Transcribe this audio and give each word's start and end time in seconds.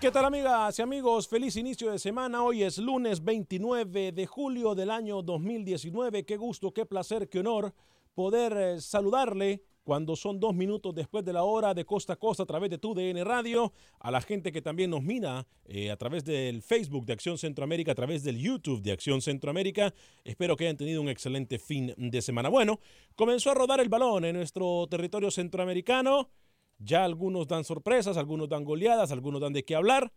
¿Qué 0.00 0.10
tal 0.10 0.24
amigas 0.24 0.78
y 0.78 0.82
amigos? 0.82 1.28
Feliz 1.28 1.56
inicio 1.56 1.92
de 1.92 1.98
semana. 1.98 2.42
Hoy 2.42 2.62
es 2.62 2.78
lunes 2.78 3.22
29 3.22 4.12
de 4.12 4.26
julio 4.26 4.74
del 4.74 4.90
año 4.90 5.20
2019. 5.20 6.24
Qué 6.24 6.38
gusto, 6.38 6.72
qué 6.72 6.86
placer, 6.86 7.28
qué 7.28 7.40
honor 7.40 7.74
poder 8.14 8.52
eh, 8.56 8.80
saludarle 8.80 9.62
cuando 9.84 10.16
son 10.16 10.40
dos 10.40 10.54
minutos 10.54 10.94
después 10.94 11.22
de 11.22 11.34
la 11.34 11.42
hora 11.42 11.74
de 11.74 11.84
costa 11.84 12.14
a 12.14 12.16
costa 12.16 12.44
a 12.44 12.46
través 12.46 12.70
de 12.70 12.78
tu 12.78 12.94
DN 12.94 13.22
Radio, 13.24 13.74
a 13.98 14.10
la 14.10 14.22
gente 14.22 14.52
que 14.52 14.62
también 14.62 14.88
nos 14.88 15.02
mira 15.02 15.46
eh, 15.66 15.90
a 15.90 15.98
través 15.98 16.24
del 16.24 16.62
Facebook 16.62 17.04
de 17.04 17.12
Acción 17.12 17.36
Centroamérica, 17.36 17.92
a 17.92 17.94
través 17.94 18.24
del 18.24 18.38
YouTube 18.38 18.80
de 18.80 18.92
Acción 18.92 19.20
Centroamérica. 19.20 19.92
Espero 20.24 20.56
que 20.56 20.64
hayan 20.64 20.78
tenido 20.78 21.02
un 21.02 21.10
excelente 21.10 21.58
fin 21.58 21.92
de 21.98 22.22
semana. 22.22 22.48
Bueno, 22.48 22.80
comenzó 23.16 23.50
a 23.50 23.54
rodar 23.54 23.80
el 23.80 23.90
balón 23.90 24.24
en 24.24 24.36
nuestro 24.36 24.86
territorio 24.88 25.30
centroamericano. 25.30 26.30
Ya 26.82 27.04
algunos 27.04 27.46
dan 27.46 27.64
sorpresas, 27.64 28.16
algunos 28.16 28.48
dan 28.48 28.64
goleadas, 28.64 29.12
algunos 29.12 29.40
dan 29.40 29.52
de 29.52 29.64
qué 29.64 29.76
hablar. 29.76 30.12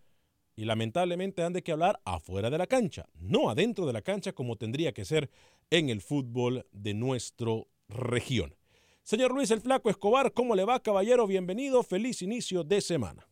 Y 0.55 0.65
lamentablemente 0.65 1.41
dan 1.41 1.51
de 1.51 1.61
qué 1.61 1.73
hablar 1.73 1.99
afuera 2.05 2.49
de 2.49 2.57
la 2.57 2.67
cancha, 2.67 3.07
no 3.19 3.49
adentro 3.49 3.87
de 3.87 3.93
la 3.93 4.03
cancha 4.03 4.33
como 4.33 4.55
tendría 4.55 4.93
que 4.93 5.03
ser 5.03 5.29
en 5.71 5.89
el 5.89 5.99
fútbol 5.99 6.65
de 6.71 6.93
nuestra 6.93 7.51
región. 7.89 8.55
Señor 9.01 9.33
Luis 9.33 9.49
el 9.51 9.61
Flaco 9.61 9.89
Escobar, 9.89 10.31
¿cómo 10.31 10.55
le 10.55 10.63
va, 10.63 10.79
caballero? 10.79 11.25
Bienvenido, 11.25 11.81
feliz 11.83 12.21
inicio 12.21 12.63
de 12.63 12.81
semana. 12.81 13.27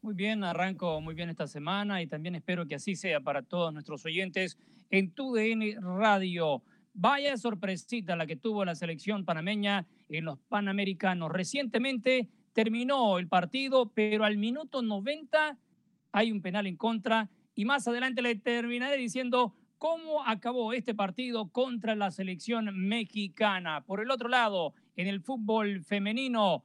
Muy 0.00 0.14
bien, 0.14 0.44
arranco 0.44 1.00
muy 1.00 1.14
bien 1.14 1.28
esta 1.28 1.46
semana 1.46 2.00
y 2.02 2.06
también 2.06 2.36
espero 2.36 2.66
que 2.66 2.76
así 2.76 2.96
sea 2.96 3.20
para 3.20 3.42
todos 3.42 3.72
nuestros 3.72 4.04
oyentes 4.04 4.58
en 4.90 5.10
TUDN 5.10 5.82
Radio. 5.98 6.62
Vaya 6.94 7.36
sorpresita 7.36 8.16
la 8.16 8.26
que 8.26 8.36
tuvo 8.36 8.64
la 8.64 8.74
selección 8.74 9.24
panameña 9.24 9.86
en 10.12 10.26
los 10.26 10.38
Panamericanos. 10.48 11.30
Recientemente 11.30 12.28
terminó 12.52 13.18
el 13.18 13.28
partido, 13.28 13.90
pero 13.94 14.24
al 14.24 14.36
minuto 14.36 14.82
90 14.82 15.58
hay 16.12 16.30
un 16.30 16.42
penal 16.42 16.66
en 16.66 16.76
contra 16.76 17.30
y 17.54 17.64
más 17.64 17.88
adelante 17.88 18.22
le 18.22 18.34
terminaré 18.36 18.96
diciendo 18.96 19.54
cómo 19.78 20.24
acabó 20.24 20.72
este 20.72 20.94
partido 20.94 21.48
contra 21.48 21.94
la 21.96 22.10
selección 22.10 22.70
mexicana. 22.88 23.84
Por 23.84 24.00
el 24.00 24.10
otro 24.10 24.28
lado, 24.28 24.74
en 24.96 25.08
el 25.08 25.20
fútbol 25.20 25.82
femenino, 25.82 26.64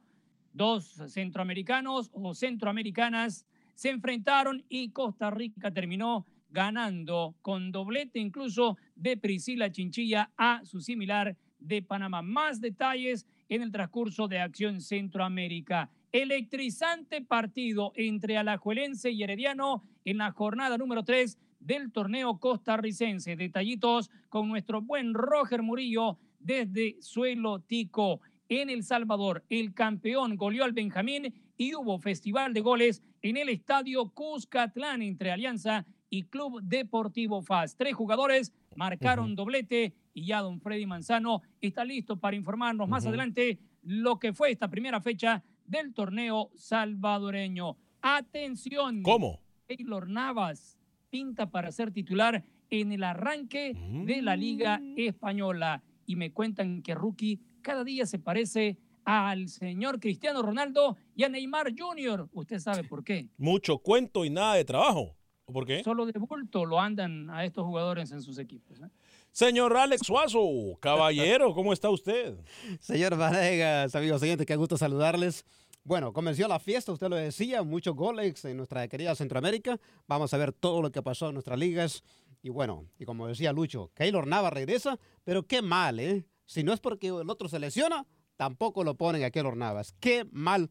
dos 0.52 1.02
centroamericanos 1.08 2.10
o 2.12 2.34
centroamericanas 2.34 3.46
se 3.74 3.90
enfrentaron 3.90 4.64
y 4.68 4.90
Costa 4.90 5.30
Rica 5.30 5.72
terminó 5.72 6.26
ganando 6.50 7.36
con 7.42 7.70
doblete 7.72 8.18
incluso 8.18 8.76
de 8.94 9.16
Priscila 9.16 9.70
Chinchilla 9.70 10.30
a 10.36 10.64
su 10.64 10.80
similar 10.80 11.36
de 11.58 11.82
Panamá. 11.82 12.22
Más 12.22 12.60
detalles 12.60 13.26
en 13.48 13.62
el 13.62 13.72
transcurso 13.72 14.28
de 14.28 14.40
Acción 14.40 14.80
Centroamérica. 14.80 15.90
electrizante 16.10 17.20
partido 17.20 17.92
entre 17.94 18.38
Alajuelense 18.38 19.10
y 19.10 19.22
Herediano 19.22 19.84
en 20.04 20.18
la 20.18 20.32
jornada 20.32 20.78
número 20.78 21.04
3 21.04 21.38
del 21.60 21.92
torneo 21.92 22.38
costarricense. 22.38 23.36
Detallitos 23.36 24.10
con 24.28 24.48
nuestro 24.48 24.80
buen 24.80 25.12
Roger 25.12 25.62
Murillo 25.62 26.18
desde 26.38 26.96
Suelo 27.00 27.60
Tico 27.60 28.20
en 28.48 28.70
El 28.70 28.84
Salvador. 28.84 29.44
El 29.50 29.74
campeón 29.74 30.36
goleó 30.36 30.64
al 30.64 30.72
Benjamín 30.72 31.34
y 31.56 31.74
hubo 31.74 31.98
festival 31.98 32.54
de 32.54 32.60
goles 32.60 33.02
en 33.20 33.36
el 33.36 33.48
estadio 33.48 34.08
Cuscatlán 34.10 35.02
entre 35.02 35.30
Alianza 35.30 35.84
y 36.08 36.24
Club 36.24 36.62
Deportivo 36.62 37.42
FAS. 37.42 37.76
Tres 37.76 37.94
jugadores 37.94 38.54
marcaron 38.76 39.34
doblete 39.34 39.94
y 40.18 40.26
ya 40.26 40.40
don 40.40 40.60
Freddy 40.60 40.84
Manzano 40.84 41.42
está 41.60 41.84
listo 41.84 42.18
para 42.18 42.34
informarnos 42.34 42.88
más 42.88 43.06
adelante 43.06 43.60
lo 43.82 44.18
que 44.18 44.32
fue 44.32 44.50
esta 44.50 44.68
primera 44.68 45.00
fecha 45.00 45.44
del 45.64 45.94
torneo 45.94 46.50
salvadoreño. 46.56 47.76
Atención. 48.02 49.02
¿Cómo? 49.02 49.40
Taylor 49.68 50.08
Navas 50.08 50.76
pinta 51.08 51.50
para 51.50 51.70
ser 51.70 51.92
titular 51.92 52.44
en 52.68 52.90
el 52.92 53.04
arranque 53.04 53.74
de 54.04 54.20
la 54.20 54.34
Liga 54.34 54.82
Española. 54.96 55.84
Y 56.04 56.16
me 56.16 56.32
cuentan 56.32 56.82
que 56.82 56.94
Rookie 56.94 57.40
cada 57.62 57.84
día 57.84 58.04
se 58.04 58.18
parece 58.18 58.76
al 59.04 59.48
señor 59.48 60.00
Cristiano 60.00 60.42
Ronaldo 60.42 60.96
y 61.14 61.22
a 61.22 61.28
Neymar 61.28 61.72
Jr. 61.78 62.28
Usted 62.32 62.58
sabe 62.58 62.82
por 62.82 63.04
qué. 63.04 63.28
Mucho 63.36 63.78
cuento 63.78 64.24
y 64.24 64.30
nada 64.30 64.54
de 64.54 64.64
trabajo. 64.64 65.14
¿Por 65.52 65.64
qué? 65.64 65.82
Solo 65.82 66.04
de 66.06 66.18
bulto 66.18 66.66
lo 66.66 66.80
andan 66.80 67.30
a 67.30 67.44
estos 67.44 67.64
jugadores 67.64 68.12
en 68.12 68.20
sus 68.20 68.38
equipos. 68.38 68.80
¿eh? 68.80 68.90
Señor 69.32 69.76
Alex 69.76 70.06
Suazo, 70.06 70.76
caballero, 70.80 71.54
¿cómo 71.54 71.72
está 71.72 71.90
usted? 71.90 72.36
Señor 72.80 73.16
Vanegas, 73.16 73.94
amigos 73.94 74.22
oyentes, 74.22 74.46
qué 74.46 74.56
gusto 74.56 74.76
saludarles. 74.76 75.44
Bueno, 75.84 76.12
comenzó 76.12 76.48
la 76.48 76.58
fiesta, 76.58 76.92
usted 76.92 77.08
lo 77.08 77.16
decía, 77.16 77.62
muchos 77.62 77.94
goles 77.94 78.44
en 78.44 78.56
nuestra 78.56 78.86
querida 78.88 79.14
Centroamérica. 79.14 79.80
Vamos 80.06 80.34
a 80.34 80.36
ver 80.36 80.52
todo 80.52 80.82
lo 80.82 80.90
que 80.90 81.02
pasó 81.02 81.28
en 81.28 81.34
nuestras 81.34 81.58
ligas. 81.58 82.02
Y 82.42 82.50
bueno, 82.50 82.84
y 82.98 83.04
como 83.04 83.26
decía 83.26 83.52
Lucho, 83.52 83.90
Keylor 83.94 84.26
Nava 84.26 84.50
regresa, 84.50 84.98
pero 85.24 85.44
qué 85.44 85.62
mal, 85.62 86.00
¿eh? 86.00 86.26
Si 86.44 86.62
no 86.62 86.72
es 86.72 86.80
porque 86.80 87.08
el 87.08 87.30
otro 87.30 87.48
se 87.48 87.58
lesiona, 87.58 88.06
tampoco 88.36 88.84
lo 88.84 88.96
ponen 88.96 89.24
a 89.24 89.30
Keylor 89.30 89.56
Navas. 89.56 89.94
Qué 90.00 90.26
mal 90.30 90.70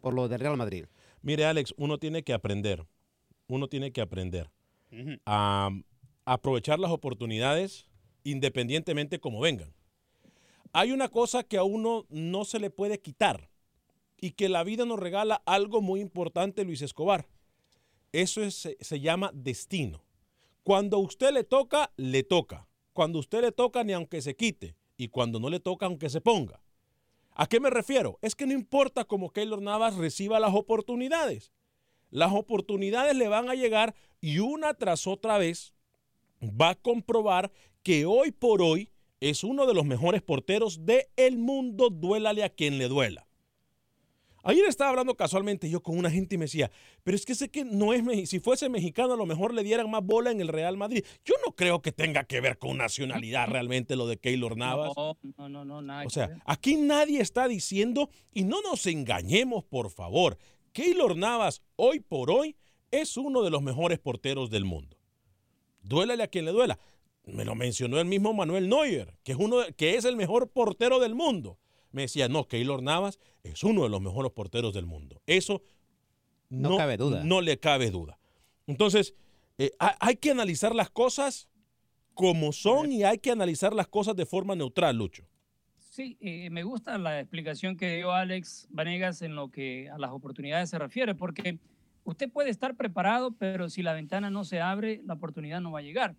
por 0.00 0.14
lo 0.14 0.28
del 0.28 0.40
Real 0.40 0.56
Madrid. 0.56 0.86
Mire, 1.20 1.44
Alex, 1.44 1.74
uno 1.76 1.98
tiene 1.98 2.22
que 2.22 2.32
aprender, 2.32 2.86
uno 3.48 3.68
tiene 3.68 3.92
que 3.92 4.00
aprender 4.00 4.50
a 5.26 5.70
aprovechar 6.24 6.78
las 6.78 6.90
oportunidades 6.90 7.88
independientemente 8.30 9.20
como 9.20 9.40
vengan. 9.40 9.72
Hay 10.72 10.92
una 10.92 11.08
cosa 11.08 11.42
que 11.44 11.56
a 11.58 11.62
uno 11.62 12.06
no 12.10 12.44
se 12.44 12.58
le 12.58 12.70
puede 12.70 13.00
quitar 13.00 13.48
y 14.20 14.32
que 14.32 14.48
la 14.48 14.64
vida 14.64 14.84
nos 14.84 14.98
regala 14.98 15.42
algo 15.46 15.80
muy 15.80 16.00
importante, 16.00 16.64
Luis 16.64 16.82
Escobar. 16.82 17.28
Eso 18.12 18.42
es- 18.42 18.54
se, 18.54 18.76
se 18.80 19.00
llama 19.00 19.30
destino. 19.32 20.04
Cuando 20.64 20.96
a 20.96 21.00
usted 21.00 21.32
le 21.32 21.44
toca, 21.44 21.92
le 21.96 22.22
toca. 22.24 22.66
Cuando 22.92 23.18
a 23.18 23.20
usted 23.20 23.42
le 23.42 23.52
toca, 23.52 23.84
ni 23.84 23.92
aunque 23.92 24.20
se 24.20 24.34
quite. 24.34 24.74
Y 24.96 25.08
cuando 25.08 25.38
no 25.38 25.48
le 25.48 25.60
toca, 25.60 25.86
aunque 25.86 26.08
se 26.10 26.20
ponga. 26.20 26.60
¿A 27.34 27.46
qué 27.46 27.60
me 27.60 27.70
refiero? 27.70 28.18
Es 28.22 28.34
que 28.34 28.46
no 28.46 28.52
importa 28.54 29.04
cómo 29.04 29.30
Keylor 29.30 29.60
Navas 29.62 29.94
reciba 29.96 30.40
las 30.40 30.54
oportunidades. 30.54 31.52
Las 32.10 32.32
oportunidades 32.32 33.14
le 33.14 33.28
van 33.28 33.50
a 33.50 33.54
llegar 33.54 33.94
y 34.20 34.38
una 34.38 34.72
tras 34.74 35.06
otra 35.06 35.36
vez 35.38 35.74
va 36.42 36.70
a 36.70 36.74
comprobar 36.74 37.52
que 37.86 38.04
hoy 38.04 38.32
por 38.32 38.62
hoy 38.62 38.90
es 39.20 39.44
uno 39.44 39.64
de 39.64 39.72
los 39.72 39.84
mejores 39.84 40.20
porteros 40.20 40.84
del 40.84 41.38
mundo, 41.38 41.88
duélale 41.88 42.42
a 42.42 42.48
quien 42.48 42.78
le 42.78 42.88
duela. 42.88 43.28
Ayer 44.42 44.64
estaba 44.66 44.90
hablando 44.90 45.14
casualmente 45.14 45.70
yo 45.70 45.80
con 45.80 45.96
una 45.96 46.10
gente 46.10 46.34
y 46.34 46.38
me 46.38 46.46
decía, 46.46 46.72
pero 47.04 47.16
es 47.16 47.24
que 47.24 47.36
sé 47.36 47.48
que 47.48 47.64
no 47.64 47.92
es 47.92 48.28
si 48.28 48.40
fuese 48.40 48.68
mexicano 48.68 49.12
a 49.12 49.16
lo 49.16 49.24
mejor 49.24 49.54
le 49.54 49.62
dieran 49.62 49.88
más 49.88 50.02
bola 50.02 50.32
en 50.32 50.40
el 50.40 50.48
Real 50.48 50.76
Madrid. 50.76 51.04
Yo 51.24 51.34
no 51.46 51.54
creo 51.54 51.80
que 51.80 51.92
tenga 51.92 52.24
que 52.24 52.40
ver 52.40 52.58
con 52.58 52.76
nacionalidad 52.76 53.46
realmente 53.46 53.94
lo 53.94 54.08
de 54.08 54.16
Keylor 54.16 54.56
Navas. 54.56 54.90
No, 54.96 55.16
no, 55.38 55.48
no, 55.48 55.64
no, 55.64 55.80
nada 55.80 56.06
O 56.06 56.10
sea, 56.10 56.42
aquí 56.44 56.74
nadie 56.74 57.20
está 57.20 57.46
diciendo, 57.46 58.10
y 58.34 58.42
no 58.42 58.62
nos 58.62 58.84
engañemos, 58.88 59.62
por 59.62 59.90
favor, 59.90 60.38
Keylor 60.72 61.16
Navas 61.16 61.62
hoy 61.76 62.00
por 62.00 62.32
hoy 62.32 62.56
es 62.90 63.16
uno 63.16 63.44
de 63.44 63.50
los 63.50 63.62
mejores 63.62 64.00
porteros 64.00 64.50
del 64.50 64.64
mundo. 64.64 64.96
Duélale 65.82 66.24
a 66.24 66.26
quien 66.26 66.46
le 66.46 66.50
duela. 66.50 66.80
Me 67.26 67.44
lo 67.44 67.54
mencionó 67.56 67.98
el 68.00 68.06
mismo 68.06 68.32
Manuel 68.32 68.68
Neuer, 68.68 69.14
que 69.24 69.32
es, 69.32 69.38
uno, 69.38 69.58
de- 69.58 69.72
que 69.74 69.96
es 69.96 70.04
el 70.04 70.16
mejor 70.16 70.48
portero 70.48 71.00
del 71.00 71.14
mundo. 71.14 71.58
Me 71.90 72.02
decía, 72.02 72.28
no, 72.28 72.46
Keylor 72.46 72.82
Navas 72.82 73.18
es 73.42 73.64
uno 73.64 73.82
de 73.82 73.88
los 73.88 74.00
mejores 74.00 74.30
porteros 74.32 74.72
del 74.74 74.86
mundo. 74.86 75.20
Eso 75.26 75.62
No 76.48 76.76
cabe 76.76 76.96
duda. 76.96 77.24
No 77.24 77.40
le 77.40 77.58
cabe 77.58 77.90
duda. 77.90 78.18
Entonces, 78.68 79.14
eh, 79.58 79.72
ha- 79.80 79.96
hay 79.98 80.16
que 80.16 80.30
analizar 80.30 80.74
las 80.74 80.90
cosas 80.90 81.48
como 82.14 82.52
son 82.52 82.92
y 82.92 83.02
hay 83.02 83.18
que 83.18 83.32
analizar 83.32 83.74
las 83.74 83.88
cosas 83.88 84.14
de 84.14 84.24
forma 84.24 84.54
neutral, 84.54 84.96
Lucho. 84.96 85.24
Sí, 85.78 86.16
eh, 86.20 86.48
me 86.50 86.62
gusta 86.62 86.96
la 86.98 87.18
explicación 87.20 87.76
que 87.76 87.96
dio 87.96 88.12
Alex 88.12 88.68
Vanegas 88.70 89.22
en 89.22 89.34
lo 89.34 89.50
que 89.50 89.88
a 89.90 89.98
las 89.98 90.10
oportunidades 90.12 90.70
se 90.70 90.78
refiere, 90.78 91.14
porque 91.14 91.58
usted 92.04 92.30
puede 92.30 92.50
estar 92.50 92.76
preparado, 92.76 93.32
pero 93.32 93.68
si 93.68 93.82
la 93.82 93.94
ventana 93.94 94.30
no 94.30 94.44
se 94.44 94.60
abre, 94.60 95.00
la 95.04 95.14
oportunidad 95.14 95.60
no 95.60 95.72
va 95.72 95.80
a 95.80 95.82
llegar. 95.82 96.14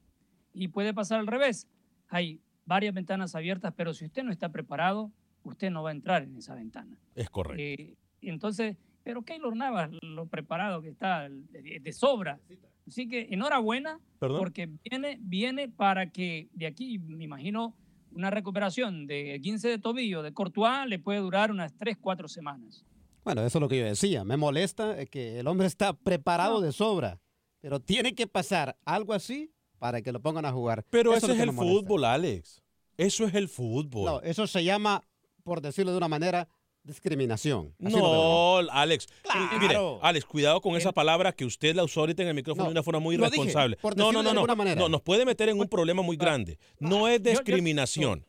Y 0.57 0.69
puede 0.69 0.94
pasar 0.94 1.19
al 1.19 1.27
revés. 1.27 1.68
Hay 2.09 2.42
varias 2.65 2.94
ventanas 2.94 3.36
abiertas, 3.36 3.74
pero 3.77 3.94
si 3.94 4.06
usted 4.06 4.24
no 4.24 4.31
está 4.31 4.50
preparado, 4.50 5.12
usted 5.44 5.69
no 5.69 5.83
va 5.83 5.89
a 5.89 5.94
entrar 5.94 6.24
en 6.24 6.36
esa 6.36 6.56
ventana. 6.56 6.98
Es 7.15 7.30
correcto. 7.30 7.62
Eh, 7.62 7.95
entonces, 8.21 8.75
pero 9.04 9.21
Keylor 9.21 9.56
Navas, 9.56 9.92
lo 10.01 10.25
preparado 10.25 10.81
que 10.81 10.89
está, 10.89 11.30
de, 11.30 11.80
de 11.80 11.94
sobra. 11.94 12.39
Así 12.88 13.07
que 13.07 13.27
enhorabuena, 13.30 14.00
¿Perdón? 14.19 14.39
porque 14.39 14.69
viene, 14.83 15.19
viene 15.21 15.69
para 15.69 16.12
que 16.12 16.50
de 16.54 16.65
aquí, 16.65 16.98
me 16.98 17.25
imagino, 17.25 17.75
una 18.12 18.31
recuperación 18.31 19.06
de 19.06 19.39
15 19.44 19.68
de 19.68 19.77
tobillo 19.77 20.24
de 20.24 20.33
Courtois 20.33 20.88
le 20.88 20.98
puede 20.98 21.19
durar 21.19 21.51
unas 21.51 21.74
3, 21.75 21.98
4 22.01 22.27
semanas. 22.27 22.83
Bueno, 23.24 23.45
eso 23.45 23.59
es 23.59 23.62
lo 23.62 23.68
que 23.69 23.77
yo 23.77 23.86
decía. 23.86 24.24
Me 24.24 24.38
molesta 24.38 25.06
que 25.06 25.39
el 25.39 25.48
hombre 25.48 25.68
está 25.68 25.94
preparado 25.94 26.62
de 26.62 26.71
sobra, 26.71 27.19
pero 27.59 27.80
tiene 27.80 28.15
que 28.15 28.25
pasar 28.25 28.77
algo 28.86 29.13
así 29.13 29.51
para 29.79 30.01
que 30.01 30.12
lo 30.12 30.21
pongan 30.21 30.45
a 30.45 30.51
jugar. 30.51 30.85
Pero 30.89 31.13
Eso 31.13 31.27
ese 31.27 31.35
es 31.35 31.41
el 31.41 31.53
fútbol, 31.53 32.06
Alex. 32.06 32.62
Eso 32.97 33.25
es 33.25 33.35
el 33.35 33.47
fútbol. 33.47 34.06
No, 34.06 34.21
eso 34.21 34.47
se 34.47 34.63
llama, 34.63 35.03
por 35.44 35.62
decirlo 35.62 35.91
de 35.91 35.97
una 35.97 36.07
manera, 36.07 36.47
discriminación. 36.83 37.75
Así. 37.83 37.95
No, 37.95 38.57
Alex. 38.71 39.07
Claro. 39.21 39.59
Mire, 39.59 39.77
Alex, 40.01 40.25
cuidado 40.25 40.62
con 40.62 40.75
esa 40.75 40.91
palabra 40.91 41.31
que 41.31 41.45
usted 41.45 41.75
la 41.75 41.83
usó 41.83 41.99
ahorita 41.99 42.23
en 42.23 42.30
el 42.30 42.33
micrófono 42.33 42.63
No, 42.63 42.69
de 42.69 42.71
una 42.71 42.83
forma 42.83 42.99
muy 42.99 43.18
dije, 43.18 43.28
irresponsable. 43.28 43.78
por 43.78 43.95
no, 43.95 44.11
no, 44.11 44.23
no, 44.23 44.30
de 44.30 44.47
no. 44.47 44.56
manera. 44.56 44.81
No, 44.81 44.90
nos 44.90 45.01
puede 45.01 45.25
meter 45.25 45.49
en 45.49 45.59
un 45.59 45.68
problema 45.68 46.01
muy 46.01 46.18
grande. 46.18 46.57
No 46.80 47.07
es 47.07 47.21
discriminación. 47.21 48.25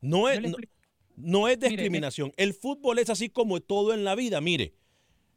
No 0.00 0.28
es, 0.28 0.40
no, 1.16 1.48
es 1.48 1.60
discriminación. 1.60 2.32
El 2.36 2.54
fútbol 2.54 2.98
es 2.98 3.10
así 3.10 3.28
como 3.28 3.60
todo 3.60 3.92
en 3.92 4.04
la 4.04 4.14
vida. 4.14 4.40
Mire, 4.40 4.74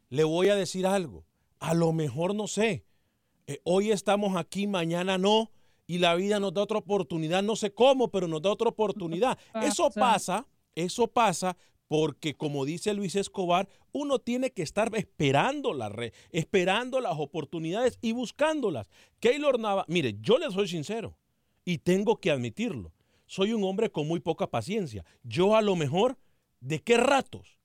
le 0.10 0.24
voy 0.24 0.50
a 0.50 0.56
decir 0.56 0.88
algo. 0.88 1.26
A 1.60 1.74
lo 1.74 1.94
mejor 1.94 2.34
no 2.34 2.48
sé. 2.48 2.86
Eh, 3.48 3.60
hoy 3.64 3.92
estamos 3.92 4.38
aquí, 4.38 4.66
mañana 4.68 5.18
no. 5.18 5.52
Y 5.92 5.98
la 5.98 6.16
vida 6.16 6.40
nos 6.40 6.54
da 6.54 6.62
otra 6.62 6.78
oportunidad. 6.78 7.44
No 7.44 7.58
sé 7.58 7.74
cómo, 7.74 8.08
pero 8.10 8.26
nos 8.28 8.42
da 8.42 8.50
otra 8.50 8.70
oportunidad. 8.70 9.38
Eso 9.62 9.90
pasa. 9.92 10.48
eso 10.74 11.08
pasa 11.08 11.58
porque, 11.90 12.34
como 12.34 12.64
dice 12.64 12.94
Luis 12.94 13.16
Escobar, 13.18 13.68
uno 13.92 14.18
tiene 14.20 14.52
que 14.52 14.62
estar 14.64 14.90
esperando, 14.96 15.74
la 15.74 15.90
re- 15.90 16.14
esperando 16.30 17.02
las 17.02 17.16
oportunidades 17.20 18.00
y 18.02 18.14
buscándolas. 18.14 18.90
Keylor 19.20 19.60
Nava, 19.60 19.84
mire, 19.90 20.16
yo 20.22 20.38
le 20.38 20.50
soy 20.50 20.70
sincero 20.70 21.18
y 21.66 21.80
tengo 21.80 22.22
que 22.22 22.32
admitirlo. 22.32 22.94
Soy 23.26 23.52
un 23.52 23.66
hombre 23.66 23.92
con 23.92 24.08
muy 24.08 24.22
poca 24.22 24.48
paciencia. 24.48 25.04
Yo 25.24 25.58
a 25.58 25.62
lo 25.62 25.76
mejor, 25.76 26.18
¿de 26.62 26.80
qué 26.80 26.96
ratos? 26.96 27.60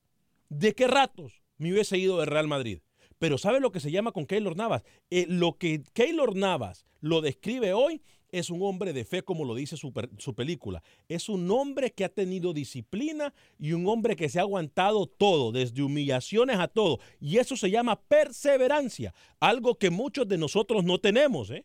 ¿De 0.48 0.74
qué 0.74 0.88
ratos 0.88 1.44
me 1.58 1.72
hubiese 1.72 1.96
ido 1.96 2.18
de 2.18 2.26
Real 2.26 2.48
Madrid? 2.48 2.80
Pero 3.18 3.38
¿sabe 3.38 3.60
lo 3.60 3.70
que 3.70 3.78
se 3.80 3.92
llama 3.92 4.10
con 4.10 4.26
Keylor 4.26 4.56
Navas? 4.56 4.82
Eh, 5.10 5.26
lo 5.28 5.56
que 5.56 5.84
Keylor 5.92 6.34
Navas 6.34 6.84
lo 7.00 7.20
describe 7.20 7.72
hoy 7.72 8.02
es 8.32 8.50
un 8.50 8.62
hombre 8.62 8.92
de 8.92 9.04
fe, 9.04 9.22
como 9.22 9.44
lo 9.44 9.54
dice 9.54 9.76
su, 9.76 9.92
per- 9.92 10.10
su 10.18 10.34
película. 10.34 10.82
Es 11.08 11.28
un 11.28 11.50
hombre 11.50 11.90
que 11.92 12.04
ha 12.04 12.08
tenido 12.08 12.52
disciplina 12.52 13.32
y 13.58 13.72
un 13.72 13.86
hombre 13.88 14.16
que 14.16 14.28
se 14.28 14.38
ha 14.38 14.42
aguantado 14.42 15.06
todo, 15.06 15.52
desde 15.52 15.82
humillaciones 15.82 16.58
a 16.58 16.68
todo. 16.68 16.98
Y 17.20 17.38
eso 17.38 17.56
se 17.56 17.70
llama 17.70 18.00
perseverancia, 18.00 19.14
algo 19.40 19.76
que 19.76 19.90
muchos 19.90 20.26
de 20.28 20.38
nosotros 20.38 20.84
no 20.84 20.98
tenemos. 20.98 21.50
¿eh? 21.50 21.64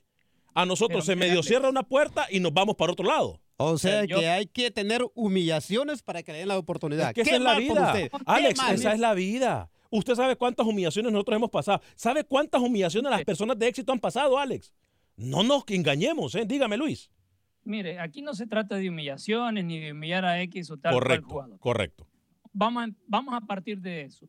A 0.53 0.65
nosotros 0.65 1.05
Pero 1.05 1.05
se 1.05 1.15
medio 1.15 1.43
cierra 1.43 1.69
una 1.69 1.83
puerta 1.83 2.27
y 2.29 2.39
nos 2.39 2.53
vamos 2.53 2.75
para 2.75 2.91
otro 2.91 3.05
lado. 3.05 3.39
O 3.57 3.77
sea, 3.77 4.05
yo- 4.05 4.19
que 4.19 4.27
hay 4.27 4.47
que 4.47 4.71
tener 4.71 5.01
humillaciones 5.13 6.01
para 6.01 6.23
que 6.23 6.31
le 6.31 6.39
den 6.39 6.47
la 6.47 6.57
oportunidad. 6.57 7.09
Es 7.09 7.13
que 7.15 7.23
¡Qué 7.23 7.29
esa 7.29 7.35
es 7.37 7.41
la 7.41 7.57
vida. 7.59 7.93
Alex, 8.25 8.57
mal! 8.57 8.75
esa 8.75 8.93
es 8.93 8.99
la 8.99 9.13
vida. 9.13 9.69
Usted 9.89 10.15
sabe 10.15 10.35
cuántas 10.35 10.65
humillaciones 10.65 11.11
nosotros 11.11 11.35
hemos 11.35 11.49
pasado. 11.49 11.81
¿Sabe 11.95 12.23
cuántas 12.23 12.61
humillaciones 12.61 13.11
las 13.11 13.23
personas 13.23 13.59
de 13.59 13.67
éxito 13.67 13.91
han 13.91 13.99
pasado, 13.99 14.37
Alex? 14.37 14.73
No 15.21 15.43
nos 15.43 15.63
engañemos, 15.67 16.33
¿eh? 16.35 16.45
Dígame, 16.47 16.77
Luis. 16.77 17.11
Mire, 17.63 17.99
aquí 17.99 18.23
no 18.23 18.33
se 18.33 18.47
trata 18.47 18.75
de 18.75 18.89
humillaciones 18.89 19.63
ni 19.63 19.79
de 19.79 19.91
humillar 19.91 20.25
a 20.25 20.41
X 20.41 20.71
o 20.71 20.77
tal 20.77 20.93
cual 20.93 21.03
correcto, 21.03 21.27
jugador. 21.27 21.59
correcto. 21.59 22.07
Vamos 22.53 22.83
a, 22.83 22.87
vamos 23.07 23.33
a 23.35 23.41
partir 23.41 23.79
de 23.79 24.01
eso. 24.01 24.27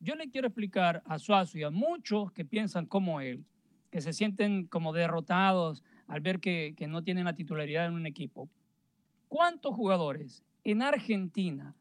yo 0.00 0.14
le 0.14 0.30
quiero 0.30 0.48
explicar 0.48 1.02
a 1.04 1.18
Suazo 1.18 1.58
y 1.58 1.62
a 1.62 1.70
muchos 1.70 2.32
que 2.32 2.44
piensan 2.44 2.86
como 2.86 3.20
él, 3.20 3.44
que 3.90 4.00
se 4.00 4.12
sienten 4.12 4.66
como 4.66 4.92
derrotados 4.92 5.84
al 6.06 6.20
ver 6.22 6.40
que, 6.40 6.74
que 6.76 6.88
no 6.88 7.04
tienen 7.04 7.26
la 7.26 7.34
titularidad 7.34 7.86
en 7.86 7.92
un 7.92 8.06
equipo. 8.06 8.48
¿Cuántos 9.28 9.74
jugadores 9.74 10.42
en 10.64 10.82
Argentina 10.82 11.76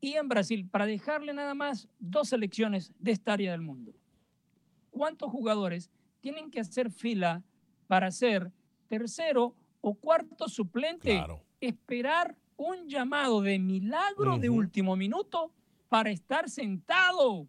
y 0.00 0.12
en 0.14 0.28
Brasil, 0.28 0.68
para 0.70 0.84
dejarle 0.84 1.32
nada 1.32 1.54
más 1.54 1.88
dos 1.98 2.28
selecciones 2.28 2.92
de 2.98 3.12
esta 3.12 3.32
área 3.32 3.52
del 3.52 3.62
mundo, 3.62 3.94
cuántos 4.90 5.30
jugadores 5.30 5.90
tienen 6.20 6.50
que 6.50 6.60
hacer 6.60 6.90
fila 6.90 7.42
para 7.86 8.10
ser 8.10 8.52
tercero 8.88 9.54
o 9.80 9.94
cuarto 9.94 10.48
suplente? 10.48 11.16
Claro. 11.16 11.42
Esperar 11.60 12.36
un 12.56 12.88
llamado 12.88 13.40
de 13.40 13.58
milagro 13.58 14.38
de 14.38 14.48
último 14.48 14.96
minuto 14.96 15.52
para 15.88 16.10
estar 16.10 16.48
sentado. 16.48 17.48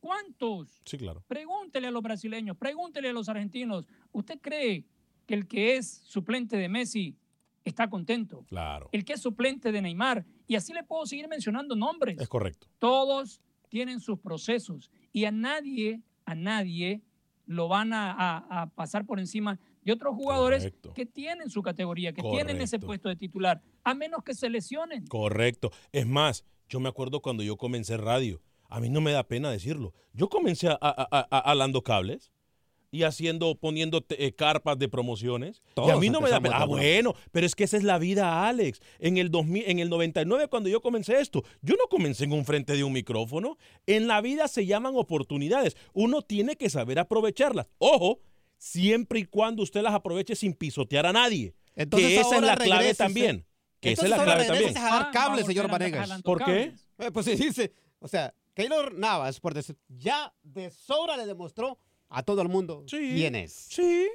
¿Cuántos? 0.00 0.80
Sí, 0.84 0.96
claro. 0.96 1.24
Pregúntele 1.26 1.88
a 1.88 1.90
los 1.90 2.02
brasileños, 2.02 2.56
pregúntele 2.56 3.08
a 3.08 3.12
los 3.12 3.28
argentinos. 3.28 3.84
¿Usted 4.12 4.38
cree 4.40 4.84
que 5.26 5.34
el 5.34 5.46
que 5.46 5.76
es 5.76 6.00
suplente 6.04 6.56
de 6.56 6.68
Messi 6.68 7.16
está 7.64 7.90
contento? 7.90 8.44
Claro. 8.48 8.88
El 8.92 9.04
que 9.04 9.14
es 9.14 9.20
suplente 9.20 9.72
de 9.72 9.82
Neymar. 9.82 10.24
Y 10.46 10.56
así 10.56 10.72
le 10.72 10.84
puedo 10.84 11.04
seguir 11.04 11.28
mencionando 11.28 11.74
nombres. 11.74 12.18
Es 12.20 12.28
correcto. 12.28 12.68
Todos 12.78 13.40
tienen 13.68 14.00
sus 14.00 14.18
procesos 14.18 14.90
y 15.12 15.24
a 15.24 15.30
nadie, 15.30 16.02
a 16.24 16.34
nadie 16.34 17.02
lo 17.48 17.66
van 17.66 17.92
a, 17.92 18.12
a- 18.12 18.62
a 18.62 18.66
pasar 18.68 19.04
por 19.04 19.18
encima 19.18 19.58
de 19.82 19.92
otros 19.92 20.14
jugadores 20.14 20.64
Correcto. 20.64 20.92
que 20.94 21.06
tienen 21.06 21.50
su 21.50 21.62
categoría, 21.62 22.12
que 22.12 22.22
tienen 22.22 22.60
ese 22.60 22.78
puesto 22.78 23.08
de 23.08 23.16
titular, 23.16 23.60
a 23.84 23.94
menos 23.94 24.22
que 24.22 24.34
se 24.34 24.48
lesionen. 24.50 25.06
Correcto. 25.06 25.70
Es 25.92 26.06
más, 26.06 26.44
yo 26.68 26.78
me 26.78 26.88
acuerdo 26.90 27.20
cuando 27.22 27.42
yo 27.42 27.56
comencé 27.56 27.96
radio. 27.96 28.40
A 28.68 28.80
mí 28.80 28.90
no 28.90 29.00
me 29.00 29.12
da 29.12 29.24
pena 29.26 29.50
decirlo. 29.50 29.94
Yo 30.12 30.28
comencé 30.28 30.68
a- 30.68 30.76
alando 30.78 31.82
cables 31.82 32.30
y 32.90 33.02
haciendo, 33.02 33.54
poniendo 33.54 34.04
eh, 34.10 34.32
carpas 34.32 34.78
de 34.78 34.88
promociones. 34.88 35.58
y 35.58 35.70
a 35.70 35.74
Todos 35.74 36.00
mí 36.00 36.10
no 36.10 36.20
me 36.20 36.30
da. 36.30 36.40
Ah, 36.52 36.64
bueno, 36.64 37.14
pero 37.32 37.46
es 37.46 37.54
que 37.54 37.64
esa 37.64 37.76
es 37.76 37.84
la 37.84 37.98
vida, 37.98 38.48
Alex. 38.48 38.80
En 38.98 39.18
el, 39.18 39.30
2000, 39.30 39.64
en 39.66 39.78
el 39.78 39.90
99, 39.90 40.48
cuando 40.48 40.68
yo 40.68 40.80
comencé 40.80 41.20
esto, 41.20 41.42
yo 41.60 41.74
no 41.76 41.88
comencé 41.88 42.24
en 42.24 42.32
un 42.32 42.44
frente 42.44 42.74
de 42.74 42.84
un 42.84 42.92
micrófono. 42.92 43.58
En 43.86 44.06
la 44.06 44.20
vida 44.20 44.48
se 44.48 44.66
llaman 44.66 44.94
oportunidades. 44.96 45.76
Uno 45.92 46.22
tiene 46.22 46.56
que 46.56 46.70
saber 46.70 46.98
aprovecharlas. 46.98 47.66
Ojo, 47.78 48.20
siempre 48.56 49.20
y 49.20 49.24
cuando 49.24 49.62
usted 49.62 49.82
las 49.82 49.94
aproveche 49.94 50.34
sin 50.34 50.54
pisotear 50.54 51.06
a 51.06 51.12
nadie. 51.12 51.54
Entonces 51.76 52.08
que 52.08 52.20
esa 52.20 52.36
es 52.36 52.42
la 52.42 52.56
clave 52.56 52.94
también. 52.94 53.46
Que 53.80 53.92
esa 53.92 54.04
es 54.04 54.10
la 54.10 54.24
clave 54.24 54.46
también. 54.46 54.76
a 54.76 54.80
jalar 54.80 55.02
Ah, 55.02 55.10
cables, 55.12 55.28
vamos 55.28 55.42
a 55.42 55.46
señor 55.46 55.70
Vanegas. 55.70 56.22
¿Por 56.22 56.44
qué? 56.44 56.72
Eh, 56.98 57.10
pues 57.12 57.26
se 57.26 57.36
dice, 57.36 57.72
o 58.00 58.08
sea, 58.08 58.34
Keylor 58.54 58.92
Navas, 58.94 59.38
por 59.38 59.54
decir, 59.54 59.78
ya 59.88 60.34
de 60.42 60.70
sobra 60.70 61.16
le 61.16 61.26
demostró 61.26 61.78
a 62.08 62.22
todo 62.22 62.42
el 62.42 62.48
mundo 62.48 62.84
Sí. 62.86 62.96
quién 63.14 63.34
es. 63.34 63.52
Sí. 63.52 64.08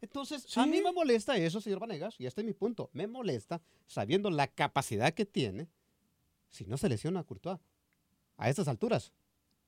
Entonces, 0.00 0.42
Sí. 0.46 0.60
a 0.60 0.66
mí 0.66 0.80
me 0.80 0.92
molesta 0.92 1.36
eso, 1.36 1.60
señor 1.60 1.80
Vanegas, 1.80 2.14
y 2.20 2.26
este 2.26 2.42
es 2.42 2.46
mi 2.46 2.52
punto. 2.54 2.88
Me 2.92 3.06
molesta 3.06 3.60
sabiendo 3.86 4.30
la 4.30 4.46
capacidad 4.46 5.12
que 5.12 5.24
tiene 5.26 5.68
si 6.50 6.64
no 6.66 6.76
se 6.78 6.88
lesiona 6.88 7.20
a 7.20 7.24
Courtois. 7.24 7.58
A 8.36 8.48
estas 8.48 8.68
alturas, 8.68 9.12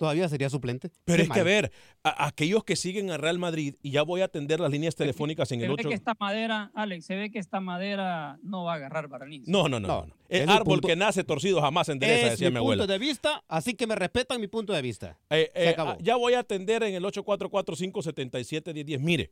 todavía 0.00 0.26
sería 0.30 0.48
suplente. 0.48 0.90
Pero 1.04 1.18
Qué 1.18 1.22
es 1.24 1.28
que, 1.28 1.40
a 1.40 1.42
ver, 1.42 1.70
a- 2.02 2.26
aquellos 2.26 2.64
que 2.64 2.74
siguen 2.74 3.10
a 3.10 3.18
Real 3.18 3.38
Madrid, 3.38 3.74
y 3.82 3.90
ya 3.90 4.02
voy 4.02 4.22
a 4.22 4.24
atender 4.24 4.58
las 4.58 4.70
líneas 4.70 4.96
telefónicas 4.96 5.52
en 5.52 5.60
Se 5.60 5.66
el 5.66 5.70
ve 5.72 5.74
8. 5.80 5.88
que 5.90 5.94
esta 5.94 6.16
madera, 6.18 6.70
Alex, 6.74 7.04
se 7.04 7.16
ve 7.16 7.30
que 7.30 7.38
esta 7.38 7.60
madera 7.60 8.38
no 8.42 8.64
va 8.64 8.72
a 8.72 8.76
agarrar 8.76 9.08
barniz. 9.08 9.46
No, 9.46 9.68
no, 9.68 9.78
no. 9.78 9.88
No. 9.88 10.06
El 10.30 10.48
árbol 10.48 10.76
punto- 10.80 10.88
que 10.88 10.96
nace 10.96 11.22
torcido 11.22 11.60
jamás 11.60 11.86
se 11.88 11.92
endereza, 11.92 12.26
Es 12.26 12.30
decía 12.32 12.48
mi 12.50 12.58
mi 12.58 12.64
punto 12.64 12.86
de 12.86 12.98
vista, 12.98 13.44
así 13.46 13.74
que 13.74 13.86
me 13.86 13.94
respetan 13.94 14.40
mi 14.40 14.46
punto 14.48 14.72
de 14.72 14.80
vista. 14.80 15.18
Eh, 15.28 15.50
Se 15.54 15.64
eh, 15.64 15.68
acabó. 15.68 15.90
ah, 15.90 15.98
ya 16.00 16.16
voy 16.16 16.32
a 16.32 16.38
atender 16.38 16.82
en 16.82 16.94
el 16.94 17.04
844-577-1010. 17.04 18.98
Mire, 19.00 19.30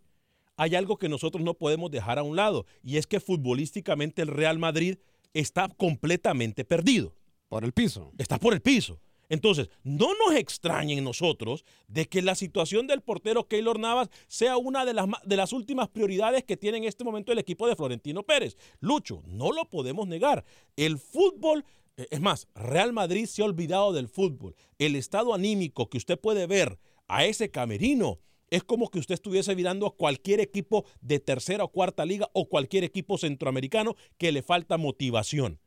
hay 0.56 0.74
algo 0.74 0.98
que 0.98 1.08
nosotros 1.08 1.42
no 1.42 1.54
podemos 1.54 1.90
dejar 1.90 2.18
a 2.18 2.22
un 2.22 2.36
lado, 2.36 2.66
y 2.82 2.96
es 2.98 3.06
que 3.06 3.20
futbolísticamente 3.20 4.22
el 4.22 4.28
Real 4.28 4.58
Madrid 4.58 4.96
está 5.32 5.68
completamente 5.68 6.64
perdido. 6.64 7.14
Por 7.48 7.64
el 7.64 7.72
piso. 7.72 8.12
está 8.18 8.38
por 8.38 8.52
el 8.52 8.60
piso. 8.60 9.00
Entonces, 9.28 9.68
no 9.82 10.08
nos 10.14 10.36
extrañen 10.36 11.04
nosotros 11.04 11.64
de 11.86 12.06
que 12.08 12.22
la 12.22 12.34
situación 12.34 12.86
del 12.86 13.02
portero 13.02 13.46
Keylor 13.46 13.78
Navas 13.78 14.08
sea 14.26 14.56
una 14.56 14.84
de 14.84 14.94
las, 14.94 15.06
de 15.24 15.36
las 15.36 15.52
últimas 15.52 15.88
prioridades 15.88 16.44
que 16.44 16.56
tiene 16.56 16.78
en 16.78 16.84
este 16.84 17.04
momento 17.04 17.32
el 17.32 17.38
equipo 17.38 17.66
de 17.66 17.76
Florentino 17.76 18.22
Pérez. 18.22 18.56
Lucho, 18.80 19.22
no 19.26 19.52
lo 19.52 19.68
podemos 19.68 20.08
negar. 20.08 20.44
El 20.76 20.98
fútbol, 20.98 21.64
eh, 21.96 22.06
es 22.10 22.20
más, 22.20 22.48
Real 22.54 22.92
Madrid 22.92 23.26
se 23.26 23.42
ha 23.42 23.46
olvidado 23.46 23.92
del 23.92 24.08
fútbol. 24.08 24.54
El 24.78 24.96
estado 24.96 25.34
anímico 25.34 25.88
que 25.88 25.98
usted 25.98 26.18
puede 26.18 26.46
ver 26.46 26.78
a 27.06 27.24
ese 27.24 27.50
camerino 27.50 28.18
es 28.50 28.64
como 28.64 28.88
que 28.90 28.98
usted 28.98 29.14
estuviese 29.14 29.54
mirando 29.54 29.86
a 29.86 29.94
cualquier 29.94 30.40
equipo 30.40 30.86
de 31.00 31.20
tercera 31.20 31.64
o 31.64 31.68
cuarta 31.68 32.04
liga 32.04 32.30
o 32.32 32.48
cualquier 32.48 32.84
equipo 32.84 33.18
centroamericano 33.18 33.94
que 34.16 34.32
le 34.32 34.42
falta 34.42 34.78
motivación. 34.78 35.60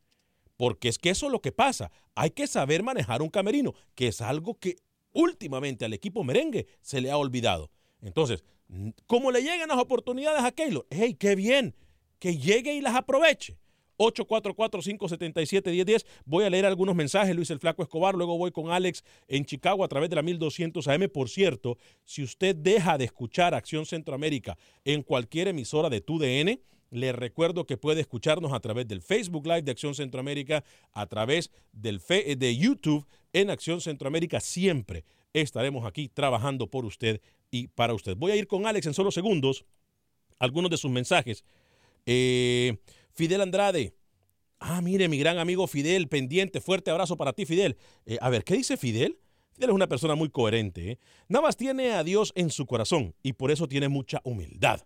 Porque 0.61 0.89
es 0.89 0.99
que 0.99 1.09
eso 1.09 1.25
es 1.25 1.31
lo 1.31 1.41
que 1.41 1.51
pasa. 1.51 1.91
Hay 2.13 2.29
que 2.29 2.45
saber 2.45 2.83
manejar 2.83 3.23
un 3.23 3.29
camerino, 3.29 3.73
que 3.95 4.09
es 4.09 4.21
algo 4.21 4.59
que 4.59 4.75
últimamente 5.11 5.85
al 5.85 5.93
equipo 5.93 6.23
merengue 6.23 6.67
se 6.81 7.01
le 7.01 7.09
ha 7.09 7.17
olvidado. 7.17 7.71
Entonces, 7.99 8.43
como 9.07 9.31
le 9.31 9.41
llegan 9.41 9.69
las 9.69 9.79
oportunidades 9.79 10.43
a 10.43 10.51
Keylor, 10.51 10.85
hey, 10.91 11.15
qué 11.15 11.33
bien, 11.33 11.73
que 12.19 12.37
llegue 12.37 12.75
y 12.75 12.81
las 12.81 12.93
aproveche. 12.93 13.57
844-577-1010. 13.97 16.05
Voy 16.25 16.43
a 16.43 16.51
leer 16.51 16.67
algunos 16.67 16.93
mensajes, 16.93 17.35
Luis 17.35 17.49
el 17.49 17.57
Flaco 17.57 17.81
Escobar. 17.81 18.13
Luego 18.13 18.37
voy 18.37 18.51
con 18.51 18.69
Alex 18.69 19.03
en 19.27 19.45
Chicago 19.45 19.83
a 19.83 19.87
través 19.87 20.11
de 20.11 20.15
la 20.15 20.21
1200 20.21 20.87
AM. 20.87 21.09
Por 21.09 21.29
cierto, 21.29 21.79
si 22.05 22.21
usted 22.21 22.55
deja 22.55 22.99
de 22.99 23.05
escuchar 23.05 23.55
Acción 23.55 23.87
Centroamérica 23.87 24.59
en 24.85 25.01
cualquier 25.01 25.47
emisora 25.47 25.89
de 25.89 26.01
TUDN, 26.01 26.61
le 26.91 27.12
recuerdo 27.13 27.65
que 27.65 27.77
puede 27.77 28.01
escucharnos 28.01 28.53
a 28.53 28.60
través 28.60 28.88
del 28.88 29.01
Facebook 29.01 29.48
Live 29.48 29.63
de 29.63 29.71
Acción 29.71 29.95
Centroamérica, 29.95 30.63
a 30.91 31.07
través 31.07 31.50
del 31.71 32.00
fe- 32.00 32.36
de 32.36 32.55
YouTube 32.55 33.07
en 33.33 33.50
Acción 33.50 33.81
Centroamérica. 33.81 34.39
Siempre 34.39 35.05
estaremos 35.33 35.86
aquí 35.86 36.10
trabajando 36.10 36.67
por 36.69 36.86
usted 36.86 37.21
y 37.50 37.67
para 37.69 37.93
usted. 37.93 38.15
Voy 38.17 38.31
a 38.31 38.36
ir 38.36 38.45
con 38.45 38.67
Alex 38.67 38.86
en 38.88 38.93
solo 38.93 39.10
segundos. 39.12 39.65
Algunos 40.38 40.69
de 40.69 40.77
sus 40.77 40.91
mensajes. 40.91 41.43
Eh, 42.05 42.77
Fidel 43.13 43.41
Andrade. 43.41 43.93
Ah, 44.60 44.81
mire, 44.81 45.07
mi 45.07 45.17
gran 45.17 45.38
amigo 45.39 45.67
Fidel, 45.67 46.07
pendiente. 46.07 46.62
Fuerte 46.62 46.91
abrazo 46.91 47.15
para 47.15 47.33
ti, 47.33 47.45
Fidel. 47.45 47.77
Eh, 48.05 48.17
a 48.21 48.29
ver, 48.29 48.43
¿qué 48.43 48.55
dice 48.55 48.75
Fidel? 48.77 49.17
Fidel 49.53 49.69
es 49.69 49.75
una 49.75 49.88
persona 49.88 50.15
muy 50.15 50.29
coherente. 50.29 50.91
¿eh? 50.91 51.00
Nada 51.29 51.43
más 51.43 51.57
tiene 51.57 51.91
a 51.93 52.03
Dios 52.03 52.31
en 52.36 52.50
su 52.50 52.65
corazón 52.65 53.15
y 53.24 53.33
por 53.33 53.50
eso 53.51 53.67
tiene 53.67 53.88
mucha 53.88 54.19
humildad. 54.24 54.81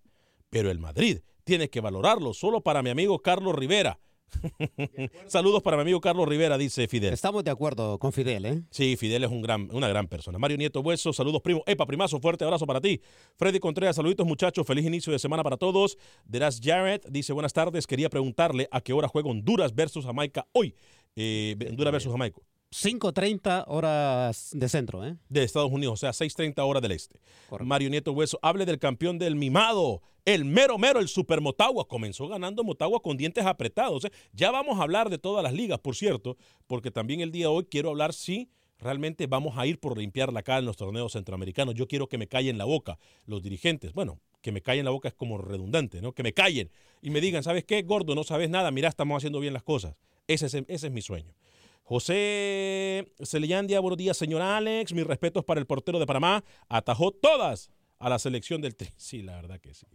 Pero 0.50 0.70
el 0.70 0.80
Madrid 0.80 1.20
tiene 1.46 1.70
que 1.70 1.80
valorarlo 1.80 2.34
solo 2.34 2.62
para 2.62 2.84
mi 2.84 2.90
amigo 2.90 3.20
Carlos 3.20 3.56
Rivera. 3.56 4.00
Saludos 5.28 5.62
para 5.62 5.78
mi 5.78 5.84
amigo 5.84 6.02
Carlos 6.02 6.28
Rivera, 6.28 6.58
dice 6.58 6.88
Fidel. 6.88 7.14
Estamos 7.14 7.44
de 7.44 7.52
acuerdo 7.52 8.00
con 8.00 8.12
Fidel, 8.12 8.46
¿eh? 8.46 8.64
Sí, 8.72 8.98
Fidel 8.98 9.24
es 9.24 9.32
un 9.32 9.42
gran, 9.42 9.70
una 9.72 9.88
gran 9.88 10.08
persona. 10.08 10.38
Mario 10.40 10.58
Nieto 10.58 10.82
Hueso, 10.82 11.14
saludos 11.14 11.42
primo. 11.42 11.64
Epa, 11.68 11.86
primazo, 11.86 12.20
fuerte 12.20 12.44
abrazo 12.44 12.66
para 12.66 12.82
ti. 12.82 13.00
Freddy 13.38 13.60
Contreras, 13.60 13.96
saluditos 13.96 14.26
muchachos, 14.26 14.66
feliz 14.66 14.86
inicio 14.86 15.14
de 15.14 15.20
semana 15.20 15.44
para 15.44 15.56
todos. 15.56 15.98
Deras 16.26 16.60
Jarrett 16.62 17.08
dice 17.08 17.32
buenas 17.32 17.54
tardes, 17.54 17.88
quería 17.88 18.10
preguntarle 18.10 18.68
a 18.72 18.82
qué 18.82 18.92
hora 18.92 19.08
juega 19.08 19.30
Honduras 19.30 19.74
versus 19.74 20.04
Jamaica 20.04 20.48
hoy. 20.52 20.76
Eh, 21.16 21.56
Honduras 21.70 21.94
versus 21.94 22.12
Jamaica. 22.12 22.42
5.30 22.76 23.64
horas 23.68 24.50
de 24.52 24.68
centro, 24.68 25.06
¿eh? 25.06 25.16
De 25.30 25.44
Estados 25.44 25.72
Unidos, 25.72 25.94
o 25.94 25.98
sea, 25.98 26.10
6.30 26.10 26.60
horas 26.68 26.82
del 26.82 26.92
este. 26.92 27.22
Correcto. 27.50 27.66
Mario 27.66 27.90
Nieto 27.90 28.12
Hueso, 28.12 28.38
hable 28.42 28.66
del 28.66 28.80
campeón 28.80 29.18
del 29.18 29.36
mimado, 29.36 30.02
el 30.26 30.44
mero 30.44 30.78
mero, 30.78 31.00
el 31.00 31.08
Super 31.08 31.40
Motagua. 31.40 31.88
Comenzó 31.88 32.28
ganando 32.28 32.66
Motagua 32.66 33.02
con 33.02 33.16
dientes 33.16 33.46
apretados. 33.46 34.04
¿eh? 34.04 34.12
Ya 34.34 34.52
vamos 34.52 34.80
a 34.80 34.84
hablar 34.84 35.10
de 35.10 35.18
todas 35.18 35.42
las 35.42 35.54
ligas, 35.54 35.80
por 35.80 35.96
cierto, 35.96 36.36
porque 36.68 36.92
también 36.92 37.22
el 37.22 37.32
día 37.32 37.46
de 37.46 37.54
hoy 37.54 37.66
quiero 37.66 37.92
hablar 37.92 38.14
si 38.14 38.50
realmente 38.78 39.26
vamos 39.28 39.58
a 39.58 39.66
ir 39.66 39.80
por 39.80 39.98
limpiar 39.98 40.34
la 40.34 40.44
cara 40.44 40.60
en 40.60 40.66
los 40.66 40.76
torneos 40.76 41.14
centroamericanos. 41.14 41.76
Yo 41.76 41.88
quiero 41.88 42.10
que 42.10 42.18
me 42.18 42.28
callen 42.28 42.58
la 42.58 42.66
boca 42.66 43.00
los 43.26 43.42
dirigentes. 43.42 43.94
Bueno, 43.94 44.20
que 44.42 44.52
me 44.52 44.62
callen 44.62 44.84
la 44.84 44.92
boca 44.92 45.08
es 45.08 45.16
como 45.16 45.38
redundante, 45.38 46.02
¿no? 46.02 46.12
Que 46.12 46.24
me 46.24 46.34
callen 46.34 46.70
y 47.02 47.10
me 47.10 47.22
digan, 47.22 47.42
¿sabes 47.42 47.64
qué, 47.64 47.82
gordo? 47.84 48.16
No 48.16 48.26
sabes 48.26 48.50
nada, 48.50 48.70
mira, 48.72 48.90
estamos 48.90 49.16
haciendo 49.16 49.40
bien 49.40 49.54
las 49.54 49.64
cosas. 49.64 49.96
Ese 50.28 50.48
es, 50.48 50.56
ese 50.56 50.88
es 50.88 50.92
mi 50.92 51.02
sueño. 51.02 51.34
José 51.88 53.14
Celiandia, 53.22 53.80
buenos 53.80 53.98
días, 53.98 54.18
señor 54.18 54.42
Alex. 54.42 54.92
Mis 54.92 55.06
respetos 55.06 55.46
para 55.46 55.60
el 55.60 55.68
portero 55.68 56.00
de 56.00 56.08
Panamá. 56.08 56.44
Atajó 56.68 57.12
todas 57.12 57.70
a 58.00 58.10
la 58.10 58.18
selección 58.18 58.60
del 58.60 58.76
Tri. 58.76 58.90
Sí, 58.98 59.22
la 59.22 59.36
verdad 59.36 59.60
que 59.62 59.76
sí. 59.76 59.86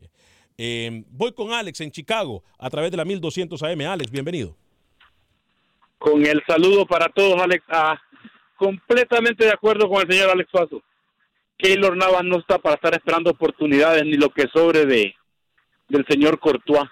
Eh, 0.56 1.02
voy 1.08 1.32
con 1.32 1.52
Alex 1.52 1.80
en 1.80 1.90
Chicago 1.90 2.44
a 2.60 2.70
través 2.70 2.92
de 2.92 2.96
la 2.96 3.04
1200 3.04 3.60
AM. 3.64 3.80
Alex, 3.80 4.08
bienvenido. 4.12 4.56
Con 5.98 6.24
el 6.24 6.40
saludo 6.46 6.86
para 6.86 7.08
todos, 7.08 7.42
Alex. 7.42 7.64
Ah, 7.68 8.00
completamente 8.56 9.44
de 9.44 9.52
acuerdo 9.52 9.88
con 9.88 10.00
el 10.00 10.12
señor 10.12 10.30
Alex 10.30 10.48
Faso. 10.48 10.80
Keylor 11.58 11.96
Navas 11.96 12.22
no 12.22 12.38
está 12.38 12.58
para 12.58 12.76
estar 12.76 12.94
esperando 12.94 13.30
oportunidades 13.30 14.04
ni 14.04 14.12
lo 14.14 14.28
que 14.28 14.46
sobre 14.54 14.86
de 14.86 15.12
del 15.88 16.06
señor 16.08 16.38
Courtois. 16.38 16.88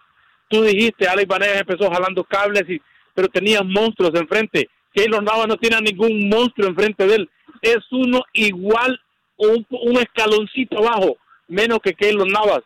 Tú 0.48 0.62
dijiste, 0.62 1.06
Alex 1.06 1.28
Vanegas 1.28 1.60
empezó 1.60 1.88
jalando 1.88 2.24
cables, 2.24 2.68
y, 2.68 2.82
pero 3.14 3.28
tenías 3.28 3.64
monstruos 3.64 4.12
enfrente. 4.16 4.68
Keylor 4.98 5.22
Navas 5.22 5.46
no 5.46 5.56
tiene 5.56 5.76
a 5.76 5.80
ningún 5.80 6.28
monstruo 6.28 6.68
enfrente 6.68 7.06
de 7.06 7.14
él. 7.14 7.30
Es 7.62 7.78
uno 7.92 8.24
igual 8.32 9.00
un, 9.36 9.64
escaloncito 9.96 10.78
abajo, 10.78 11.16
menos 11.46 11.78
que 11.80 11.94
Keylor 11.94 12.28
Navas. 12.28 12.62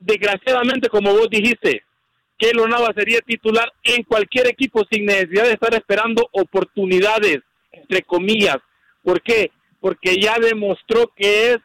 Desgraciadamente, 0.00 0.88
como 0.88 1.12
vos 1.12 1.28
dijiste, 1.30 1.84
Keylor 2.38 2.68
Navas 2.68 2.90
sería 2.96 3.20
titular 3.20 3.72
en 3.84 4.02
cualquier 4.02 4.48
equipo 4.48 4.82
sin 4.90 5.04
necesidad 5.04 5.44
de 5.44 5.52
estar 5.52 5.72
esperando 5.74 6.28
oportunidades, 6.32 7.38
entre 7.70 8.02
comillas. 8.02 8.56
¿Por 9.04 9.22
qué? 9.22 9.52
Porque 9.78 10.16
ya 10.16 10.40
demostró 10.40 11.12
que 11.14 11.52
es 11.52 11.58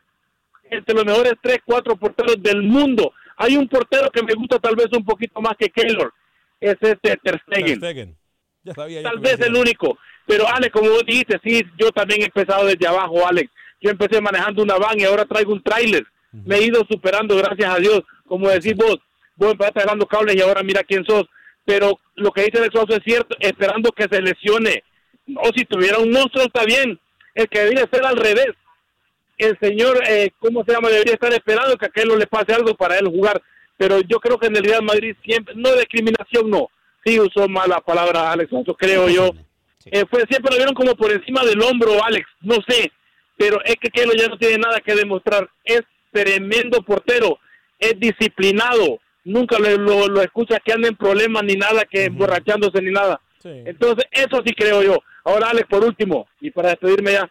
entre 0.70 0.94
los 0.94 1.06
mejores 1.06 1.34
3, 1.42 1.58
4 1.66 1.96
porteros 1.96 2.44
del 2.44 2.62
mundo. 2.62 3.12
Hay 3.38 3.58
un 3.58 3.68
portero 3.68 4.12
que 4.12 4.22
me 4.22 4.36
gusta 4.36 4.60
tal 4.60 4.76
vez 4.76 4.88
un 4.96 5.04
poquito 5.04 5.42
más 5.42 5.54
que 5.58 5.70
Keylor, 5.70 6.14
es 6.60 6.74
este 6.80 6.96
Ter. 6.98 7.20
Ter 7.24 7.42
Stegen. 7.42 8.16
Ya 8.66 8.74
sabía 8.74 9.02
yo 9.02 9.10
Tal 9.10 9.20
vez 9.20 9.40
el 9.40 9.56
único. 9.56 9.98
Pero 10.26 10.48
Alex, 10.48 10.74
como 10.74 10.90
vos 10.90 11.06
dijiste, 11.06 11.40
sí, 11.44 11.64
yo 11.78 11.92
también 11.92 12.24
he 12.24 12.26
empezado 12.26 12.66
desde 12.66 12.88
abajo, 12.88 13.26
Alex. 13.28 13.50
Yo 13.80 13.92
empecé 13.92 14.20
manejando 14.20 14.64
una 14.64 14.78
van 14.78 15.00
y 15.00 15.04
ahora 15.04 15.26
traigo 15.26 15.54
un 15.54 15.62
tráiler. 15.62 16.04
Me 16.32 16.58
he 16.58 16.66
ido 16.66 16.84
superando, 16.90 17.38
gracias 17.38 17.70
a 17.70 17.78
Dios. 17.78 18.02
Como 18.28 18.50
decís 18.50 18.76
vos, 18.76 18.98
vos 19.36 19.52
empezaste 19.52 19.82
jalando 19.82 20.08
cables 20.08 20.36
y 20.36 20.42
ahora 20.42 20.64
mira 20.64 20.84
quién 20.84 21.06
sos. 21.06 21.26
Pero 21.64 22.00
lo 22.16 22.32
que 22.32 22.44
dice 22.44 22.64
el 22.64 22.72
Suazo 22.72 22.96
es 22.96 23.04
cierto, 23.04 23.36
esperando 23.40 23.92
que 23.92 24.08
se 24.10 24.22
lesione. 24.22 24.84
No, 25.28 25.42
si 25.56 25.66
tuviera 25.66 26.00
un 26.00 26.12
monstruo 26.12 26.46
está 26.46 26.66
bien. 26.66 27.00
El 27.34 27.48
que 27.48 27.60
debería 27.60 27.88
ser 27.92 28.06
al 28.06 28.18
revés. 28.18 28.50
El 29.38 29.58
señor, 29.60 30.02
eh, 30.08 30.32
¿cómo 30.40 30.64
se 30.64 30.72
llama? 30.72 30.90
Debería 30.90 31.14
estar 31.14 31.34
esperando 31.34 31.78
que 31.78 31.86
a 31.86 31.90
aquel 31.90 32.08
no 32.08 32.16
le 32.16 32.28
pase 32.28 32.54
algo 32.54 32.74
para 32.76 32.98
él 32.98 33.08
jugar. 33.08 33.42
Pero 33.78 34.00
yo 34.02 34.20
creo 34.20 34.38
que 34.38 34.48
en 34.48 34.56
el 34.56 34.64
Real 34.64 34.84
Madrid 34.84 35.16
siempre, 35.24 35.54
no 35.56 35.74
discriminación, 35.76 36.50
no. 36.50 36.70
Sí 37.06 37.20
usó 37.20 37.48
mala 37.48 37.80
palabra 37.82 38.32
Alex 38.32 38.50
Suazo, 38.50 38.76
creo 38.76 39.08
yo. 39.10 39.32
Eh, 39.86 40.04
fue 40.10 40.24
siempre 40.28 40.52
lo 40.52 40.58
vieron 40.58 40.74
como 40.74 40.96
por 40.96 41.12
encima 41.12 41.44
del 41.44 41.62
hombro, 41.62 42.04
Alex, 42.04 42.28
no 42.42 42.56
sé, 42.68 42.92
pero 43.38 43.64
es 43.64 43.76
que 43.76 43.90
Kelo 43.90 44.14
ya 44.14 44.28
no 44.28 44.38
tiene 44.38 44.58
nada 44.58 44.80
que 44.80 44.96
demostrar. 44.96 45.48
Es 45.64 45.82
tremendo 46.12 46.82
portero, 46.82 47.38
es 47.78 48.00
disciplinado, 48.00 49.00
nunca 49.24 49.60
lo, 49.60 49.78
lo, 49.78 50.08
lo 50.08 50.22
escucha 50.22 50.60
que 50.60 50.74
anda 50.74 50.88
en 50.88 50.96
problemas 50.96 51.44
ni 51.44 51.54
nada, 51.54 51.84
que 51.86 52.06
emborrachándose 52.06 52.82
ni 52.82 52.92
nada. 52.92 53.22
Entonces, 53.44 54.06
eso 54.12 54.42
sí 54.44 54.56
creo 54.56 54.82
yo. 54.82 54.98
Ahora, 55.24 55.50
Alex, 55.50 55.68
por 55.70 55.84
último, 55.84 56.28
y 56.42 56.50
para 56.50 56.70
despedirme 56.70 57.12
ya, 57.12 57.30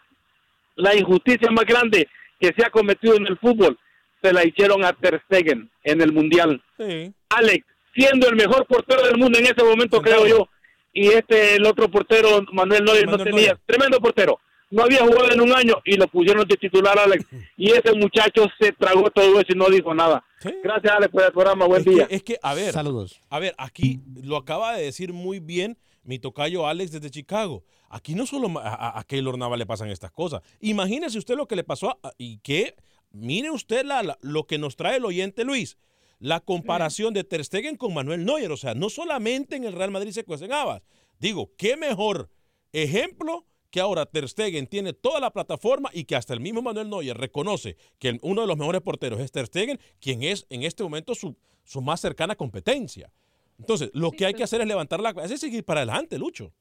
la 0.75 0.95
injusticia 0.95 1.51
más 1.51 1.65
grande 1.65 2.07
que 2.39 2.53
se 2.55 2.65
ha 2.65 2.69
cometido 2.69 3.15
en 3.15 3.27
el 3.27 3.37
fútbol 3.37 3.77
se 4.21 4.31
la 4.31 4.45
hicieron 4.45 4.85
a 4.85 4.93
Ter 4.93 5.21
Stegen 5.25 5.69
en 5.83 6.01
el 6.01 6.13
Mundial. 6.13 6.61
Sí. 6.77 7.13
Alex, 7.29 7.65
siendo 7.95 8.27
el 8.27 8.35
mejor 8.35 8.65
portero 8.67 9.03
del 9.05 9.17
mundo 9.17 9.39
en 9.39 9.45
ese 9.45 9.63
momento, 9.63 10.01
creo 10.01 10.27
yo, 10.27 10.47
y 10.93 11.07
este, 11.07 11.55
el 11.55 11.65
otro 11.65 11.89
portero, 11.89 12.41
Manuel 12.53 12.83
Neuer, 12.83 13.07
no 13.07 13.17
tenía, 13.17 13.59
tremendo 13.65 13.99
portero, 13.99 14.39
no 14.71 14.83
había 14.83 14.99
jugado 15.05 15.31
en 15.31 15.41
un 15.41 15.53
año 15.53 15.75
y 15.85 15.95
lo 15.95 16.07
pusieron 16.07 16.47
de 16.47 16.55
titular, 16.57 16.97
Alex, 16.99 17.25
y 17.57 17.71
ese 17.71 17.93
muchacho 17.93 18.45
se 18.59 18.71
tragó 18.73 19.09
todo 19.11 19.39
eso 19.39 19.47
y 19.53 19.55
no 19.57 19.67
dijo 19.69 19.93
nada. 19.93 20.23
Gracias, 20.63 20.93
Alex, 20.95 21.11
por 21.11 21.23
el 21.23 21.31
programa, 21.31 21.65
buen 21.65 21.79
es 21.81 21.85
día. 21.85 22.07
Que, 22.07 22.15
es 22.15 22.23
que, 22.23 22.37
a 22.41 22.53
ver, 22.53 22.71
Saludos. 22.73 23.19
a 23.29 23.39
ver, 23.39 23.55
aquí 23.57 23.99
lo 24.21 24.37
acaba 24.37 24.75
de 24.75 24.83
decir 24.83 25.13
muy 25.13 25.39
bien 25.39 25.77
mi 26.03 26.19
tocayo 26.19 26.67
Alex 26.67 26.91
desde 26.91 27.09
Chicago. 27.09 27.63
Aquí 27.89 28.13
no 28.15 28.25
solo 28.25 28.59
a, 28.59 28.67
a, 28.75 28.99
a 28.99 29.03
Keylor 29.05 29.37
Navas 29.37 29.57
le 29.57 29.65
pasan 29.65 29.89
estas 29.89 30.11
cosas. 30.11 30.41
Imagínese 30.59 31.17
usted 31.17 31.35
lo 31.35 31.47
que 31.47 31.55
le 31.55 31.63
pasó 31.63 31.97
a- 32.03 32.11
y 32.17 32.37
que, 32.39 32.75
mire 33.11 33.49
usted 33.51 33.85
la, 33.85 34.03
la- 34.03 34.17
lo 34.21 34.45
que 34.45 34.57
nos 34.57 34.75
trae 34.75 34.97
el 34.97 35.05
oyente 35.05 35.43
Luis. 35.45 35.77
La 36.19 36.39
comparación 36.39 37.13
de 37.13 37.23
Ter 37.23 37.43
Stegen 37.43 37.75
con 37.75 37.93
Manuel 37.93 38.25
Neuer. 38.25 38.51
O 38.51 38.57
sea, 38.57 38.73
no 38.73 38.89
solamente 38.89 39.55
en 39.55 39.63
el 39.63 39.73
Real 39.73 39.91
Madrid 39.91 40.11
se 40.11 40.23
cuecen 40.23 40.53
habas. 40.53 40.81
Digo, 41.19 41.51
qué 41.57 41.77
mejor 41.77 42.29
ejemplo 42.71 43.45
que 43.69 43.81
ahora 43.81 44.05
Ter 44.05 44.29
Stegen 44.29 44.67
tiene 44.67 44.93
toda 44.93 45.19
la 45.19 45.31
plataforma 45.31 45.89
y 45.93 46.05
que 46.05 46.15
hasta 46.15 46.33
el 46.33 46.39
mismo 46.39 46.61
Manuel 46.61 46.89
Neuer 46.89 47.17
reconoce 47.17 47.75
que 47.99 48.17
uno 48.21 48.41
de 48.41 48.47
los 48.47 48.57
mejores 48.57 48.81
porteros 48.81 49.19
es 49.19 49.31
Ter 49.31 49.47
Stegen, 49.47 49.79
quien 49.99 50.23
es 50.23 50.45
en 50.49 50.63
este 50.63 50.83
momento 50.83 51.13
su, 51.13 51.35
su 51.65 51.81
más 51.81 51.99
cercana 51.99 52.35
competencia. 52.35 53.11
Entonces, 53.59 53.89
lo 53.93 54.11
que 54.11 54.25
hay 54.25 54.33
que 54.33 54.43
hacer 54.43 54.61
es 54.61 54.67
levantar 54.67 54.99
la 54.99 55.13
cabeza 55.13 55.33
y 55.33 55.37
seguir 55.37 55.63
para 55.63 55.81
adelante, 55.81 56.17
Lucho. 56.17 56.53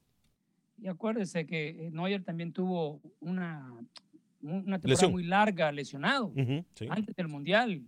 Y 0.76 0.88
acuérdese 0.88 1.46
que 1.46 1.68
eh, 1.68 1.90
Neuer 1.92 2.24
también 2.24 2.52
tuvo 2.52 3.00
una, 3.20 3.72
una 4.42 4.78
temporada 4.78 4.88
Lesión. 4.88 5.12
muy 5.12 5.24
larga 5.24 5.70
lesionado 5.72 6.32
sí. 6.74 6.86
antes 6.90 7.14
del 7.14 7.28
Mundial. 7.28 7.82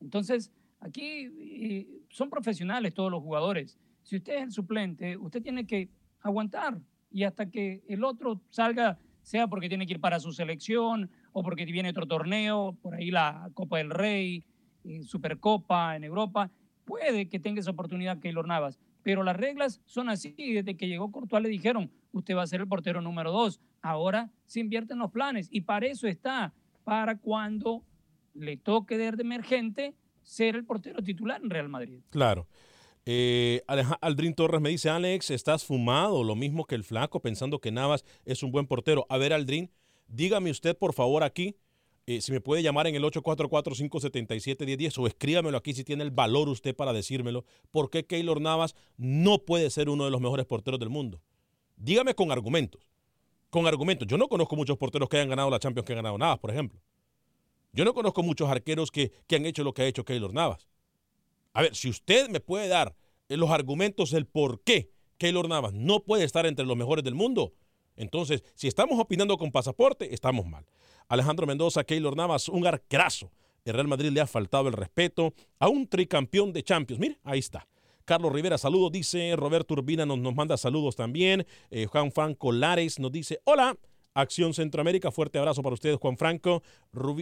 Entonces, 0.00 0.50
aquí 0.80 2.02
son 2.10 2.30
profesionales 2.30 2.94
todos 2.94 3.10
los 3.10 3.22
jugadores. 3.22 3.78
Si 4.02 4.16
usted 4.16 4.36
es 4.36 4.42
el 4.42 4.52
suplente, 4.52 5.16
usted 5.16 5.42
tiene 5.42 5.66
que 5.66 5.88
aguantar 6.20 6.80
y 7.10 7.24
hasta 7.24 7.50
que 7.50 7.82
el 7.88 8.04
otro 8.04 8.40
salga, 8.50 8.98
sea 9.22 9.48
porque 9.48 9.68
tiene 9.68 9.86
que 9.86 9.94
ir 9.94 10.00
para 10.00 10.20
su 10.20 10.32
selección 10.32 11.10
o 11.32 11.42
porque 11.42 11.64
viene 11.64 11.90
otro 11.90 12.06
torneo, 12.06 12.76
por 12.80 12.94
ahí 12.94 13.10
la 13.10 13.50
Copa 13.54 13.78
del 13.78 13.90
Rey, 13.90 14.44
eh, 14.84 15.02
Supercopa 15.02 15.96
en 15.96 16.04
Europa, 16.04 16.50
puede 16.84 17.28
que 17.28 17.40
tenga 17.40 17.60
esa 17.60 17.72
oportunidad 17.72 18.20
Keylor 18.20 18.46
Navas. 18.46 18.78
Pero 19.02 19.22
las 19.22 19.36
reglas 19.36 19.80
son 19.84 20.08
así. 20.08 20.34
Desde 20.36 20.76
que 20.76 20.88
llegó 20.88 21.10
Courtois 21.10 21.42
le 21.42 21.48
dijeron, 21.48 21.90
usted 22.12 22.36
va 22.36 22.42
a 22.42 22.46
ser 22.46 22.60
el 22.60 22.68
portero 22.68 23.00
número 23.00 23.32
dos. 23.32 23.60
Ahora 23.82 24.30
se 24.46 24.60
invierten 24.60 24.98
los 24.98 25.10
planes 25.10 25.48
y 25.50 25.62
para 25.62 25.86
eso 25.86 26.08
está, 26.08 26.52
para 26.84 27.18
cuando 27.18 27.84
le 28.34 28.56
toque 28.56 28.98
de 28.98 29.06
emergente 29.06 29.94
ser 30.26 30.56
el 30.56 30.64
portero 30.64 31.02
titular 31.02 31.40
en 31.42 31.48
Real 31.48 31.68
Madrid. 31.68 32.00
Claro. 32.10 32.46
Eh, 33.06 33.62
Aldrin 34.00 34.34
Torres 34.34 34.60
me 34.60 34.70
dice, 34.70 34.90
Alex, 34.90 35.30
estás 35.30 35.64
fumado, 35.64 36.24
lo 36.24 36.34
mismo 36.34 36.64
que 36.64 36.74
el 36.74 36.82
flaco, 36.82 37.20
pensando 37.20 37.60
que 37.60 37.70
Navas 37.70 38.04
es 38.24 38.42
un 38.42 38.50
buen 38.50 38.66
portero. 38.66 39.06
A 39.08 39.16
ver, 39.16 39.32
Aldrin, 39.32 39.70
dígame 40.08 40.50
usted, 40.50 40.76
por 40.76 40.92
favor, 40.92 41.22
aquí, 41.22 41.56
eh, 42.06 42.20
si 42.20 42.32
me 42.32 42.40
puede 42.40 42.64
llamar 42.64 42.88
en 42.88 42.96
el 42.96 43.04
844-577-1010 43.04 44.98
o 44.98 45.06
escríbamelo 45.06 45.56
aquí 45.56 45.72
si 45.72 45.84
tiene 45.84 46.02
el 46.02 46.10
valor 46.10 46.48
usted 46.48 46.74
para 46.74 46.92
decírmelo, 46.92 47.44
¿por 47.70 47.90
qué 47.90 48.04
Keylor 48.04 48.40
Navas 48.40 48.74
no 48.96 49.38
puede 49.38 49.70
ser 49.70 49.88
uno 49.88 50.04
de 50.04 50.10
los 50.10 50.20
mejores 50.20 50.44
porteros 50.44 50.80
del 50.80 50.90
mundo? 50.90 51.22
Dígame 51.76 52.14
con 52.14 52.32
argumentos. 52.32 52.82
Con 53.50 53.68
argumentos. 53.68 54.08
Yo 54.08 54.18
no 54.18 54.26
conozco 54.26 54.56
muchos 54.56 54.76
porteros 54.76 55.08
que 55.08 55.18
hayan 55.18 55.28
ganado 55.28 55.48
la 55.48 55.60
Champions 55.60 55.86
que 55.86 55.92
han 55.92 55.98
ganado 55.98 56.18
Navas, 56.18 56.40
por 56.40 56.50
ejemplo. 56.50 56.80
Yo 57.76 57.84
no 57.84 57.92
conozco 57.92 58.22
muchos 58.22 58.48
arqueros 58.48 58.90
que, 58.90 59.12
que 59.26 59.36
han 59.36 59.44
hecho 59.44 59.62
lo 59.62 59.74
que 59.74 59.82
ha 59.82 59.86
hecho 59.86 60.04
Keylor 60.04 60.32
Navas. 60.32 60.66
A 61.52 61.60
ver, 61.60 61.76
si 61.76 61.90
usted 61.90 62.30
me 62.30 62.40
puede 62.40 62.68
dar 62.68 62.96
eh, 63.28 63.36
los 63.36 63.50
argumentos 63.50 64.10
del 64.10 64.24
por 64.26 64.62
qué 64.62 64.90
Keylor 65.18 65.46
Navas 65.46 65.74
no 65.74 66.02
puede 66.02 66.24
estar 66.24 66.46
entre 66.46 66.64
los 66.64 66.74
mejores 66.74 67.04
del 67.04 67.14
mundo, 67.14 67.52
entonces, 67.94 68.42
si 68.54 68.66
estamos 68.66 68.98
opinando 68.98 69.36
con 69.36 69.52
pasaporte, 69.52 70.14
estamos 70.14 70.46
mal. 70.46 70.64
Alejandro 71.08 71.46
Mendoza, 71.46 71.84
Keylor 71.84 72.16
Navas, 72.16 72.48
un 72.48 72.66
arcrazo. 72.66 73.30
El 73.64 73.74
Real 73.74 73.88
Madrid 73.88 74.10
le 74.10 74.22
ha 74.22 74.26
faltado 74.26 74.68
el 74.68 74.74
respeto 74.74 75.34
a 75.58 75.68
un 75.68 75.86
tricampeón 75.86 76.54
de 76.54 76.62
Champions. 76.62 76.98
Mire, 76.98 77.18
ahí 77.24 77.40
está. 77.40 77.68
Carlos 78.06 78.32
Rivera, 78.32 78.56
saludos, 78.56 78.90
dice. 78.90 79.36
Roberto 79.36 79.74
Urbina 79.74 80.06
nos, 80.06 80.18
nos 80.18 80.34
manda 80.34 80.56
saludos 80.56 80.96
también. 80.96 81.46
Eh, 81.70 81.84
Juan 81.86 82.10
Franco 82.10 82.52
Lares 82.52 82.98
nos 82.98 83.12
dice, 83.12 83.40
hola. 83.44 83.76
Acción 84.16 84.54
Centroamérica, 84.54 85.10
fuerte 85.10 85.38
abrazo 85.38 85.62
para 85.62 85.74
ustedes, 85.74 85.98
Juan 85.98 86.16
Franco. 86.16 86.62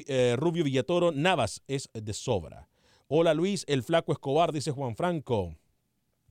Eh, 0.07 0.37
Rubio 0.39 0.63
Villatoro, 0.63 1.11
Navas 1.11 1.61
es 1.67 1.91
de 1.93 2.13
sobra. 2.13 2.69
Hola 3.09 3.35
Luis, 3.35 3.65
el 3.67 3.83
flaco 3.83 4.13
Escobar, 4.13 4.53
dice 4.53 4.71
Juan 4.71 4.95
Franco. 4.95 5.57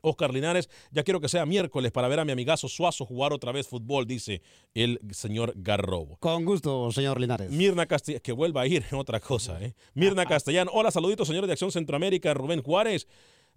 Oscar 0.01 0.33
Linares, 0.33 0.69
ya 0.91 1.03
quiero 1.03 1.19
que 1.19 1.29
sea 1.29 1.45
miércoles 1.45 1.91
para 1.91 2.07
ver 2.07 2.19
a 2.19 2.25
mi 2.25 2.31
amigazo 2.31 2.67
Suazo 2.69 3.05
jugar 3.05 3.33
otra 3.33 3.51
vez 3.51 3.67
fútbol, 3.67 4.07
dice 4.07 4.41
el 4.73 4.99
señor 5.11 5.53
Garrobo. 5.55 6.17
Con 6.17 6.45
gusto, 6.45 6.91
señor 6.91 7.19
Linares. 7.19 7.51
Mirna 7.51 7.85
Castellano, 7.85 8.21
que 8.21 8.31
vuelva 8.31 8.61
a 8.61 8.67
ir, 8.67 8.85
otra 8.93 9.19
cosa, 9.19 9.61
¿eh? 9.61 9.75
Mirna 9.93 10.25
Castellano, 10.25 10.71
hola, 10.73 10.91
saluditos, 10.91 11.27
señores 11.27 11.47
de 11.47 11.53
Acción 11.53 11.71
Centroamérica, 11.71 12.33
Rubén 12.33 12.61
Juárez. 12.61 13.07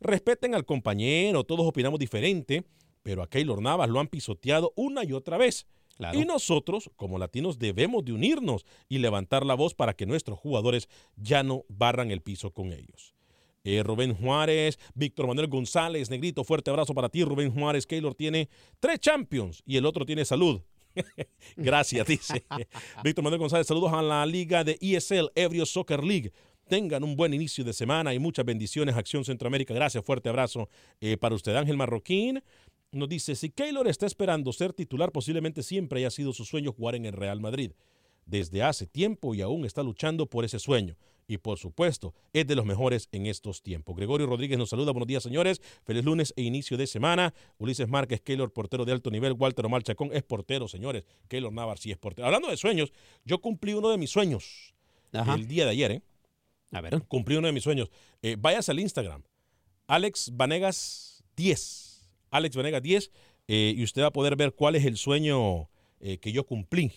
Respeten 0.01 0.55
al 0.55 0.65
compañero, 0.65 1.45
todos 1.45 1.67
opinamos 1.67 1.99
diferente, 1.99 2.65
pero 3.07 3.23
a 3.23 3.29
Keylor 3.29 3.63
Navas 3.63 3.89
lo 3.89 4.01
han 4.01 4.09
pisoteado 4.09 4.73
una 4.75 5.05
y 5.05 5.13
otra 5.13 5.39
vez. 5.39 5.69
Claro. 5.97 6.19
Y 6.19 6.25
nosotros, 6.25 6.91
como 6.97 7.21
latinos, 7.21 7.57
debemos 7.57 8.05
de 8.05 8.11
unirnos 8.11 8.67
y 8.89 8.99
levantar 8.99 9.47
la 9.47 9.55
voz 9.55 9.75
para 9.75 9.95
que 9.95 10.07
nuestros 10.07 10.41
jugadores 10.41 10.89
ya 11.15 11.45
no 11.45 11.65
barran 11.69 12.11
el 12.11 12.21
piso 12.21 12.51
con 12.51 12.73
ellos. 12.73 13.15
Eh, 13.63 13.85
Rubén 13.85 14.13
Juárez, 14.13 14.81
Víctor 14.97 15.29
Manuel 15.29 15.47
González, 15.47 16.11
Negrito, 16.11 16.43
fuerte 16.43 16.69
abrazo 16.69 16.95
para 16.95 17.09
ti. 17.09 17.23
Rubén 17.23 17.53
Juárez, 17.53 17.87
Keylor 17.87 18.17
tiene 18.17 18.49
tres 18.81 18.99
champions 18.99 19.63
y 19.65 19.77
el 19.77 19.87
otro 19.87 20.05
tiene 20.05 20.25
salud. 20.25 20.61
Gracias, 21.57 22.05
dice. 22.09 22.45
Víctor 23.05 23.23
Manuel 23.23 23.39
González, 23.39 23.69
saludos 23.69 23.93
a 23.93 24.03
la 24.03 24.27
liga 24.27 24.65
de 24.65 24.79
ESL, 24.81 25.31
Ebrio 25.37 25.65
Soccer 25.65 26.03
League. 26.03 26.33
Tengan 26.67 27.05
un 27.05 27.15
buen 27.15 27.33
inicio 27.33 27.63
de 27.63 27.73
semana 27.73 28.13
y 28.13 28.19
muchas 28.19 28.45
bendiciones, 28.45 28.97
Acción 28.97 29.25
Centroamérica. 29.25 29.73
Gracias, 29.73 30.05
fuerte 30.05 30.29
abrazo 30.29 30.69
eh, 31.01 31.17
para 31.17 31.37
usted. 31.37 31.55
Ángel 31.55 31.77
Marroquín 31.77 32.43
nos 32.97 33.09
dice, 33.09 33.35
si 33.35 33.51
Keylor 33.51 33.87
está 33.89 34.07
esperando 34.07 34.53
ser 34.53 34.73
titular, 34.73 35.13
posiblemente 35.13 35.63
siempre 35.63 36.01
haya 36.01 36.11
sido 36.11 36.33
su 36.33 36.45
sueño 36.45 36.73
jugar 36.73 36.95
en 36.95 37.07
el 37.07 37.13
Real 37.13 37.41
Madrid. 37.41 37.73
desde 38.27 38.61
hace 38.65 38.87
tiempo 38.89 39.37
y 39.37 39.41
aún 39.41 39.65
está 39.65 39.85
luchando 39.85 40.27
por 40.27 40.45
ese 40.45 40.59
sueño. 40.59 40.97
Y 41.29 41.39
por 41.39 41.59
supuesto, 41.59 42.13
es 42.33 42.45
de 42.47 42.57
los 42.57 42.65
mejores 42.67 43.09
en 43.13 43.27
estos 43.27 43.63
tiempos. 43.63 43.95
Gregorio 43.97 44.27
Rodríguez 44.27 44.59
nos 44.59 44.71
saluda. 44.71 44.91
Buenos 44.91 45.07
días, 45.07 45.23
señores. 45.23 45.61
Feliz 45.85 46.05
lunes 46.05 46.35
e 46.37 46.43
inicio 46.43 46.77
de 46.77 46.89
semana. 46.89 47.35
Ulises 47.59 47.89
Márquez, 47.89 48.21
Keylor, 48.21 48.53
portero 48.53 48.85
de 48.85 48.91
alto 48.93 49.11
nivel. 49.13 49.33
Walter 49.35 49.65
Omar 49.67 49.85
Chacón 49.85 50.11
es 50.13 50.25
portero, 50.25 50.67
señores. 50.67 51.05
Keylor 51.29 51.53
Navar 51.53 51.79
sí 51.79 51.93
es 51.93 51.99
portero. 51.99 52.27
Hablando 52.27 52.49
de 52.49 52.57
sueños, 52.57 52.93
yo 53.25 53.41
cumplí 53.41 53.75
uno 53.75 53.91
de 53.91 53.99
mis 53.99 54.11
sueños 54.11 54.75
Ajá. 55.13 55.35
el 55.35 55.47
día 55.47 55.65
de 55.65 55.71
ayer, 55.71 55.93
¿eh? 55.93 56.03
A 56.73 56.81
ver. 56.81 57.01
Cumplí 57.07 57.37
uno 57.37 57.47
de 57.47 57.53
mis 57.53 57.63
sueños. 57.63 57.91
Eh, 58.23 58.35
vayas 58.39 58.69
al 58.69 58.81
Instagram. 58.81 59.23
Alex 59.87 60.31
Vanegas 60.33 61.23
10. 61.37 61.86
Alex 62.31 62.57
Vanegas 62.57 62.83
10. 62.83 63.11
eh, 63.49 63.75
y 63.77 63.83
usted 63.85 64.03
va 64.03 64.09
a 64.09 64.13
poder 64.13 64.37
ver 64.37 64.53
cuál 64.55 64.75
es 64.75 64.85
el 64.85 64.97
sueño 64.97 65.69
eh, 66.01 66.19
que 66.19 66.33
yo 66.33 66.45
cumplí 66.45 66.93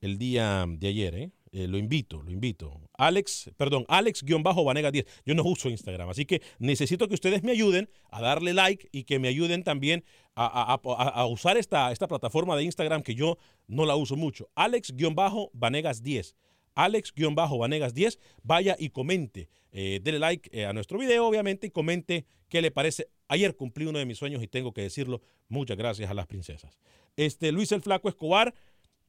el 0.00 0.18
día 0.18 0.64
de 0.68 0.88
ayer. 0.88 1.14
¿eh? 1.14 1.30
Lo 1.52 1.78
invito, 1.78 2.22
lo 2.22 2.32
invito. 2.32 2.80
Alex, 2.98 3.50
perdón, 3.56 3.84
Alex-Vanegas 3.88 4.92
10. 4.92 5.06
Yo 5.24 5.34
no 5.34 5.44
uso 5.44 5.68
Instagram, 5.68 6.08
así 6.08 6.24
que 6.24 6.42
necesito 6.58 7.06
que 7.06 7.14
ustedes 7.14 7.44
me 7.44 7.52
ayuden 7.52 7.88
a 8.10 8.20
darle 8.20 8.54
like 8.54 8.88
y 8.90 9.04
que 9.04 9.20
me 9.20 9.28
ayuden 9.28 9.62
también 9.62 10.04
a, 10.34 11.26
usar 11.26 11.56
esta, 11.56 11.92
esta 11.92 12.08
plataforma 12.08 12.56
de 12.56 12.64
Instagram 12.64 13.02
que 13.02 13.14
yo 13.14 13.38
no 13.68 13.86
la 13.86 13.94
uso 13.94 14.16
mucho. 14.16 14.48
Alex-Vanegas 14.56 16.02
10. 16.02 16.34
Alex-Vanegas 16.74 17.94
10, 17.94 18.18
vaya 18.42 18.76
y 18.78 18.90
comente. 18.90 19.48
Eh, 19.72 20.00
dele 20.02 20.18
like 20.18 20.64
a 20.64 20.72
nuestro 20.72 20.98
video, 20.98 21.26
obviamente, 21.26 21.66
y 21.68 21.70
comente 21.70 22.26
qué 22.48 22.62
le 22.62 22.70
parece. 22.70 23.08
Ayer 23.34 23.56
cumplí 23.56 23.86
uno 23.86 23.98
de 23.98 24.06
mis 24.06 24.16
sueños 24.16 24.40
y 24.44 24.46
tengo 24.46 24.72
que 24.72 24.82
decirlo. 24.82 25.20
Muchas 25.48 25.76
gracias 25.76 26.08
a 26.08 26.14
las 26.14 26.28
princesas. 26.28 26.78
Este, 27.16 27.50
Luis 27.50 27.72
el 27.72 27.82
Flaco 27.82 28.08
Escobar 28.08 28.54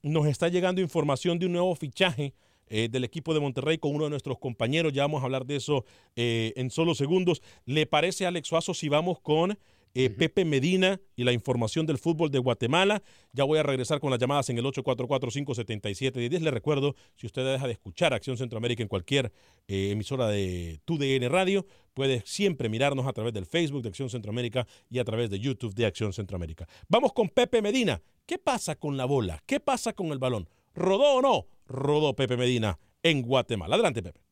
nos 0.01 0.25
está 0.25 0.49
llegando 0.49 0.81
información 0.81 1.37
de 1.37 1.45
un 1.45 1.51
nuevo 1.51 1.75
fichaje 1.75 2.33
eh, 2.67 2.89
del 2.89 3.03
equipo 3.03 3.35
de 3.35 3.39
Monterrey 3.39 3.77
con 3.77 3.93
uno 3.93 4.05
de 4.05 4.09
nuestros 4.09 4.39
compañeros. 4.39 4.93
Ya 4.93 5.03
vamos 5.03 5.21
a 5.21 5.25
hablar 5.25 5.45
de 5.45 5.57
eso 5.57 5.85
eh, 6.15 6.53
en 6.55 6.71
solo 6.71 6.95
segundos. 6.95 7.43
¿Le 7.65 7.85
parece, 7.85 8.25
Alex 8.25 8.47
Suazo, 8.47 8.73
si 8.73 8.89
vamos 8.89 9.19
con 9.19 9.59
eh, 9.95 10.11
Pepe 10.11 10.45
Medina 10.45 10.99
y 11.15 11.23
la 11.23 11.31
información 11.31 11.85
del 11.85 11.97
fútbol 11.97 12.29
de 12.29 12.37
Guatemala? 12.37 13.01
Ya 13.31 13.43
voy 13.45 13.57
a 13.57 13.63
regresar 13.63 13.99
con 13.99 14.11
las 14.11 14.19
llamadas 14.19 14.49
en 14.49 14.57
el 14.59 14.65
844-577-10. 14.65 16.39
Le 16.41 16.51
recuerdo, 16.51 16.95
si 17.15 17.25
usted 17.25 17.43
deja 17.43 17.65
de 17.65 17.73
escuchar 17.73 18.13
Acción 18.13 18.37
Centroamérica 18.37 18.83
en 18.83 18.89
cualquier 18.89 19.31
eh, 19.67 19.89
emisora 19.91 20.27
de 20.27 20.79
TUDN 20.85 21.29
Radio, 21.31 21.65
puede 21.93 22.21
siempre 22.25 22.69
mirarnos 22.69 23.07
a 23.07 23.13
través 23.13 23.33
del 23.33 23.45
Facebook 23.45 23.81
de 23.81 23.89
Acción 23.89 24.09
Centroamérica 24.09 24.67
y 24.89 24.99
a 24.99 25.03
través 25.03 25.29
de 25.29 25.39
YouTube 25.39 25.73
de 25.73 25.85
Acción 25.85 26.13
Centroamérica. 26.13 26.67
Vamos 26.87 27.13
con 27.13 27.29
Pepe 27.29 27.61
Medina. 27.61 28.01
¿Qué 28.25 28.37
pasa 28.37 28.75
con 28.75 28.97
la 28.97 29.05
bola? 29.05 29.41
¿Qué 29.45 29.59
pasa 29.59 29.93
con 29.93 30.07
el 30.07 30.19
balón? 30.19 30.49
¿Rodó 30.73 31.15
o 31.15 31.21
no? 31.21 31.47
Rodó 31.67 32.15
Pepe 32.15 32.37
Medina 32.37 32.77
en 33.01 33.21
Guatemala. 33.21 33.75
Adelante, 33.75 34.03
Pepe. 34.03 34.24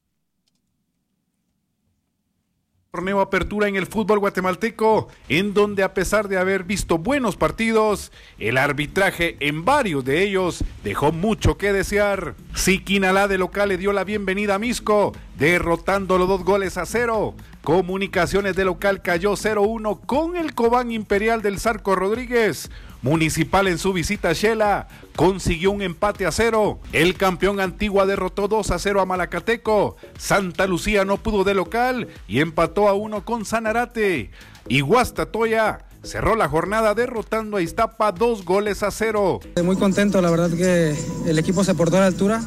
Torneo 2.95 3.21
Apertura 3.21 3.67
en 3.67 3.75
el 3.75 3.87
fútbol 3.87 4.19
guatemalteco, 4.19 5.07
en 5.27 5.55
donde 5.55 5.81
a 5.81 5.95
pesar 5.95 6.27
de 6.27 6.37
haber 6.37 6.63
visto 6.63 6.99
buenos 6.99 7.35
partidos, 7.35 8.11
el 8.37 8.55
arbitraje 8.55 9.35
en 9.39 9.65
varios 9.65 10.05
de 10.05 10.21
ellos 10.21 10.63
dejó 10.83 11.11
mucho 11.11 11.57
que 11.57 11.73
desear. 11.73 12.35
Siquinalá 12.53 13.27
de 13.27 13.39
local 13.39 13.69
le 13.69 13.79
dio 13.79 13.93
la 13.93 14.03
bienvenida 14.03 14.53
a 14.53 14.59
Misco, 14.59 15.11
derrotando 15.39 16.19
los 16.19 16.27
dos 16.27 16.43
goles 16.43 16.77
a 16.77 16.85
cero. 16.85 17.33
Comunicaciones 17.63 18.55
de 18.55 18.65
local 18.65 19.01
cayó 19.01 19.31
0-1 19.31 19.99
con 20.05 20.35
el 20.35 20.53
Cobán 20.53 20.91
Imperial 20.91 21.41
del 21.41 21.59
Zarco 21.59 21.95
Rodríguez. 21.95 22.69
Municipal 23.01 23.67
en 23.67 23.79
su 23.79 23.91
visita 23.91 24.29
a 24.29 24.33
Shela 24.33 24.87
consiguió 25.15 25.71
un 25.71 25.81
empate 25.81 26.25
a 26.25 26.31
cero. 26.31 26.79
El 26.91 27.15
campeón 27.15 27.59
Antigua 27.59 28.05
derrotó 28.05 28.47
2 28.47 28.71
a 28.71 28.79
0 28.79 29.01
a 29.01 29.05
Malacateco. 29.05 29.95
Santa 30.17 30.67
Lucía 30.67 31.05
no 31.05 31.17
pudo 31.17 31.43
de 31.43 31.53
local 31.53 32.07
y 32.27 32.39
empató 32.39 32.87
a 32.87 32.93
1 32.93 33.25
con 33.25 33.45
Sanarate. 33.45 34.31
Y 34.67 34.81
Guastatoya 34.81 35.85
cerró 36.03 36.35
la 36.35 36.49
jornada 36.49 36.93
derrotando 36.93 37.57
a 37.57 37.61
Iztapa 37.61 38.11
dos 38.11 38.43
goles 38.45 38.83
a 38.83 38.91
cero. 38.91 39.39
Muy 39.63 39.75
contento, 39.77 40.21
la 40.21 40.29
verdad 40.29 40.51
que 40.51 40.95
el 41.25 41.39
equipo 41.39 41.63
se 41.63 41.75
portó 41.75 41.97
a 41.97 42.01
la 42.01 42.07
altura. 42.07 42.41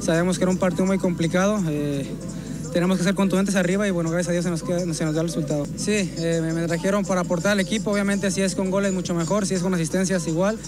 Sabemos 0.00 0.38
que 0.38 0.44
era 0.44 0.50
un 0.50 0.58
partido 0.58 0.86
muy 0.86 0.98
complicado. 0.98 1.60
eh, 1.68 2.06
tenemos 2.76 2.98
que 2.98 3.04
ser 3.04 3.14
contundentes 3.14 3.54
arriba 3.56 3.88
y 3.88 3.90
bueno, 3.90 4.10
gracias 4.10 4.28
a 4.28 4.32
Dios 4.32 4.44
se 4.44 4.50
nos, 4.50 4.62
queda- 4.62 4.92
se 4.92 5.04
nos 5.06 5.14
da 5.14 5.22
el 5.22 5.28
resultado. 5.28 5.64
Sí, 5.78 6.12
eh, 6.18 6.40
me, 6.42 6.52
me 6.52 6.66
trajeron 6.66 7.06
para 7.06 7.22
aportar 7.22 7.52
al 7.52 7.60
equipo. 7.60 7.90
Obviamente, 7.90 8.30
si 8.30 8.42
es 8.42 8.54
con 8.54 8.70
goles, 8.70 8.92
mucho 8.92 9.14
mejor. 9.14 9.46
Si 9.46 9.54
es 9.54 9.62
con 9.62 9.72
asistencias, 9.72 10.26
igual. 10.28 10.58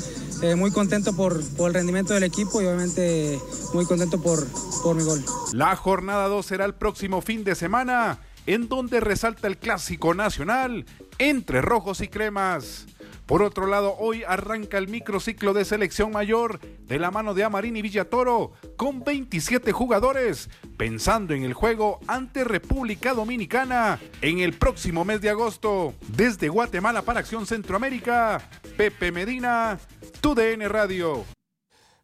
Eh, 0.40 0.55
muy 0.55 0.71
contento 0.71 1.12
por, 1.14 1.44
por 1.57 1.68
el 1.68 1.75
rendimiento 1.75 2.14
del 2.14 2.23
equipo 2.23 2.62
y 2.62 2.64
obviamente 2.64 3.38
muy 3.75 3.85
contento 3.85 4.23
por, 4.23 4.47
por 4.83 4.97
mi 4.97 5.03
gol. 5.05 5.23
La 5.53 5.77
jornada 5.77 6.29
2 6.29 6.47
será 6.47 6.64
el 6.64 6.73
próximo 6.73 7.21
fin 7.21 7.44
de 7.44 7.55
semana, 7.55 8.21
en 8.47 8.68
donde 8.71 9.01
resalta 9.01 9.47
el 9.47 9.59
clásico 9.59 10.14
nacional 10.14 10.87
entre 11.18 11.61
rojos 11.61 12.01
y 12.01 12.09
cremas. 12.09 12.87
Por 13.29 13.43
otro 13.43 13.67
lado, 13.67 13.95
hoy 13.99 14.23
arranca 14.27 14.79
el 14.79 14.88
microciclo 14.88 15.53
de 15.53 15.67
selección 15.67 16.11
mayor 16.11 16.61
de 16.61 16.99
la 16.99 17.11
mano 17.11 17.35
de 17.35 17.45
Amarín 17.45 17.77
y 17.77 17.83
Villatoro, 17.83 18.53
con 18.79 19.05
27 19.05 19.71
jugadores, 19.71 20.49
pensando 20.79 21.35
en 21.35 21.43
el 21.45 21.53
juego 21.53 22.01
ante 22.07 22.43
República 22.43 23.12
Dominicana 23.12 24.01
en 24.23 24.38
el 24.38 24.55
próximo 24.55 25.05
mes 25.05 25.21
de 25.21 25.29
agosto. 25.29 25.93
Desde 26.17 26.49
Guatemala 26.49 27.03
para 27.03 27.21
Acción 27.21 27.45
Centroamérica, 27.45 28.41
Pepe 28.79 29.12
Medina, 29.12 29.79
TUDN 30.23 30.67
Radio. 30.67 31.27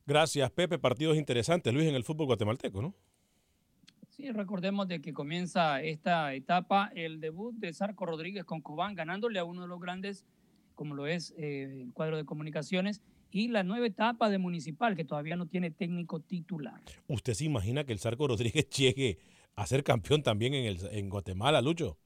Gracias, 0.06 0.50
Pepe. 0.50 0.78
Partidos 0.78 1.16
interesantes, 1.16 1.72
Luis, 1.72 1.88
en 1.88 1.94
el 1.94 2.04
fútbol 2.04 2.26
guatemalteco, 2.26 2.82
¿no? 2.82 2.94
Sí, 4.10 4.30
recordemos 4.30 4.88
de 4.88 5.00
que 5.00 5.14
comienza 5.14 5.80
esta 5.80 6.34
etapa 6.34 6.92
el 6.94 7.18
debut 7.18 7.54
de 7.54 7.72
Sarco 7.72 8.04
Rodríguez 8.04 8.44
con 8.44 8.60
Cobán, 8.60 8.94
ganándole 8.94 9.38
a 9.38 9.44
uno 9.44 9.62
de 9.62 9.68
los 9.68 9.80
grandes, 9.80 10.26
como 10.74 10.94
lo 10.94 11.06
es 11.06 11.34
eh, 11.36 11.82
el 11.86 11.92
cuadro 11.92 12.16
de 12.16 12.24
comunicaciones, 12.24 13.00
y 13.30 13.48
la 13.48 13.64
nueva 13.64 13.86
etapa 13.86 14.30
de 14.30 14.38
Municipal, 14.38 14.94
que 14.94 15.04
todavía 15.04 15.34
no 15.34 15.46
tiene 15.46 15.70
técnico 15.72 16.20
titular. 16.20 16.80
¿Usted 17.08 17.34
se 17.34 17.44
imagina 17.44 17.84
que 17.84 17.92
el 17.92 17.98
Zarco 17.98 18.28
Rodríguez 18.28 18.68
llegue 18.76 19.18
a 19.56 19.66
ser 19.66 19.82
campeón 19.82 20.22
también 20.22 20.54
en, 20.54 20.66
el, 20.66 20.78
en 20.92 21.08
Guatemala, 21.10 21.60
Lucho? 21.60 21.98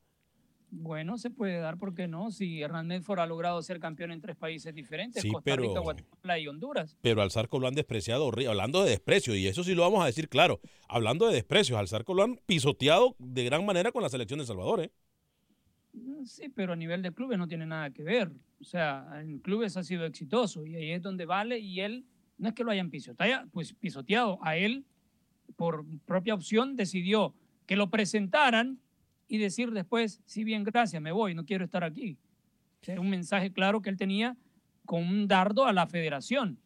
Bueno, 0.70 1.16
se 1.16 1.30
puede 1.30 1.58
dar, 1.60 1.78
¿por 1.78 1.94
qué 1.94 2.08
no? 2.08 2.30
Si 2.30 2.60
Hernán 2.60 2.86
Medford 2.88 3.20
ha 3.20 3.26
logrado 3.26 3.62
ser 3.62 3.80
campeón 3.80 4.10
en 4.12 4.20
tres 4.20 4.36
países 4.36 4.74
diferentes, 4.74 5.22
Sí, 5.22 5.30
Costa 5.30 5.44
pero- 5.44 5.62
Rica, 5.62 5.80
Guatemala 5.80 6.38
y 6.38 6.46
Honduras. 6.46 6.98
Pero 7.00 7.22
al 7.22 7.30
Zarco 7.30 7.58
lo 7.58 7.68
han 7.68 7.74
despreciado, 7.74 8.30
hablando 8.48 8.84
de 8.84 8.90
desprecio, 8.90 9.34
y 9.34 9.46
eso 9.46 9.64
sí 9.64 9.74
lo 9.74 9.80
vamos 9.82 10.02
a 10.02 10.06
decir 10.06 10.28
claro, 10.28 10.60
hablando 10.86 11.26
de 11.26 11.34
desprecios, 11.34 11.78
al 11.78 11.88
Zarco 11.88 12.12
lo 12.12 12.22
han 12.22 12.36
pisoteado 12.44 13.16
de 13.18 13.44
gran 13.44 13.64
manera 13.64 13.92
con 13.92 14.02
la 14.02 14.10
selección 14.10 14.40
de 14.40 14.46
Salvador, 14.46 14.80
¿eh? 14.82 14.90
Sí, 16.24 16.48
pero 16.48 16.72
a 16.72 16.76
nivel 16.76 17.02
de 17.02 17.12
clubes 17.12 17.38
no 17.38 17.48
tiene 17.48 17.66
nada 17.66 17.90
que 17.90 18.02
ver. 18.02 18.30
O 18.60 18.64
sea, 18.64 19.20
en 19.20 19.38
clubes 19.38 19.76
ha 19.76 19.82
sido 19.82 20.04
exitoso 20.04 20.66
y 20.66 20.74
ahí 20.74 20.90
es 20.90 21.02
donde 21.02 21.26
vale 21.26 21.58
y 21.58 21.80
él, 21.80 22.04
no 22.36 22.48
es 22.48 22.54
que 22.54 22.64
lo 22.64 22.70
hayan 22.70 22.90
pisoteado, 22.90 23.48
pues 23.50 23.72
pisoteado, 23.72 24.38
a 24.42 24.56
él 24.56 24.84
por 25.56 25.84
propia 26.04 26.34
opción 26.34 26.76
decidió 26.76 27.34
que 27.66 27.76
lo 27.76 27.90
presentaran 27.90 28.80
y 29.28 29.38
decir 29.38 29.70
después, 29.70 30.22
sí 30.24 30.44
bien, 30.44 30.64
gracias, 30.64 31.00
me 31.02 31.12
voy, 31.12 31.34
no 31.34 31.44
quiero 31.44 31.64
estar 31.64 31.84
aquí. 31.84 32.18
Sea, 32.80 32.94
Era 32.94 33.00
un 33.00 33.10
mensaje 33.10 33.52
claro 33.52 33.82
que 33.82 33.90
él 33.90 33.96
tenía 33.96 34.36
con 34.84 35.02
un 35.02 35.28
dardo 35.28 35.66
a 35.66 35.72
la 35.72 35.86
federación. 35.86 36.58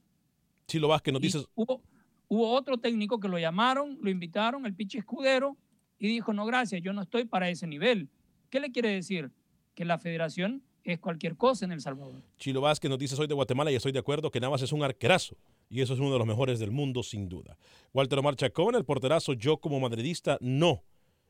Chilo 0.67 0.89
Vázquez 0.89 1.13
nos 1.13 1.23
Y 1.23 1.27
dice, 1.27 1.45
hubo, 1.55 1.83
hubo 2.29 2.51
otro 2.53 2.79
técnico 2.79 3.19
que 3.19 3.29
lo 3.29 3.39
llamaron, 3.39 3.99
lo 4.01 4.11
invitaron, 4.11 4.65
el 4.65 4.75
Pichi 4.75 4.99
Escudero, 4.99 5.57
y 5.99 6.09
dijo, 6.09 6.33
no, 6.33 6.47
gracias, 6.47 6.81
yo 6.83 6.93
no 6.93 7.03
estoy 7.03 7.25
para 7.25 7.49
ese 7.51 7.67
nivel. 7.67 8.09
¿Qué 8.53 8.61
le 8.61 8.71
quiere 8.71 8.91
decir? 8.91 9.31
Que 9.75 9.87
la 9.87 9.99
federación 9.99 10.63
es 10.85 11.01
cualquier 11.01 11.39
cosa 11.39 11.65
en 11.65 11.73
El 11.73 11.81
Salvador. 11.81 12.23
Chilo 12.37 12.61
Vázquez 12.61 12.91
nos 12.91 12.99
dice, 12.99 13.17
soy 13.17 13.27
de 13.27 13.33
Guatemala 13.33 13.73
y 13.73 13.77
estoy 13.77 13.93
de 13.93 13.99
acuerdo 13.99 14.31
que 14.31 14.41
Navas 14.41 14.61
es 14.61 14.73
un 14.73 14.83
arquerazo. 14.83 15.39
Y 15.71 15.81
eso 15.81 15.95
es 15.95 16.01
uno 16.01 16.13
de 16.13 16.19
los 16.19 16.27
mejores 16.27 16.59
del 16.59 16.71
mundo, 16.71 17.03
sin 17.03 17.31
duda. 17.31 17.57
Walter 17.95 18.19
Omar 18.19 18.37
Chacón, 18.37 18.75
el 18.75 18.85
porterazo, 18.85 19.33
yo 19.33 19.57
como 19.57 19.81
madridista, 19.81 20.37
no. 20.43 20.85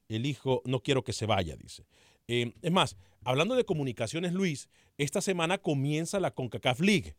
El 0.08 0.26
hijo, 0.26 0.62
no 0.64 0.80
quiero 0.80 1.04
que 1.04 1.12
se 1.12 1.26
vaya, 1.26 1.54
dice. 1.54 1.86
Eh, 2.26 2.54
es 2.60 2.72
más, 2.72 2.96
hablando 3.22 3.54
de 3.54 3.64
comunicaciones, 3.64 4.32
Luis, 4.32 4.68
esta 4.98 5.20
semana 5.20 5.58
comienza 5.58 6.18
la 6.18 6.32
CONCACAF 6.32 6.80
League. 6.80 7.14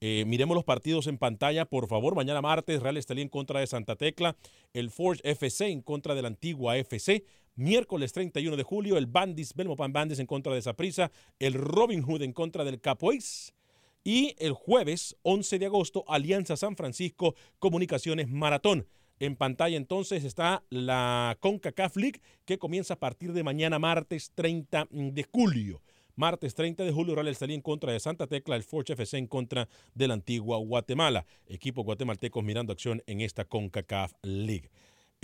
Eh, 0.00 0.24
miremos 0.26 0.54
los 0.54 0.64
partidos 0.64 1.06
en 1.06 1.18
pantalla, 1.18 1.66
por 1.66 1.86
favor. 1.86 2.14
Mañana 2.14 2.40
martes, 2.40 2.82
Real 2.82 2.96
Estelí 2.96 3.20
en 3.20 3.28
contra 3.28 3.60
de 3.60 3.66
Santa 3.66 3.96
Tecla, 3.96 4.36
el 4.72 4.90
Forge 4.90 5.20
FC 5.22 5.68
en 5.68 5.82
contra 5.82 6.14
de 6.14 6.22
la 6.22 6.28
antigua 6.28 6.78
FC. 6.78 7.26
Miércoles 7.56 8.12
31 8.12 8.56
de 8.56 8.62
julio, 8.64 8.96
el 8.96 9.06
Bandis, 9.06 9.54
Belmopan 9.54 9.92
Bandis 9.92 10.18
en 10.18 10.26
contra 10.26 10.52
de 10.54 10.62
Saprissa, 10.62 11.12
el 11.38 11.54
Robin 11.54 12.02
Hood 12.02 12.22
en 12.22 12.32
contra 12.32 12.64
del 12.64 12.80
Capoeis. 12.80 13.54
Y 14.02 14.34
el 14.38 14.52
jueves 14.52 15.16
11 15.22 15.58
de 15.58 15.66
agosto, 15.66 16.04
Alianza 16.08 16.56
San 16.56 16.76
Francisco, 16.76 17.34
Comunicaciones 17.58 18.28
Maratón. 18.28 18.86
En 19.20 19.36
pantalla 19.36 19.76
entonces 19.76 20.24
está 20.24 20.64
la 20.68 21.38
CONCACAF 21.40 21.96
League 21.96 22.20
que 22.44 22.58
comienza 22.58 22.94
a 22.94 22.98
partir 23.00 23.32
de 23.32 23.44
mañana 23.44 23.78
martes 23.78 24.32
30 24.34 24.88
de 24.90 25.24
julio. 25.32 25.80
Martes 26.16 26.54
30 26.54 26.84
de 26.84 26.92
julio, 26.92 27.14
Real 27.14 27.28
Estelí 27.28 27.54
en 27.54 27.60
contra 27.60 27.92
de 27.92 28.00
Santa 28.00 28.26
Tecla, 28.26 28.56
el 28.56 28.62
Forge 28.62 28.92
FC 28.92 29.16
en 29.16 29.26
contra 29.26 29.68
de 29.94 30.08
la 30.08 30.14
antigua 30.14 30.58
Guatemala. 30.58 31.24
Equipo 31.46 31.82
guatemaltecos 31.82 32.44
mirando 32.44 32.72
acción 32.72 33.02
en 33.06 33.20
esta 33.20 33.44
CONCACAF 33.44 34.12
League. 34.22 34.70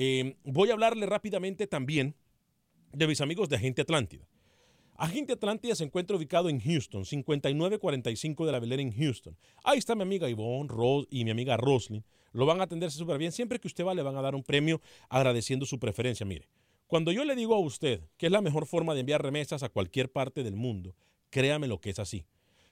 Eh, 0.03 0.35
voy 0.45 0.71
a 0.71 0.73
hablarle 0.73 1.05
rápidamente 1.05 1.67
también 1.67 2.15
de 2.91 3.07
mis 3.07 3.21
amigos 3.21 3.51
de 3.51 3.57
Agente 3.57 3.83
Atlántida. 3.83 4.27
Agente 4.97 5.35
Atlántida 5.35 5.75
se 5.75 5.85
encuentra 5.85 6.17
ubicado 6.17 6.49
en 6.49 6.59
Houston, 6.59 7.05
5945 7.05 8.47
de 8.47 8.53
la 8.53 8.61
Velera 8.61 8.81
en 8.81 8.93
Houston. 8.93 9.37
Ahí 9.63 9.77
está 9.77 9.95
mi 9.95 10.01
amiga 10.01 10.31
Ivonne 10.31 10.71
Rose 10.71 11.07
y 11.11 11.23
mi 11.27 11.33
amiga 11.33 11.59
Roslyn. 11.59 12.03
Lo 12.33 12.47
van 12.47 12.63
a 12.63 12.65
atenderse 12.65 12.97
súper 12.97 13.19
bien. 13.19 13.31
Siempre 13.31 13.59
que 13.59 13.69
usted 13.69 13.85
va, 13.85 13.93
le 13.93 14.01
van 14.01 14.17
a 14.17 14.23
dar 14.23 14.35
un 14.35 14.43
premio 14.43 14.81
agradeciendo 15.11 15.67
su 15.67 15.79
preferencia. 15.79 16.25
Mire, 16.25 16.49
cuando 16.87 17.13
yo 17.13 17.27
le 17.27 17.37
digo 17.37 17.55
a 17.55 17.61
usted 17.61 18.01
que 18.17 18.25
es 18.25 18.33
la 18.33 18.41
mejor 18.41 18.65
forma 18.65 18.95
de 18.95 19.01
enviar 19.01 19.23
remesas 19.23 19.63
a 19.63 19.69
cualquier 19.69 20.11
parte 20.11 20.43
del 20.43 20.57
mundo, 20.57 20.97
créame 21.29 21.69
lo 21.69 21.79
que 21.79 21.91
es 21.91 21.99
así. 21.99 22.25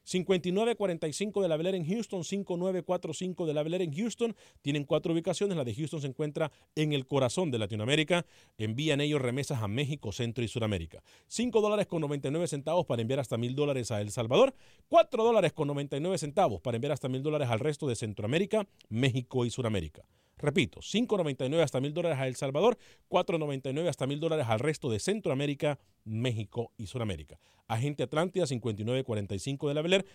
5945 0.08 1.42
de 1.42 1.48
la 1.48 1.56
Bel 1.58 1.66
Air 1.66 1.74
en 1.74 1.86
Houston, 1.86 2.24
5945 2.24 3.46
de 3.46 3.52
la 3.52 3.62
Bel 3.62 3.74
Air 3.74 3.82
en 3.82 3.92
Houston. 3.92 4.34
Tienen 4.62 4.84
cuatro 4.84 5.12
ubicaciones. 5.12 5.54
La 5.54 5.64
de 5.64 5.74
Houston 5.74 6.00
se 6.00 6.06
encuentra 6.06 6.50
en 6.74 6.94
el 6.94 7.06
corazón 7.06 7.50
de 7.50 7.58
Latinoamérica. 7.58 8.24
Envían 8.56 9.02
ellos 9.02 9.20
remesas 9.20 9.62
a 9.62 9.68
México, 9.68 10.10
Centro 10.10 10.42
y 10.42 10.48
Sudamérica. 10.48 11.02
5 11.26 11.60
dólares 11.60 11.86
con 11.86 12.00
99 12.00 12.46
centavos 12.46 12.86
para 12.86 13.02
enviar 13.02 13.20
hasta 13.20 13.36
mil 13.36 13.54
dólares 13.54 13.90
a 13.90 14.00
El 14.00 14.10
Salvador. 14.10 14.54
4 14.88 15.22
dólares 15.22 15.52
con 15.52 15.68
99 15.68 16.16
centavos 16.16 16.62
para 16.62 16.78
enviar 16.78 16.92
hasta 16.92 17.08
mil 17.08 17.22
dólares 17.22 17.50
al 17.50 17.60
resto 17.60 17.86
de 17.86 17.94
Centroamérica, 17.94 18.66
México 18.88 19.44
y 19.44 19.50
Sudamérica. 19.50 20.04
Repito, 20.38 20.80
5.99 20.80 21.60
hasta 21.60 21.80
mil 21.80 21.92
dólares 21.92 22.18
a 22.18 22.26
El 22.26 22.36
Salvador, 22.36 22.78
4.99 23.08 23.88
hasta 23.88 24.06
mil 24.06 24.20
dólares 24.20 24.46
al 24.48 24.60
resto 24.60 24.90
de 24.90 25.00
Centroamérica, 25.00 25.78
México 26.04 26.72
y 26.78 26.86
Sudamérica. 26.86 27.38
Agente 27.66 28.04
Atlántida 28.04 28.46
5945 28.46 29.68
de 29.68 29.74
la 29.74 29.82
Bel 29.82 29.92
Air. 29.94 30.06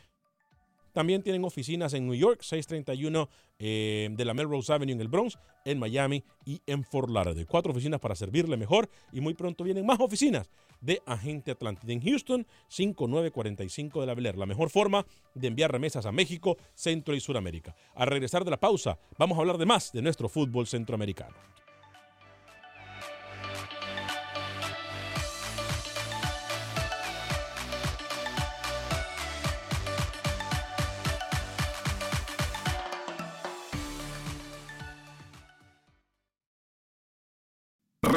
También 0.93 1.23
tienen 1.23 1.43
oficinas 1.43 1.93
en 1.93 2.05
New 2.05 2.15
York, 2.15 2.41
631 2.43 3.27
eh, 3.57 4.09
de 4.11 4.25
la 4.25 4.35
Melrose 4.35 4.71
Avenue 4.71 4.93
en 4.93 5.01
el 5.01 5.07
Bronx, 5.07 5.39
en 5.65 5.79
Miami 5.79 6.23
y 6.45 6.61
en 6.67 6.83
Fort 6.83 7.09
Lauderdale. 7.09 7.47
Cuatro 7.47 7.71
oficinas 7.71 7.99
para 7.99 8.15
servirle 8.15 8.57
mejor 8.57 8.89
y 9.11 9.19
muy 9.19 9.33
pronto 9.33 9.63
vienen 9.63 9.87
más 9.87 9.99
oficinas 9.99 10.49
de 10.83 11.01
Agente 11.05 11.51
Atlántida 11.51 11.93
en 11.93 12.01
Houston, 12.01 12.45
5945 12.67 14.01
de 14.01 14.05
la 14.05 14.13
Bel 14.13 14.25
Air. 14.27 14.37
La 14.37 14.45
mejor 14.45 14.69
forma 14.69 15.05
de 15.33 15.47
enviar 15.47 15.71
remesas 15.71 16.05
a 16.05 16.11
México, 16.11 16.57
Centro 16.75 17.15
y 17.15 17.19
Sudamérica. 17.19 17.75
Al 17.95 18.07
regresar 18.07 18.43
de 18.43 18.51
la 18.51 18.59
pausa, 18.59 18.99
vamos 19.17 19.37
a 19.37 19.41
hablar 19.41 19.57
de 19.57 19.65
más 19.65 19.91
de 19.91 20.01
nuestro 20.01 20.29
fútbol 20.29 20.67
centroamericano. 20.67 21.35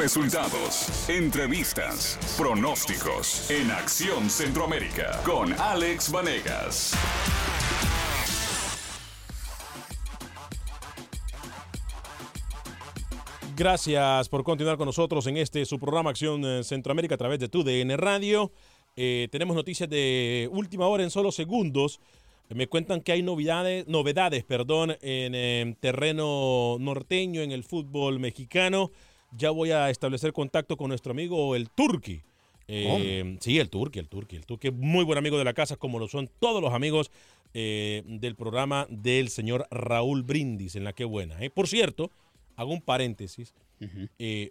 Resultados, 0.07 1.09
entrevistas, 1.09 2.17
pronósticos 2.37 3.51
en 3.51 3.69
Acción 3.69 4.29
Centroamérica 4.29 5.21
con 5.25 5.51
Alex 5.51 6.09
Vanegas. 6.09 6.93
Gracias 13.57 14.29
por 14.29 14.45
continuar 14.45 14.77
con 14.77 14.85
nosotros 14.85 15.27
en 15.27 15.35
este 15.35 15.65
su 15.65 15.77
programa 15.77 16.11
Acción 16.11 16.41
eh, 16.45 16.63
Centroamérica 16.63 17.15
a 17.15 17.17
través 17.17 17.39
de 17.39 17.49
tu 17.49 17.65
DN 17.65 17.97
Radio. 17.97 18.53
Eh, 18.95 19.27
tenemos 19.29 19.57
noticias 19.57 19.89
de 19.89 20.47
última 20.53 20.87
hora 20.87 21.03
en 21.03 21.09
solo 21.09 21.33
segundos. 21.33 21.99
Me 22.47 22.67
cuentan 22.67 23.01
que 23.01 23.11
hay 23.11 23.23
novedades, 23.23 23.85
novedades 23.89 24.45
perdón, 24.45 24.91
en, 25.01 25.35
eh, 25.35 25.75
terreno 25.81 26.77
norteño 26.79 27.41
en 27.41 27.51
el 27.51 27.65
fútbol 27.65 28.19
mexicano. 28.19 28.89
Ya 29.31 29.51
voy 29.51 29.71
a 29.71 29.89
establecer 29.89 30.33
contacto 30.33 30.77
con 30.77 30.89
nuestro 30.89 31.11
amigo 31.11 31.55
el 31.55 31.69
Turqui. 31.69 32.21
Eh, 32.67 33.37
sí, 33.39 33.59
el 33.59 33.69
Turqui, 33.69 33.99
el 33.99 34.09
Turqui, 34.09 34.35
el 34.35 34.45
Turqui, 34.45 34.71
muy 34.71 35.05
buen 35.05 35.17
amigo 35.17 35.37
de 35.37 35.43
la 35.43 35.53
casa, 35.53 35.77
como 35.77 35.99
lo 35.99 36.07
son 36.07 36.29
todos 36.39 36.61
los 36.61 36.73
amigos 36.73 37.11
eh, 37.53 38.03
del 38.05 38.35
programa 38.35 38.87
del 38.89 39.29
señor 39.29 39.67
Raúl 39.71 40.23
Brindis 40.23 40.75
en 40.75 40.83
la 40.83 40.93
que 40.93 41.05
buena. 41.05 41.41
¿eh? 41.41 41.49
Por 41.49 41.67
cierto, 41.67 42.11
hago 42.55 42.73
un 42.73 42.81
paréntesis. 42.81 43.53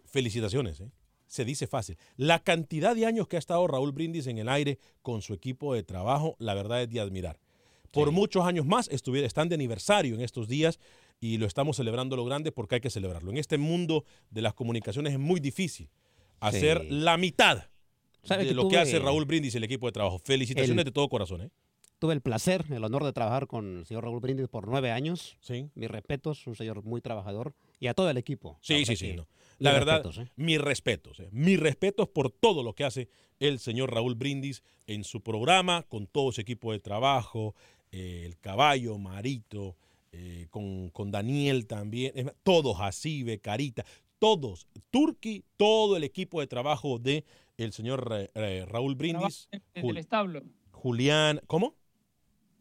Felicitaciones, 0.06 0.82
se 1.26 1.44
dice 1.44 1.66
fácil. 1.66 1.98
La 2.16 2.38
cantidad 2.38 2.94
de 2.94 3.06
años 3.06 3.28
que 3.28 3.36
ha 3.36 3.38
estado 3.38 3.66
Raúl 3.66 3.92
Brindis 3.92 4.26
en 4.28 4.38
el 4.38 4.48
aire 4.48 4.78
con 5.02 5.20
su 5.20 5.34
equipo 5.34 5.74
de 5.74 5.82
trabajo, 5.82 6.36
la 6.38 6.54
verdad 6.54 6.82
es 6.82 6.90
de 6.90 7.00
admirar. 7.00 7.38
Por 7.90 8.12
muchos 8.12 8.44
años 8.44 8.66
más 8.66 8.88
estuviera, 8.88 9.26
están 9.26 9.48
de 9.48 9.54
aniversario 9.54 10.14
en 10.14 10.20
estos 10.20 10.48
días 10.48 10.78
y 11.20 11.38
lo 11.38 11.46
estamos 11.46 11.76
celebrando 11.76 12.16
lo 12.16 12.24
grande 12.24 12.52
porque 12.52 12.76
hay 12.76 12.80
que 12.80 12.90
celebrarlo. 12.90 13.30
En 13.30 13.38
este 13.38 13.58
mundo 13.58 14.04
de 14.30 14.42
las 14.42 14.54
comunicaciones 14.54 15.12
es 15.14 15.18
muy 15.18 15.40
difícil 15.40 15.88
hacer 16.40 16.82
Sí. 16.82 16.88
la 16.90 17.16
mitad 17.16 17.64
¿Sabe 18.22 18.42
de 18.42 18.48
que 18.50 18.54
lo 18.54 18.68
que 18.68 18.76
hace 18.78 18.98
Raúl 18.98 19.24
Brindis 19.24 19.54
y 19.54 19.58
el 19.58 19.64
equipo 19.64 19.86
de 19.86 19.92
trabajo. 19.92 20.18
Felicitaciones 20.18 20.78
El- 20.80 20.84
de 20.84 20.90
todo 20.92 21.08
corazón. 21.08 21.42
¿eh? 21.42 21.50
Tuve 21.98 22.12
el 22.12 22.20
placer, 22.20 22.66
el 22.70 22.84
honor 22.84 23.04
de 23.04 23.12
trabajar 23.14 23.46
con 23.46 23.78
el 23.78 23.86
señor 23.86 24.04
Raúl 24.04 24.20
Brindis 24.20 24.48
por 24.48 24.68
nueve 24.68 24.90
años. 24.90 25.38
Sí. 25.40 25.70
Mis 25.74 25.88
respetos, 25.90 26.46
un 26.46 26.54
señor 26.54 26.82
muy 26.84 27.00
trabajador. 27.00 27.54
Y 27.80 27.86
a 27.86 27.94
todo 27.94 28.10
el 28.10 28.18
equipo. 28.18 28.58
Sí, 28.60 28.84
sí, 28.84 28.96
sí. 28.96 29.14
no. 29.14 29.26
La 29.58 29.72
verdad, 29.72 30.02
respetos, 30.02 30.18
¿eh? 30.18 30.30
mis 30.36 30.60
respetos. 30.60 31.20
eh. 31.20 31.28
Mis 31.32 31.58
respetos 31.58 32.08
por 32.08 32.30
todo 32.30 32.62
lo 32.62 32.74
que 32.74 32.84
hace 32.84 33.08
el 33.40 33.58
señor 33.58 33.94
Raúl 33.94 34.14
Brindis 34.14 34.62
en 34.86 35.04
su 35.04 35.22
programa, 35.22 35.84
con 35.84 36.06
todo 36.06 36.32
su 36.32 36.40
equipo 36.42 36.72
de 36.72 36.80
trabajo, 36.80 37.54
eh, 37.92 38.24
el 38.26 38.38
caballo, 38.38 38.98
Marito, 38.98 39.76
eh, 40.18 40.46
con, 40.50 40.90
con 40.90 41.10
Daniel 41.10 41.66
también, 41.66 42.32
todos, 42.42 42.80
Asibe, 42.80 43.38
Carita, 43.38 43.84
todos, 44.18 44.66
Turki, 44.90 45.44
todo 45.56 45.96
el 45.96 46.04
equipo 46.04 46.40
de 46.40 46.46
trabajo 46.46 46.98
de 46.98 47.24
el 47.56 47.72
señor 47.72 48.08
eh, 48.12 48.30
eh, 48.34 48.64
Raúl 48.66 48.94
Brindis, 48.94 49.48
desde 49.74 49.88
el 49.88 49.96
establo. 49.98 50.42
Julián, 50.70 51.40
¿cómo? 51.46 51.74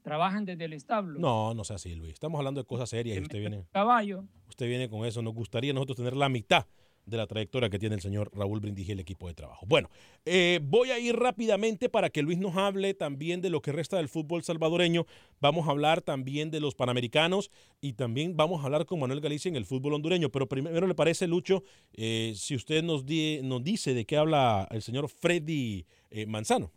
Trabajan 0.02 0.46
desde 0.46 0.66
el 0.66 0.74
establo. 0.74 1.20
No, 1.20 1.54
no 1.54 1.64
sea 1.64 1.78
así, 1.78 1.96
Luis. 1.96 2.14
Estamos 2.14 2.38
hablando 2.38 2.62
de 2.62 2.68
cosas 2.68 2.90
serias 2.90 3.18
y 3.18 3.22
usted 3.22 3.40
viene, 3.40 3.66
Caballo. 3.72 4.26
usted 4.48 4.68
viene 4.68 4.90
con 4.90 5.06
eso. 5.06 5.22
Nos 5.22 5.34
gustaría 5.34 5.74
nosotros 5.74 5.98
tener 5.98 6.16
la 6.16 6.30
mitad 6.30 6.68
de 7.06 7.18
la 7.18 7.28
trayectoria 7.28 7.70
que 7.70 7.80
tiene 7.80 7.96
el 7.96 8.02
señor 8.02 8.32
Raúl 8.34 8.60
Brindis 8.60 8.90
y 8.90 8.92
el 8.92 9.00
equipo 9.00 9.28
de 9.28 9.34
trabajo. 9.34 9.66
Bueno, 9.68 9.90
eh, 10.26 10.60
voy 10.64 10.92
a 10.92 11.00
ir 11.00 11.16
rápidamente 11.16 11.90
para 11.90 12.10
que 12.10 12.22
Luis 12.22 12.38
nos 12.38 12.56
hable 12.56 12.94
también 12.94 13.42
de 13.42 13.50
lo 13.50 13.62
que 13.62 13.72
resta 13.72 13.98
del 13.98 14.10
fútbol 14.10 14.44
salvadoreño. 14.44 15.06
Vamos 15.40 15.68
a 15.68 15.72
hablar 15.72 16.02
también 16.02 16.52
de 16.52 16.60
los 16.60 16.76
panamericanos 16.76 17.52
y 17.82 17.94
también 17.94 18.36
vamos 18.36 18.62
a 18.62 18.66
hablar 18.66 18.86
con 18.86 19.00
Manuel 19.00 19.22
Galicia 19.22 19.50
en 19.50 19.56
el 19.56 19.66
fútbol 19.66 19.94
hondureño. 19.94 20.30
Pero 20.30 20.48
primero 20.48 20.88
le 20.88 20.96
parece, 20.96 21.28
Lucho, 21.28 21.64
eh, 21.94 22.34
si 22.36 22.56
usted 22.56 22.84
nos, 22.84 23.04
nos 23.44 23.64
dice 23.64 23.94
de 23.94 24.06
qué 24.06 24.18
habla 24.18 24.68
el 24.72 24.82
señor 24.82 25.10
Freddy 25.10 25.86
eh, 26.10 26.26
Manzano. 26.26 26.72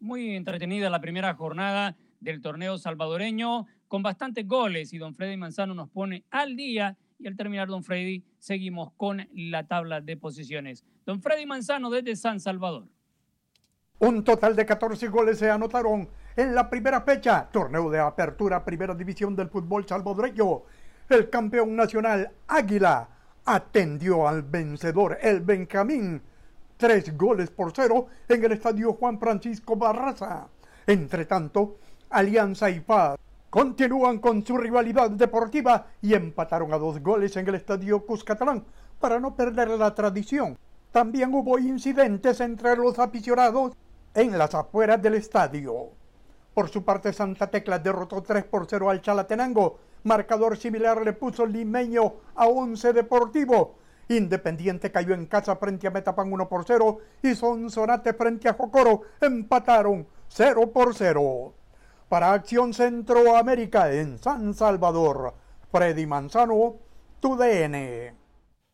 Muy 0.00 0.36
entretenida 0.36 0.90
la 0.90 1.00
primera 1.00 1.34
jornada 1.34 1.96
del 2.20 2.40
torneo 2.40 2.78
salvadoreño, 2.78 3.66
con 3.88 4.02
bastantes 4.02 4.46
goles 4.46 4.92
y 4.92 4.98
don 4.98 5.14
Freddy 5.14 5.36
Manzano 5.36 5.74
nos 5.74 5.88
pone 5.88 6.24
al 6.30 6.56
día 6.56 6.96
y 7.24 7.26
al 7.26 7.36
terminar 7.36 7.68
don 7.68 7.82
Freddy 7.82 8.22
seguimos 8.38 8.92
con 8.98 9.26
la 9.32 9.66
tabla 9.66 10.02
de 10.02 10.16
posiciones. 10.16 10.84
Don 11.06 11.22
Freddy 11.22 11.46
Manzano 11.46 11.88
desde 11.88 12.16
San 12.16 12.38
Salvador. 12.38 12.86
Un 13.98 14.22
total 14.22 14.54
de 14.54 14.66
14 14.66 15.08
goles 15.08 15.38
se 15.38 15.50
anotaron 15.50 16.06
en 16.36 16.54
la 16.54 16.68
primera 16.68 17.00
fecha, 17.00 17.48
torneo 17.50 17.90
de 17.90 17.98
apertura 17.98 18.62
primera 18.62 18.94
división 18.94 19.34
del 19.34 19.48
fútbol 19.48 19.86
salvadoreño. 19.88 20.64
El 21.08 21.30
campeón 21.30 21.74
nacional 21.74 22.30
Águila 22.46 23.08
atendió 23.46 24.28
al 24.28 24.42
vencedor, 24.42 25.16
el 25.22 25.40
Benjamín, 25.40 26.20
tres 26.76 27.16
goles 27.16 27.50
por 27.50 27.72
cero 27.74 28.08
en 28.28 28.44
el 28.44 28.52
estadio 28.52 28.92
Juan 28.92 29.18
Francisco 29.18 29.76
Barraza. 29.76 30.48
Entre 30.86 31.24
tanto, 31.24 31.78
Alianza 32.10 32.68
y 32.68 32.80
Paz 32.80 33.16
continúan 33.54 34.18
con 34.18 34.44
su 34.44 34.58
rivalidad 34.58 35.10
deportiva 35.10 35.86
y 36.02 36.14
empataron 36.14 36.72
a 36.72 36.76
dos 36.76 37.00
goles 37.00 37.36
en 37.36 37.46
el 37.46 37.54
estadio 37.54 38.04
Cuscatlán 38.04 38.64
para 38.98 39.20
no 39.20 39.36
perder 39.36 39.68
la 39.68 39.94
tradición. 39.94 40.58
También 40.90 41.32
hubo 41.32 41.56
incidentes 41.60 42.40
entre 42.40 42.74
los 42.74 42.98
aficionados 42.98 43.76
en 44.12 44.36
las 44.36 44.56
afueras 44.56 45.00
del 45.00 45.14
estadio. 45.14 45.90
Por 46.52 46.68
su 46.68 46.84
parte, 46.84 47.12
Santa 47.12 47.46
Tecla 47.46 47.78
derrotó 47.78 48.24
3 48.24 48.42
por 48.42 48.66
0 48.68 48.90
al 48.90 49.00
Chalatenango. 49.00 49.78
Marcador 50.02 50.56
similar 50.56 51.00
le 51.04 51.12
puso 51.12 51.46
Limeño 51.46 52.14
a 52.34 52.48
11 52.48 52.92
Deportivo. 52.92 53.76
Independiente 54.08 54.90
cayó 54.90 55.14
en 55.14 55.26
casa 55.26 55.54
frente 55.54 55.86
a 55.86 55.92
Metapan 55.92 56.32
1 56.32 56.48
por 56.48 56.64
0 56.66 56.98
y 57.22 57.36
Sonsonate 57.36 58.14
frente 58.14 58.48
a 58.48 58.54
Jocoro 58.54 59.02
empataron 59.20 60.08
0 60.26 60.72
por 60.72 60.92
0. 60.92 61.54
Para 62.14 62.32
Acción 62.32 62.72
Centroamérica 62.72 63.92
en 63.92 64.18
San 64.18 64.54
Salvador, 64.54 65.34
Freddy 65.72 66.06
Manzano, 66.06 66.76
tu 67.18 67.34
DN. 67.34 68.14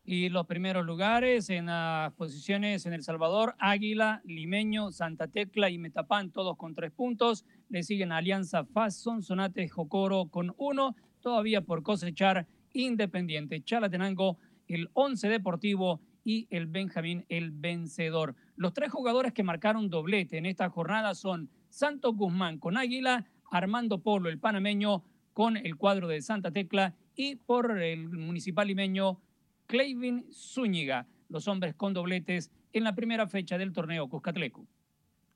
Y 0.03 0.29
los 0.29 0.45
primeros 0.45 0.85
lugares 0.85 1.49
en 1.49 1.65
las 1.65 2.13
posiciones 2.13 2.85
en 2.85 2.93
El 2.93 3.01
Salvador, 3.01 3.55
Águila, 3.57 4.21
Limeño, 4.25 4.91
Santa 4.91 5.27
Tecla 5.27 5.71
y 5.71 5.79
Metapán, 5.79 6.29
todos 6.29 6.55
con 6.55 6.75
tres 6.75 6.91
puntos. 6.91 7.43
Le 7.67 7.81
siguen 7.81 8.11
Alianza 8.11 8.63
FAS, 8.63 8.97
Sonsonate, 8.97 9.67
Jocoro 9.67 10.27
con 10.27 10.53
uno. 10.57 10.95
Todavía 11.19 11.61
por 11.61 11.81
cosechar 11.81 12.45
Independiente, 12.73 13.63
Chalatenango, 13.63 14.37
el 14.67 14.91
Once 14.93 15.27
Deportivo 15.27 15.99
y 16.23 16.47
el 16.51 16.67
Benjamín 16.67 17.25
el 17.29 17.49
vencedor. 17.51 18.35
Los 18.55 18.73
tres 18.73 18.91
jugadores 18.91 19.33
que 19.33 19.41
marcaron 19.43 19.89
doblete 19.89 20.37
en 20.37 20.45
esta 20.45 20.69
jornada 20.69 21.15
son 21.15 21.49
Santos 21.69 22.15
Guzmán 22.15 22.59
con 22.59 22.77
Águila, 22.77 23.25
Armando 23.51 24.01
Polo 24.01 24.29
el 24.29 24.39
panameño 24.39 25.03
con 25.33 25.57
el 25.57 25.75
cuadro 25.75 26.07
de 26.07 26.21
Santa 26.21 26.51
Tecla 26.51 26.95
y 27.15 27.35
por 27.35 27.79
el 27.79 28.09
municipal 28.09 28.67
limeño 28.67 29.21
Clavin 29.67 30.25
Zúñiga, 30.33 31.07
los 31.29 31.47
hombres 31.47 31.75
con 31.75 31.93
dobletes 31.93 32.51
en 32.73 32.83
la 32.83 32.95
primera 32.95 33.27
fecha 33.27 33.57
del 33.57 33.73
torneo 33.73 34.09
Cuscatleco. 34.09 34.65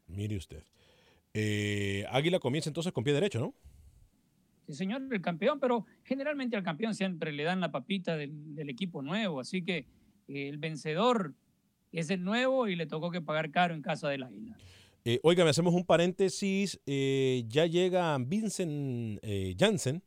Mire 0.07 0.37
usted. 0.37 0.63
Eh, 1.33 2.05
Águila 2.09 2.39
comienza 2.39 2.69
entonces 2.69 2.91
con 2.93 3.03
pie 3.03 3.13
derecho, 3.13 3.39
¿no? 3.39 3.53
Sí, 4.65 4.73
señor, 4.73 5.07
el 5.11 5.21
campeón, 5.21 5.59
pero 5.59 5.85
generalmente 6.03 6.55
al 6.55 6.63
campeón 6.63 6.95
siempre 6.95 7.31
le 7.31 7.43
dan 7.43 7.59
la 7.59 7.71
papita 7.71 8.17
del, 8.17 8.55
del 8.55 8.69
equipo 8.69 9.01
nuevo, 9.01 9.39
así 9.39 9.61
que 9.61 9.85
eh, 10.27 10.49
el 10.49 10.57
vencedor 10.57 11.35
es 11.91 12.09
el 12.09 12.23
nuevo 12.23 12.67
y 12.67 12.75
le 12.75 12.87
tocó 12.87 13.11
que 13.11 13.21
pagar 13.21 13.51
caro 13.51 13.75
en 13.75 13.81
casa 13.81 14.09
del 14.09 14.23
Águila. 14.23 14.57
Eh, 15.07 15.19
oiga, 15.21 15.43
me 15.43 15.51
hacemos 15.51 15.75
un 15.75 15.85
paréntesis. 15.85 16.79
eh, 16.87 17.43
ya 17.47 17.67
llega 17.67 18.17
Vincent 18.17 19.19
eh, 19.21 19.55
Janssen. 19.57 20.03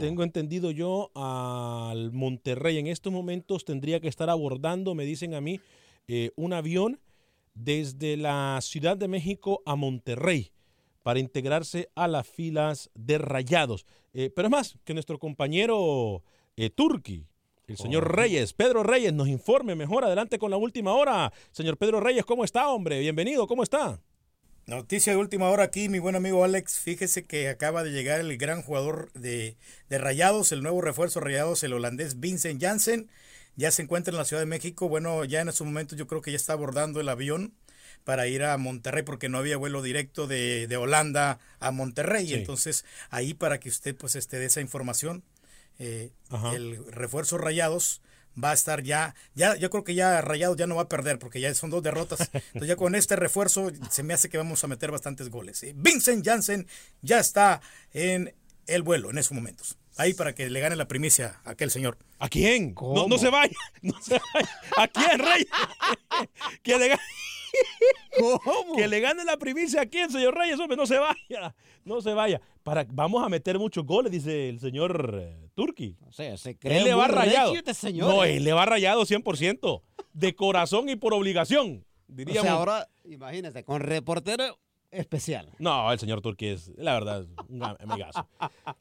Tengo 0.00 0.22
entendido 0.22 0.70
yo 0.70 1.10
al 1.14 2.12
Monterrey. 2.12 2.78
En 2.78 2.86
estos 2.86 3.12
momentos 3.12 3.66
tendría 3.66 4.00
que 4.00 4.08
estar 4.08 4.30
abordando, 4.30 4.94
me 4.94 5.04
dicen 5.04 5.34
a 5.34 5.42
mí, 5.42 5.60
eh, 6.08 6.30
un 6.36 6.54
avión 6.54 7.00
desde 7.54 8.16
la 8.16 8.58
Ciudad 8.62 8.96
de 8.96 9.08
México 9.08 9.62
a 9.66 9.76
Monterrey 9.76 10.50
para 11.02 11.20
integrarse 11.20 11.90
a 11.94 12.08
las 12.08 12.26
filas 12.26 12.90
de 12.94 13.18
Rayados. 13.18 13.84
Eh, 14.14 14.30
pero 14.34 14.48
es 14.48 14.52
más, 14.52 14.78
que 14.84 14.94
nuestro 14.94 15.18
compañero 15.18 16.22
Turki, 16.74 17.26
el 17.66 17.76
señor 17.76 18.14
Reyes, 18.14 18.52
Pedro 18.54 18.82
Reyes, 18.82 19.12
nos 19.12 19.28
informe 19.28 19.74
mejor. 19.74 20.04
Adelante 20.04 20.38
con 20.38 20.50
la 20.50 20.56
última 20.58 20.94
hora. 20.94 21.32
Señor 21.50 21.76
Pedro 21.76 22.00
Reyes, 22.00 22.24
¿cómo 22.24 22.44
está, 22.44 22.70
hombre? 22.70 23.00
Bienvenido, 23.00 23.46
¿cómo 23.46 23.62
está? 23.62 24.00
Noticia 24.72 25.12
de 25.12 25.18
última 25.18 25.50
hora 25.50 25.64
aquí, 25.64 25.90
mi 25.90 25.98
buen 25.98 26.16
amigo 26.16 26.44
Alex. 26.44 26.78
Fíjese 26.78 27.24
que 27.24 27.50
acaba 27.50 27.84
de 27.84 27.90
llegar 27.90 28.20
el 28.20 28.38
gran 28.38 28.62
jugador 28.62 29.12
de, 29.12 29.58
de 29.90 29.98
Rayados, 29.98 30.50
el 30.50 30.62
nuevo 30.62 30.80
refuerzo 30.80 31.20
Rayados, 31.20 31.62
el 31.62 31.74
holandés 31.74 32.20
Vincent 32.20 32.58
Janssen. 32.58 33.10
Ya 33.54 33.70
se 33.70 33.82
encuentra 33.82 34.12
en 34.12 34.16
la 34.16 34.24
Ciudad 34.24 34.40
de 34.40 34.46
México. 34.46 34.88
Bueno, 34.88 35.26
ya 35.26 35.42
en 35.42 35.50
estos 35.50 35.66
momentos 35.66 35.98
yo 35.98 36.06
creo 36.06 36.22
que 36.22 36.30
ya 36.30 36.38
está 36.38 36.54
abordando 36.54 37.02
el 37.02 37.10
avión 37.10 37.52
para 38.04 38.26
ir 38.28 38.44
a 38.44 38.56
Monterrey 38.56 39.02
porque 39.02 39.28
no 39.28 39.36
había 39.36 39.58
vuelo 39.58 39.82
directo 39.82 40.26
de, 40.26 40.66
de 40.66 40.76
Holanda 40.78 41.38
a 41.60 41.70
Monterrey. 41.70 42.28
Sí. 42.28 42.34
Entonces, 42.34 42.86
ahí 43.10 43.34
para 43.34 43.60
que 43.60 43.68
usted 43.68 43.94
pues 43.94 44.16
este, 44.16 44.38
dé 44.38 44.46
esa 44.46 44.62
información, 44.62 45.22
eh, 45.80 46.12
el 46.54 46.82
refuerzo 46.90 47.36
Rayados 47.36 48.00
va 48.42 48.50
a 48.50 48.54
estar 48.54 48.82
ya, 48.82 49.14
ya, 49.34 49.56
yo 49.56 49.70
creo 49.70 49.84
que 49.84 49.94
ya 49.94 50.20
Rayados 50.20 50.56
ya 50.56 50.66
no 50.66 50.76
va 50.76 50.82
a 50.82 50.88
perder 50.88 51.18
porque 51.18 51.40
ya 51.40 51.54
son 51.54 51.70
dos 51.70 51.82
derrotas. 51.82 52.20
Entonces 52.32 52.68
ya 52.68 52.76
con 52.76 52.94
este 52.94 53.16
refuerzo 53.16 53.70
se 53.90 54.02
me 54.02 54.14
hace 54.14 54.28
que 54.28 54.38
vamos 54.38 54.62
a 54.64 54.66
meter 54.66 54.90
bastantes 54.90 55.30
goles. 55.30 55.62
¿eh? 55.62 55.72
Vincent 55.76 56.24
Janssen 56.24 56.66
ya 57.02 57.18
está 57.18 57.60
en 57.92 58.34
el 58.66 58.82
vuelo 58.82 59.10
en 59.10 59.18
esos 59.18 59.32
momentos. 59.32 59.76
Ahí 59.96 60.14
para 60.14 60.34
que 60.34 60.48
le 60.48 60.60
gane 60.60 60.76
la 60.76 60.88
primicia 60.88 61.40
a 61.44 61.50
aquel 61.50 61.70
señor. 61.70 61.98
¿A 62.18 62.28
quién? 62.28 62.74
No, 62.80 63.08
no 63.08 63.18
se 63.18 63.28
vaya, 63.28 63.56
no 63.82 64.00
se 64.00 64.18
vaya. 64.34 64.60
¿A 64.78 64.88
quién, 64.88 65.18
Rey? 65.18 65.46
que 66.62 66.78
le 66.78 66.88
gane. 66.88 67.02
Que 68.76 68.88
le 68.88 69.00
gane 69.00 69.24
la 69.24 69.36
primicia 69.36 69.82
a 69.82 69.86
quién, 69.86 70.10
señor 70.10 70.36
Reyes, 70.36 70.58
hombre, 70.58 70.76
no 70.76 70.86
se 70.86 70.98
vaya, 70.98 71.54
no 71.84 72.00
se 72.00 72.14
vaya. 72.14 72.40
Para, 72.62 72.86
vamos 72.88 73.24
a 73.24 73.28
meter 73.28 73.58
muchos 73.58 73.84
goles, 73.84 74.12
dice 74.12 74.48
el 74.48 74.60
señor 74.60 75.18
eh, 75.20 75.48
Turki. 75.54 75.96
O 76.06 76.12
sea, 76.12 76.36
se 76.36 76.56
Él 76.62 76.84
le 76.84 76.94
va 76.94 77.08
rayado. 77.08 77.54
este 77.54 77.92
No, 77.94 78.24
eh. 78.24 78.36
él 78.36 78.44
le 78.44 78.52
va 78.52 78.64
rayado 78.66 79.02
100%. 79.04 79.82
De 80.12 80.34
corazón 80.34 80.90
y 80.90 80.96
por 80.96 81.14
obligación, 81.14 81.84
O 81.86 82.12
diríamos. 82.14 82.42
sea, 82.42 82.52
ahora, 82.52 82.88
imagínese, 83.04 83.64
con 83.64 83.80
reportero 83.80 84.58
especial. 84.92 85.50
No, 85.58 85.90
el 85.92 85.98
señor 85.98 86.20
Turki 86.20 86.46
es, 86.46 86.70
la 86.76 86.94
verdad, 86.94 87.26
un 87.48 87.62
amigazo. 87.62 88.28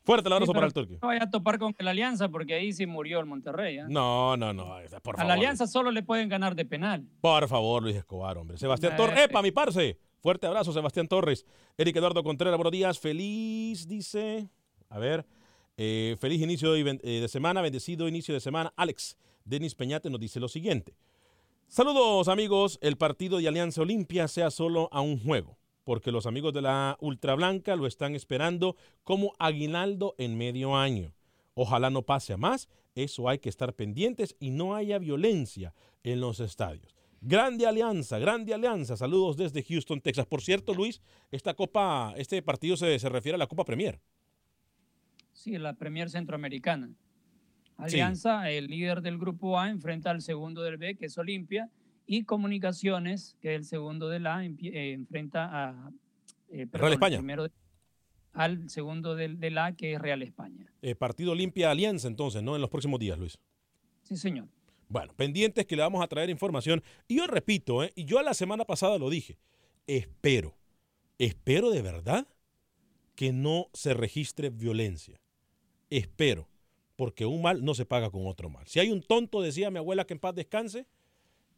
Fuerte 0.04 0.28
el 0.30 0.34
abrazo 0.34 0.52
Sí, 0.52 0.56
para 0.56 0.68
el 0.68 0.74
Turki. 0.74 0.94
No 1.02 1.08
vaya 1.08 1.24
a 1.24 1.30
topar 1.32 1.58
con 1.58 1.76
la 1.80 1.92
Alianza 1.92 2.30
porque 2.30 2.54
ahí 2.54 2.72
sí 2.74 2.86
murió 2.86 3.20
el 3.20 3.26
Monterrey. 3.26 3.80
¿ah? 3.80 3.88
No, 3.90 4.38
no, 4.38 4.54
no, 4.54 4.66
por 5.02 5.16
a 5.16 5.18
favor. 5.18 5.26
la 5.26 5.34
Alianza 5.34 5.66
solo 5.68 5.90
le 5.92 6.04
pueden 6.04 6.30
ganar 6.30 6.56
de 6.56 6.66
penal. 6.66 7.08
Por 7.22 7.48
favor, 7.48 7.82
Luis 7.82 7.96
Escobar, 7.96 8.38
hombre. 8.38 8.58
Sebastián 8.58 8.94
Eh, 8.94 8.98
Torres. 8.98 9.20
¡Epa, 9.22 9.42
mi 9.42 9.52
parce! 9.52 9.98
Fuerte 10.22 10.46
abrazo, 10.46 10.72
Sebastián 10.72 11.08
Torres. 11.08 11.46
Eric 11.78 11.96
Eduardo 11.96 12.24
Contreras, 12.24 12.56
buenos 12.58 12.72
días. 12.72 13.00
Feliz, 13.00 13.88
dice. 13.88 14.48
A 14.90 15.00
ver. 15.00 15.26
eh, 15.78 16.16
feliz 16.20 16.42
inicio 16.42 16.74
de, 16.74 17.00
eh, 17.02 17.22
de 17.22 17.28
semana, 17.28 17.62
bendecido 17.62 18.08
inicio 18.08 18.34
de 18.36 18.40
semana. 18.40 18.72
Alex 18.76 19.18
Denis 19.46 19.74
Peñate 19.74 20.10
nos 20.12 20.20
dice 20.20 20.40
lo 20.40 20.48
siguiente. 20.48 20.94
Saludos, 21.68 22.28
amigos. 22.28 22.78
El 22.82 22.98
partido 22.98 23.38
de 23.40 23.48
Alianza 23.48 23.82
Olimpia 23.82 24.28
sea 24.28 24.52
solo 24.52 24.90
a 24.92 25.02
un 25.02 25.18
juego, 25.24 25.58
porque 25.84 26.12
los 26.12 26.26
amigos 26.26 26.54
de 26.54 26.62
la 26.62 26.98
Ultrablanca 27.00 27.76
lo 27.76 27.88
están 27.88 28.16
esperando 28.16 28.76
como 29.04 29.34
aguinaldo 29.40 30.16
en 30.18 30.38
medio 30.38 30.76
año. 30.76 31.14
Ojalá 31.54 31.90
no 31.90 32.04
pase 32.04 32.34
a 32.34 32.38
más, 32.38 32.70
eso 32.96 33.30
hay 33.30 33.40
que 33.40 33.50
estar 33.50 33.74
pendientes 33.74 34.36
y 34.40 34.52
no 34.52 34.76
haya 34.76 35.00
violencia 35.00 35.74
en 36.04 36.20
los 36.22 36.40
estadios. 36.40 36.96
Grande 37.22 37.68
alianza, 37.68 38.18
grande 38.18 38.54
alianza. 38.54 38.98
Saludos 38.98 39.38
desde 39.38 39.64
Houston, 39.64 40.02
Texas. 40.02 40.26
Por 40.26 40.42
cierto, 40.42 40.74
Luis, 40.74 41.02
esta 41.30 41.54
copa, 41.54 42.14
este 42.18 42.42
partido 42.42 42.76
se, 42.76 42.98
se 42.98 43.10
refiere 43.10 43.36
a 43.36 43.38
la 43.38 43.48
Copa 43.48 43.64
Premier. 43.64 44.00
Sí, 45.32 45.58
la 45.58 45.74
Premier 45.74 46.10
Centroamericana. 46.10 46.90
Alianza, 47.78 48.50
el 48.50 48.68
líder 48.68 49.02
del 49.02 49.18
grupo 49.18 49.60
A, 49.60 49.70
enfrenta 49.70 50.12
al 50.12 50.22
segundo 50.22 50.62
del 50.62 50.78
B, 50.78 50.96
que 50.96 51.08
es 51.08 51.18
Olimpia, 51.18 51.70
y 52.06 52.24
Comunicaciones, 52.24 53.36
que 53.42 53.54
es 53.56 53.60
el 53.60 53.66
segundo 53.66 54.10
del 54.10 54.28
A, 54.28 54.44
empie- 54.44 54.74
eh, 54.74 54.94
enfrenta 54.94 55.50
a 55.70 55.92
eh, 56.50 56.68
perdón, 56.68 56.88
el 56.88 56.94
España. 56.94 57.18
primero 57.18 57.44
de- 57.44 57.52
al 58.34 58.70
segundo 58.70 59.16
del, 59.16 59.40
del 59.40 59.58
A, 59.58 59.76
que 59.76 59.94
es 59.94 60.02
Real 60.02 60.22
España. 60.22 60.72
Eh, 60.82 60.96
partido 60.96 61.32
Olimpia 61.34 61.70
Alianza, 61.72 62.08
entonces, 62.08 62.42
¿no? 62.44 62.56
En 62.56 62.62
los 62.62 62.70
próximos 62.70 63.00
días, 63.00 63.18
Luis. 63.18 63.38
Sí, 64.04 64.16
señor. 64.18 64.48
Bueno, 64.90 65.14
pendientes 65.16 65.66
que 65.66 65.76
le 65.76 65.82
vamos 65.84 66.04
a 66.04 66.08
traer 66.08 66.30
información. 66.30 66.84
Y 67.08 67.18
yo 67.18 67.28
repito, 67.28 67.84
¿eh? 67.84 67.92
y 67.96 68.04
yo 68.06 68.22
la 68.22 68.34
semana 68.34 68.66
pasada 68.66 68.98
lo 68.98 69.10
dije, 69.10 69.38
espero, 69.88 70.58
espero 71.18 71.70
de 71.72 71.82
verdad 71.82 72.28
que 73.16 73.32
no 73.32 73.68
se 73.74 73.94
registre 73.94 74.50
violencia. 74.50 75.22
Espero, 75.90 76.48
porque 76.96 77.26
un 77.26 77.42
mal 77.42 77.64
no 77.64 77.74
se 77.74 77.86
paga 77.86 78.10
con 78.10 78.28
otro 78.28 78.50
mal. 78.50 78.68
Si 78.68 78.80
hay 78.80 78.92
un 78.92 79.02
tonto, 79.02 79.42
decía 79.42 79.72
mi 79.72 79.78
abuela 79.78 80.06
que 80.06 80.14
en 80.14 80.20
paz 80.20 80.36
descanse, 80.36 80.88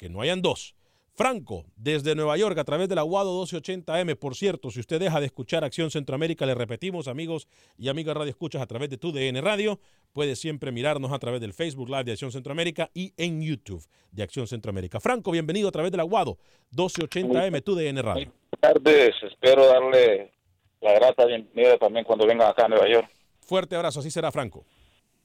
que 0.03 0.09
no 0.09 0.19
hayan 0.19 0.41
dos. 0.41 0.75
Franco, 1.15 1.63
desde 1.77 2.13
Nueva 2.13 2.35
York, 2.35 2.57
a 2.57 2.65
través 2.65 2.89
de 2.89 2.95
la 2.95 3.03
Guado 3.03 3.41
1280M. 3.41 4.17
Por 4.17 4.35
cierto, 4.35 4.69
si 4.69 4.81
usted 4.81 4.99
deja 4.99 5.21
de 5.21 5.27
escuchar 5.27 5.63
Acción 5.63 5.91
Centroamérica, 5.91 6.45
le 6.45 6.55
repetimos, 6.55 7.07
amigos 7.07 7.47
y 7.77 7.87
amigas 7.87 8.13
Radio 8.17 8.29
Escuchas, 8.29 8.61
a 8.61 8.65
través 8.65 8.89
de 8.89 8.97
tu 8.97 9.13
DN 9.13 9.39
Radio, 9.39 9.79
puede 10.11 10.35
siempre 10.35 10.73
mirarnos 10.73 11.13
a 11.13 11.19
través 11.19 11.39
del 11.39 11.53
Facebook 11.53 11.87
Live 11.87 12.03
de 12.03 12.11
Acción 12.11 12.33
Centroamérica 12.33 12.89
y 12.93 13.13
en 13.15 13.41
YouTube 13.41 13.81
de 14.11 14.23
Acción 14.23 14.45
Centroamérica. 14.45 14.99
Franco, 14.99 15.31
bienvenido 15.31 15.69
a 15.69 15.71
través 15.71 15.89
de 15.89 15.95
la 15.95 16.03
Guado 16.03 16.37
1280M, 16.75 17.63
tu 17.63 17.75
DN 17.75 18.01
Radio. 18.01 18.29
Buenas 18.51 18.83
tardes, 18.83 19.15
espero 19.31 19.67
darle 19.67 20.33
la 20.81 20.95
grata 20.95 21.25
bienvenida 21.27 21.77
también 21.77 22.03
cuando 22.03 22.27
vengan 22.27 22.49
acá 22.49 22.65
a 22.65 22.67
Nueva 22.67 22.89
York. 22.89 23.09
Fuerte 23.39 23.77
abrazo, 23.77 24.01
así 24.01 24.11
será, 24.11 24.33
Franco. 24.33 24.65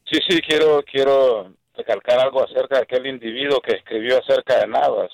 Sí, 0.08 0.20
sí, 0.28 0.40
quiero, 0.40 0.84
quiero 0.84 1.52
recalcar 1.78 2.18
algo 2.18 2.42
acerca 2.44 2.76
de 2.76 2.82
aquel 2.82 3.06
individuo 3.06 3.60
que 3.60 3.72
escribió 3.76 4.18
acerca 4.18 4.58
de 4.60 4.66
Navas. 4.66 5.10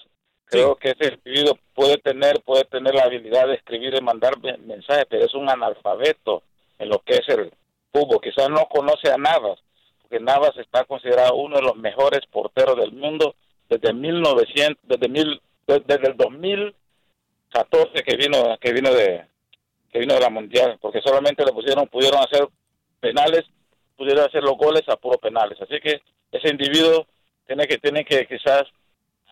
Creo 0.46 0.74
que 0.76 0.90
ese 0.98 1.14
individuo 1.14 1.56
puede 1.74 1.98
tener, 1.98 2.40
puede 2.42 2.64
tener 2.64 2.94
la 2.94 3.04
habilidad 3.04 3.46
de 3.46 3.54
escribir 3.54 3.94
y 3.94 4.00
mandar 4.02 4.38
me- 4.40 4.56
mensajes, 4.58 5.06
pero 5.08 5.24
es 5.24 5.34
un 5.34 5.48
analfabeto 5.48 6.42
en 6.78 6.88
lo 6.88 6.98
que 7.00 7.14
es 7.14 7.28
el 7.28 7.52
fútbol. 7.92 8.20
Quizás 8.22 8.48
no 8.50 8.66
conoce 8.66 9.10
a 9.12 9.16
Navas, 9.16 9.58
porque 10.02 10.20
Navas 10.20 10.56
está 10.58 10.84
considerado 10.84 11.34
uno 11.36 11.56
de 11.56 11.62
los 11.62 11.76
mejores 11.76 12.20
porteros 12.30 12.76
del 12.76 12.92
mundo 12.92 13.34
desde 13.68 13.92
1900, 13.92 14.76
desde, 14.82 15.08
mil, 15.08 15.40
de- 15.66 15.80
desde 15.80 16.08
el 16.08 16.16
2014 16.16 18.02
que 18.02 18.16
vino, 18.16 18.56
que 18.60 18.72
vino 18.72 18.92
de, 18.92 19.24
que 19.90 19.98
vino 19.98 20.14
de 20.14 20.20
la 20.20 20.30
mundial, 20.30 20.78
porque 20.80 21.00
solamente 21.00 21.44
le 21.44 21.52
pusieron, 21.52 21.86
pudieron 21.88 22.20
hacer 22.20 22.46
penales, 23.00 23.44
pudieron 23.96 24.24
hacer 24.26 24.42
los 24.42 24.56
goles 24.56 24.82
a 24.88 24.96
puros 24.96 25.18
penales. 25.18 25.60
Así 25.60 25.80
que 25.80 26.00
ese 26.38 26.48
individuo 26.48 27.06
tiene 27.46 27.66
que, 27.66 27.78
tiene 27.78 28.04
que 28.04 28.26
quizás 28.26 28.62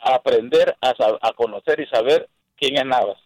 aprender 0.03 0.74
a, 0.80 0.94
a 1.20 1.32
conocer 1.34 1.80
y 1.80 1.86
saber 1.86 2.28
quién 2.57 2.76
es 2.76 2.84
Navas. 2.84 3.18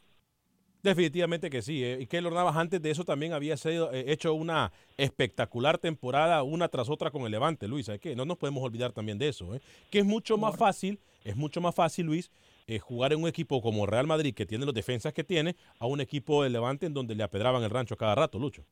Definitivamente 0.83 1.51
que 1.51 1.63
sí. 1.63 1.83
eh. 1.83 1.99
Y 2.01 2.07
Keylor 2.07 2.33
Navas 2.33 2.55
antes 2.57 2.81
de 2.81 2.91
eso 2.91 3.05
también 3.05 3.33
había 3.33 3.57
sido, 3.57 3.93
eh, 3.93 4.05
hecho 4.13 4.35
una 4.35 4.71
espectacular 4.97 5.79
temporada, 5.79 6.43
una 6.45 6.69
tras 6.69 6.89
otra 6.89 7.11
con 7.11 7.23
el 7.23 7.33
Levante, 7.33 7.67
Luis. 7.67 7.87
¿sabes 7.87 8.01
qué? 8.01 8.15
No 8.15 8.25
nos 8.25 8.37
podemos 8.37 8.63
olvidar 8.63 8.93
también 8.93 9.19
de 9.19 9.29
eso. 9.29 9.55
eh. 9.55 9.61
Que 9.91 9.99
es 10.01 10.05
mucho 10.05 10.37
más 10.39 10.57
fácil, 10.57 11.01
es 11.25 11.35
mucho 11.35 11.61
más 11.61 11.75
fácil, 11.75 12.07
Luis, 12.07 12.31
eh, 12.69 12.79
jugar 12.79 13.13
en 13.13 13.21
un 13.23 13.29
equipo 13.29 13.61
como 13.61 13.85
Real 13.87 14.07
Madrid, 14.07 14.33
que 14.33 14.47
tiene 14.47 14.65
los 14.65 14.75
defensas 14.75 15.13
que 15.13 15.25
tiene, 15.25 15.57
a 15.81 15.87
un 15.87 16.01
equipo 16.01 16.45
de 16.45 16.51
Levante 16.51 16.87
en 16.87 16.95
donde 16.95 17.17
le 17.17 17.25
apedraban 17.25 17.65
el 17.65 17.71
rancho 17.71 17.97
cada 17.97 18.15
rato, 18.15 18.39
Lucho. 18.39 18.65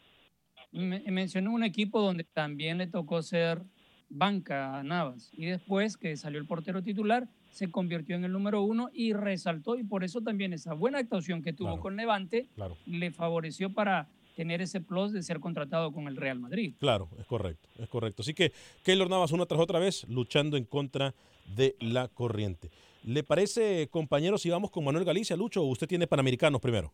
Me- 0.70 1.02
mencionó 1.10 1.52
un 1.52 1.64
equipo 1.64 2.00
donde 2.00 2.22
también 2.24 2.78
le 2.78 2.86
tocó 2.86 3.22
ser 3.22 3.62
banca 4.08 4.82
Navas 4.82 5.30
y 5.32 5.46
después 5.46 5.96
que 5.96 6.16
salió 6.16 6.38
el 6.38 6.46
portero 6.46 6.82
titular 6.82 7.28
se 7.50 7.70
convirtió 7.70 8.16
en 8.16 8.24
el 8.24 8.32
número 8.32 8.62
uno 8.62 8.90
y 8.92 9.12
resaltó 9.12 9.76
y 9.76 9.84
por 9.84 10.04
eso 10.04 10.20
también 10.20 10.52
esa 10.52 10.74
buena 10.74 10.98
actuación 10.98 11.42
que 11.42 11.52
tuvo 11.52 11.78
con 11.80 11.96
Levante 11.96 12.48
Claro. 12.54 12.76
le 12.86 13.10
favoreció 13.10 13.72
para 13.72 14.08
tener 14.36 14.60
ese 14.60 14.80
plus 14.80 15.12
de 15.12 15.22
ser 15.22 15.38
contratado 15.38 15.92
con 15.92 16.08
el 16.08 16.16
Real 16.16 16.40
Madrid. 16.40 16.74
Claro, 16.80 17.08
es 17.18 17.26
correcto, 17.26 17.68
es 17.78 17.88
correcto. 17.88 18.22
Así 18.22 18.34
que 18.34 18.52
Keylor 18.82 19.08
Navas 19.08 19.30
una 19.30 19.46
tras 19.46 19.60
otra 19.60 19.78
vez 19.78 20.04
luchando 20.08 20.56
en 20.56 20.64
contra 20.64 21.14
de 21.54 21.76
la 21.78 22.08
corriente. 22.08 22.70
¿Le 23.04 23.22
parece, 23.22 23.86
compañeros, 23.90 24.42
si 24.42 24.50
vamos 24.50 24.70
con 24.72 24.82
Manuel 24.84 25.04
Galicia, 25.04 25.36
Lucho, 25.36 25.62
o 25.62 25.66
usted 25.66 25.86
tiene 25.86 26.06
Panamericanos 26.08 26.60
primero? 26.60 26.92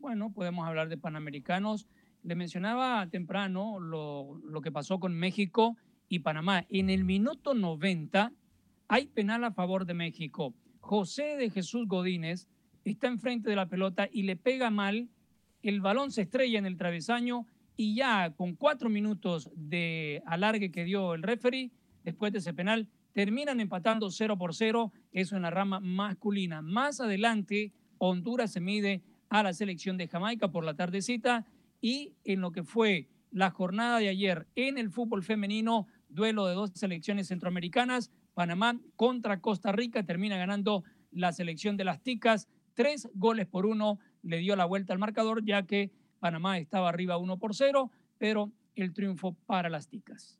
Bueno, 0.00 0.32
podemos 0.32 0.66
hablar 0.66 0.88
de 0.88 0.96
Panamericanos. 0.98 1.86
Le 2.22 2.34
mencionaba 2.34 3.06
temprano 3.08 3.80
lo, 3.80 4.40
lo 4.44 4.60
que 4.60 4.70
pasó 4.70 5.00
con 5.00 5.14
México 5.14 5.76
y 6.08 6.20
Panamá. 6.20 6.66
En 6.68 6.90
el 6.90 7.04
minuto 7.04 7.54
90 7.54 8.32
hay 8.88 9.06
penal 9.06 9.44
a 9.44 9.52
favor 9.52 9.86
de 9.86 9.94
México. 9.94 10.54
José 10.80 11.36
de 11.36 11.50
Jesús 11.50 11.88
Godínez 11.88 12.48
está 12.84 13.08
enfrente 13.08 13.50
de 13.50 13.56
la 13.56 13.66
pelota 13.66 14.08
y 14.12 14.22
le 14.22 14.36
pega 14.36 14.70
mal. 14.70 15.08
El 15.62 15.80
balón 15.80 16.10
se 16.10 16.22
estrella 16.22 16.58
en 16.58 16.66
el 16.66 16.76
travesaño 16.76 17.46
y 17.76 17.94
ya 17.94 18.30
con 18.36 18.54
cuatro 18.54 18.88
minutos 18.88 19.50
de 19.54 20.22
alargue 20.26 20.70
que 20.70 20.84
dio 20.84 21.14
el 21.14 21.22
referee, 21.22 21.70
después 22.04 22.32
de 22.32 22.40
ese 22.40 22.52
penal, 22.52 22.88
terminan 23.12 23.60
empatando 23.60 24.10
0 24.10 24.36
por 24.36 24.54
0. 24.54 24.92
Eso 25.12 25.36
en 25.36 25.42
la 25.42 25.50
rama 25.50 25.80
masculina. 25.80 26.62
Más 26.62 27.00
adelante, 27.00 27.72
Honduras 27.98 28.52
se 28.52 28.60
mide 28.60 29.02
a 29.28 29.42
la 29.42 29.52
selección 29.52 29.96
de 29.96 30.08
Jamaica 30.08 30.48
por 30.48 30.64
la 30.64 30.74
tardecita 30.74 31.46
y 31.82 32.14
en 32.24 32.40
lo 32.40 32.52
que 32.52 32.62
fue 32.62 33.08
la 33.30 33.50
jornada 33.50 33.98
de 33.98 34.08
ayer 34.08 34.46
en 34.54 34.78
el 34.78 34.90
fútbol 34.90 35.22
femenino, 35.22 35.86
duelo 36.08 36.46
de 36.46 36.54
dos 36.54 36.70
selecciones 36.74 37.28
centroamericanas, 37.28 38.10
Panamá 38.32 38.78
contra 38.96 39.40
Costa 39.40 39.72
Rica, 39.72 40.04
termina 40.04 40.38
ganando 40.38 40.84
la 41.10 41.32
selección 41.32 41.76
de 41.76 41.84
las 41.84 42.02
Ticas, 42.02 42.48
tres 42.74 43.08
goles 43.14 43.46
por 43.46 43.66
uno, 43.66 43.98
le 44.22 44.38
dio 44.38 44.56
la 44.56 44.64
vuelta 44.64 44.94
al 44.94 44.98
marcador 44.98 45.44
ya 45.44 45.64
que 45.64 45.90
Panamá 46.20 46.58
estaba 46.58 46.88
arriba 46.88 47.18
1 47.18 47.38
por 47.38 47.54
0, 47.54 47.90
pero 48.16 48.52
el 48.76 48.94
triunfo 48.94 49.36
para 49.46 49.68
las 49.68 49.88
Ticas. 49.88 50.38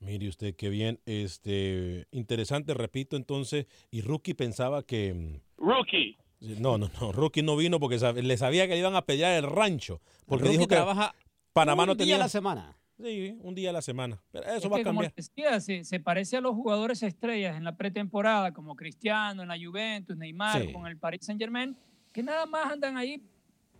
Mire 0.00 0.28
usted 0.28 0.54
qué 0.56 0.68
bien, 0.68 0.98
este 1.06 2.06
interesante, 2.10 2.74
repito 2.74 3.16
entonces, 3.16 3.66
y 3.90 4.02
Rookie 4.02 4.34
pensaba 4.34 4.82
que 4.82 5.40
Rookie. 5.56 6.18
No, 6.58 6.78
no, 6.78 6.90
no, 7.00 7.12
Rookie 7.12 7.42
no 7.42 7.56
vino 7.56 7.78
porque 7.80 7.96
sab- 7.96 8.20
le 8.20 8.36
sabía 8.36 8.66
que 8.66 8.74
le 8.74 8.80
iban 8.80 8.94
a 8.96 9.02
pelear 9.02 9.32
el 9.34 9.44
rancho, 9.50 10.00
porque 10.26 10.44
Rookie 10.44 10.58
dijo 10.58 10.68
que 10.68 10.74
trabaja 10.76 11.14
Panamá 11.52 11.84
un 11.84 11.88
no 11.88 11.94
día 11.94 11.98
tenía 12.04 12.16
a 12.16 12.18
la 12.18 12.28
semana. 12.28 12.76
Sí, 12.96 13.36
un 13.42 13.54
día 13.56 13.70
a 13.70 13.72
la 13.72 13.82
semana. 13.82 14.22
Pero 14.30 14.44
eso 14.46 14.56
Es 14.56 14.64
va 14.72 14.76
a 14.76 14.82
como 14.84 15.00
cambiar. 15.00 15.12
decía, 15.16 15.58
se, 15.60 15.82
se 15.84 15.98
parece 16.00 16.36
a 16.36 16.40
los 16.40 16.54
jugadores 16.54 17.02
estrellas 17.02 17.56
en 17.56 17.64
la 17.64 17.76
pretemporada, 17.76 18.52
como 18.52 18.76
Cristiano 18.76 19.42
en 19.42 19.48
la 19.48 19.56
Juventus, 19.58 20.16
Neymar 20.16 20.62
Sí. 20.62 20.72
con 20.72 20.86
el 20.86 20.96
Paris 20.96 21.24
Saint 21.24 21.40
Germain, 21.40 21.76
que 22.12 22.22
nada 22.22 22.46
más 22.46 22.70
andan 22.72 22.96
ahí 22.96 23.20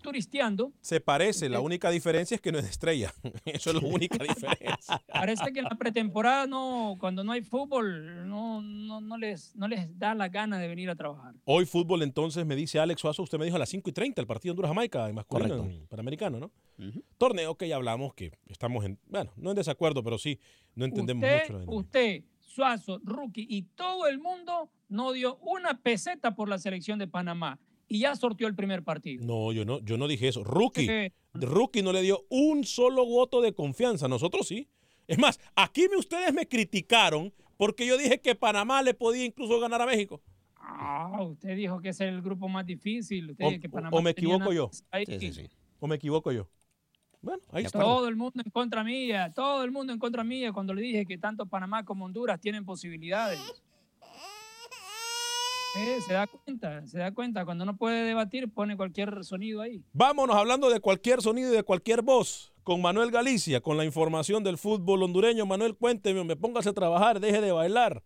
turisteando. 0.04 0.70
Se 0.82 1.00
parece, 1.00 1.48
la 1.48 1.60
única 1.60 1.90
diferencia 1.90 2.34
es 2.34 2.40
que 2.42 2.52
no 2.52 2.58
es 2.58 2.64
de 2.64 2.70
estrella. 2.70 3.12
Eso 3.46 3.70
es 3.70 3.82
la 3.82 3.88
única 3.88 4.18
diferencia. 4.22 5.02
Parece 5.08 5.50
que 5.50 5.60
en 5.60 5.64
la 5.64 5.76
pretemporada, 5.76 6.46
no, 6.46 6.96
cuando 7.00 7.24
no 7.24 7.32
hay 7.32 7.40
fútbol, 7.40 8.28
no, 8.28 8.60
no, 8.60 9.00
no, 9.00 9.16
les, 9.16 9.56
no 9.56 9.66
les 9.66 9.98
da 9.98 10.14
la 10.14 10.28
gana 10.28 10.58
de 10.58 10.68
venir 10.68 10.90
a 10.90 10.94
trabajar. 10.94 11.34
Hoy 11.46 11.64
fútbol 11.64 12.02
entonces 12.02 12.44
me 12.44 12.54
dice 12.54 12.78
Alex 12.78 13.00
Suazo, 13.00 13.22
usted 13.22 13.38
me 13.38 13.46
dijo 13.46 13.56
a 13.56 13.58
las 13.58 13.70
5 13.70 13.88
y 13.88 13.92
30 13.94 14.20
el 14.20 14.26
partido 14.26 14.52
Honduras-Jamaica 14.52 15.08
en 15.08 15.14
masculino, 15.14 15.56
Correcto. 15.56 15.74
en 15.74 15.86
Panamericano, 15.86 16.38
¿no? 16.38 16.52
Torneo 17.16 17.56
que 17.56 17.66
ya 17.66 17.76
hablamos 17.76 18.12
que 18.12 18.38
estamos 18.46 18.84
en, 18.84 18.98
bueno, 19.06 19.32
no 19.36 19.50
en 19.50 19.56
desacuerdo, 19.56 20.02
pero 20.04 20.18
sí, 20.18 20.38
no 20.74 20.84
entendemos 20.84 21.24
usted, 21.24 21.50
mucho. 21.50 21.64
la 21.64 21.76
usted, 21.78 22.24
Suazo, 22.40 23.00
Rookie 23.02 23.46
y 23.48 23.62
todo 23.62 24.06
el 24.06 24.18
mundo 24.18 24.70
no 24.90 25.12
dio 25.12 25.36
una 25.38 25.80
peseta 25.80 26.34
por 26.34 26.50
la 26.50 26.58
selección 26.58 26.98
de 26.98 27.08
Panamá 27.08 27.58
y 27.88 28.00
ya 28.00 28.14
sortió 28.16 28.46
el 28.46 28.54
primer 28.54 28.82
partido. 28.82 29.24
No, 29.24 29.52
yo 29.52 29.64
no, 29.64 29.80
yo 29.80 29.96
no 29.96 30.08
dije 30.08 30.28
eso. 30.28 30.44
Rookie, 30.44 31.12
Rookie 31.34 31.82
no 31.82 31.92
le 31.92 32.02
dio 32.02 32.24
un 32.28 32.64
solo 32.64 33.04
voto 33.04 33.40
de 33.40 33.52
confianza. 33.52 34.08
Nosotros 34.08 34.46
sí. 34.48 34.68
Es 35.06 35.18
más, 35.18 35.38
aquí 35.54 35.86
me, 35.90 35.96
ustedes 35.96 36.32
me 36.32 36.46
criticaron 36.48 37.32
porque 37.56 37.86
yo 37.86 37.96
dije 37.98 38.20
que 38.20 38.34
Panamá 38.34 38.82
le 38.82 38.94
podía 38.94 39.24
incluso 39.24 39.60
ganar 39.60 39.82
a 39.82 39.86
México. 39.86 40.22
Ah, 40.56 41.22
usted 41.22 41.56
dijo 41.56 41.80
que 41.80 41.90
ese 41.90 42.08
es 42.08 42.14
el 42.14 42.22
grupo 42.22 42.48
más 42.48 42.64
difícil. 42.64 43.30
Usted 43.30 43.44
O, 43.44 43.48
dijo 43.50 43.60
que 43.60 43.68
Panamá 43.68 43.96
o 43.96 44.02
me 44.02 44.10
equivoco 44.10 44.52
yo. 44.52 44.70
ahí. 44.90 45.04
O 45.78 45.86
me 45.86 45.96
equivoco 45.96 46.32
yo. 46.32 46.48
Bueno, 47.20 47.42
ahí 47.52 47.64
está. 47.64 47.78
Todo 47.80 48.08
el 48.08 48.16
mundo 48.16 48.42
en 48.44 48.50
contra 48.50 48.84
mía, 48.84 49.32
todo 49.34 49.64
el 49.64 49.70
mundo 49.70 49.92
en 49.92 49.98
contra 49.98 50.24
mía 50.24 50.52
cuando 50.52 50.74
le 50.74 50.82
dije 50.82 51.06
que 51.06 51.16
tanto 51.16 51.46
Panamá 51.46 51.84
como 51.84 52.04
Honduras 52.04 52.40
tienen 52.40 52.64
posibilidades. 52.64 53.40
Eh, 55.76 56.00
se 56.06 56.12
da 56.12 56.26
cuenta, 56.26 56.86
se 56.86 56.98
da 56.98 57.12
cuenta. 57.12 57.44
Cuando 57.44 57.64
no 57.64 57.76
puede 57.76 58.04
debatir, 58.04 58.52
pone 58.52 58.76
cualquier 58.76 59.24
sonido 59.24 59.60
ahí. 59.60 59.82
Vámonos 59.92 60.36
hablando 60.36 60.70
de 60.70 60.80
cualquier 60.80 61.20
sonido 61.20 61.52
y 61.52 61.56
de 61.56 61.62
cualquier 61.64 62.02
voz 62.02 62.52
con 62.62 62.80
Manuel 62.80 63.10
Galicia, 63.10 63.60
con 63.60 63.76
la 63.76 63.84
información 63.84 64.44
del 64.44 64.56
fútbol 64.56 65.02
hondureño. 65.02 65.46
Manuel, 65.46 65.76
cuénteme, 65.76 66.22
me 66.24 66.36
póngase 66.36 66.68
a 66.68 66.72
trabajar, 66.72 67.18
deje 67.18 67.40
de 67.40 67.52
bailar. 67.52 68.02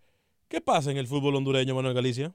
¿Qué 0.49 0.61
pasa 0.63 0.91
en 0.91 0.97
el 0.97 1.07
fútbol 1.07 1.37
hondureño, 1.37 1.75
Manuel 1.75 1.95
Galicia? 1.95 2.35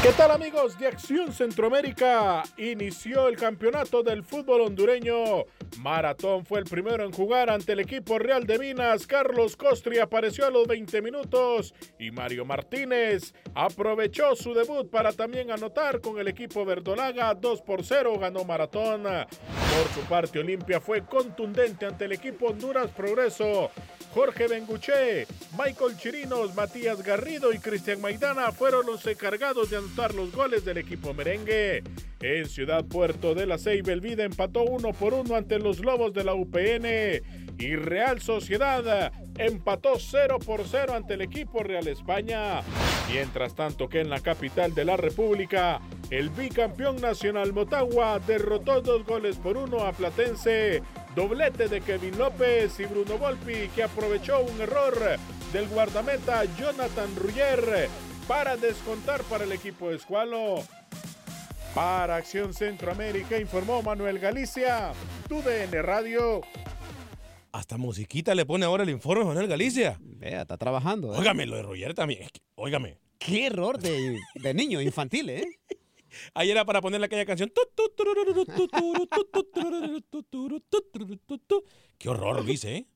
¿Qué 0.00 0.12
tal 0.12 0.30
amigos 0.30 0.78
de 0.78 0.86
Acción 0.86 1.32
Centroamérica? 1.32 2.44
Inició 2.56 3.26
el 3.26 3.36
campeonato 3.36 4.04
del 4.04 4.22
fútbol 4.22 4.60
hondureño. 4.60 5.44
Maratón 5.78 6.46
fue 6.46 6.60
el 6.60 6.66
primero 6.66 7.04
en 7.04 7.10
jugar 7.10 7.50
ante 7.50 7.72
el 7.72 7.80
equipo 7.80 8.16
Real 8.16 8.46
de 8.46 8.60
Minas. 8.60 9.08
Carlos 9.08 9.56
Costri 9.56 9.98
apareció 9.98 10.46
a 10.46 10.50
los 10.50 10.68
20 10.68 11.02
minutos 11.02 11.74
y 11.98 12.12
Mario 12.12 12.44
Martínez 12.44 13.34
aprovechó 13.54 14.36
su 14.36 14.54
debut 14.54 14.88
para 14.88 15.12
también 15.12 15.50
anotar 15.50 16.00
con 16.00 16.20
el 16.20 16.28
equipo 16.28 16.64
verdolaga. 16.64 17.34
2 17.34 17.62
por 17.62 17.84
0 17.84 18.20
ganó 18.20 18.44
Maratón. 18.44 19.02
Por 19.02 19.94
su 19.94 20.08
parte, 20.08 20.38
Olimpia 20.38 20.80
fue 20.80 21.04
contundente 21.04 21.86
ante 21.86 22.04
el 22.04 22.12
equipo 22.12 22.46
Honduras 22.46 22.90
Progreso. 22.92 23.70
Jorge 24.14 24.48
Benguché, 24.48 25.26
Michael 25.58 25.96
Chirinos, 25.98 26.54
Matías 26.54 27.02
Garrido 27.02 27.52
y 27.52 27.58
Cristian 27.58 28.00
Maidana 28.00 28.52
fueron 28.52 28.86
los 28.86 29.06
encargados 29.06 29.70
de 29.70 29.76
los 30.14 30.32
goles 30.32 30.64
del 30.64 30.78
equipo 30.78 31.12
merengue. 31.12 31.82
En 32.20 32.48
Ciudad 32.48 32.84
Puerto 32.84 33.34
de 33.34 33.46
la 33.46 33.58
Ceiba, 33.58 33.92
el 33.92 34.00
Vida 34.00 34.24
empató 34.24 34.62
uno 34.62 34.92
por 34.92 35.14
uno 35.14 35.34
ante 35.34 35.58
los 35.58 35.80
Lobos 35.80 36.12
de 36.12 36.24
la 36.24 36.34
UPN. 36.34 36.86
Y 37.58 37.74
Real 37.74 38.20
Sociedad 38.20 39.12
empató 39.36 39.98
0 39.98 40.38
por 40.44 40.62
0 40.66 40.94
ante 40.94 41.14
el 41.14 41.22
equipo 41.22 41.62
Real 41.62 41.88
España. 41.88 42.60
Mientras 43.10 43.54
tanto 43.54 43.88
que 43.88 44.00
en 44.00 44.10
la 44.10 44.20
capital 44.20 44.74
de 44.74 44.84
la 44.84 44.96
República, 44.96 45.80
el 46.10 46.30
bicampeón 46.30 46.96
nacional 46.96 47.52
Motagua 47.52 48.20
derrotó 48.20 48.80
dos 48.80 49.04
goles 49.04 49.36
por 49.36 49.56
uno 49.56 49.84
a 49.84 49.92
Platense. 49.92 50.82
Doblete 51.16 51.68
de 51.68 51.80
Kevin 51.80 52.16
López 52.16 52.78
y 52.78 52.84
Bruno 52.84 53.18
Volpi 53.18 53.68
que 53.74 53.82
aprovechó 53.82 54.40
un 54.40 54.60
error 54.60 54.94
del 55.52 55.66
guardameta 55.68 56.44
Jonathan 56.56 57.16
Rugger 57.16 57.88
para 58.28 58.56
descontar 58.56 59.22
para 59.24 59.44
el 59.44 59.52
equipo 59.52 59.88
de 59.90 59.96
Escualo. 59.96 60.62
Para 61.74 62.16
Acción 62.16 62.54
Centroamérica 62.54 63.38
informó 63.38 63.82
Manuel 63.82 64.18
Galicia, 64.18 64.92
tu 65.28 65.42
DN 65.42 65.82
Radio. 65.82 66.40
Hasta 67.52 67.76
musiquita 67.78 68.34
le 68.34 68.44
pone 68.46 68.64
ahora 68.64 68.82
el 68.84 68.90
informe 68.90 69.24
Manuel 69.24 69.48
Galicia. 69.48 69.98
Vea, 70.00 70.42
está 70.42 70.56
trabajando. 70.56 71.14
¿eh? 71.14 71.18
Óigame, 71.18 71.46
lo 71.46 71.56
de 71.56 71.62
Roger 71.62 71.94
también. 71.94 72.22
es 72.22 72.32
que- 72.32 72.40
Óigame. 72.56 72.98
Qué 73.18 73.46
error 73.46 73.78
de, 73.78 74.18
de 74.34 74.54
niño 74.54 74.80
infantil, 74.80 75.30
¿eh? 75.30 75.44
Ahí 76.34 76.50
era 76.50 76.64
para 76.64 76.80
ponerle 76.80 77.06
aquella 77.06 77.26
canción. 77.26 77.52
Qué 81.98 82.08
horror, 82.08 82.44
Luis, 82.44 82.64
¿eh? 82.64 82.86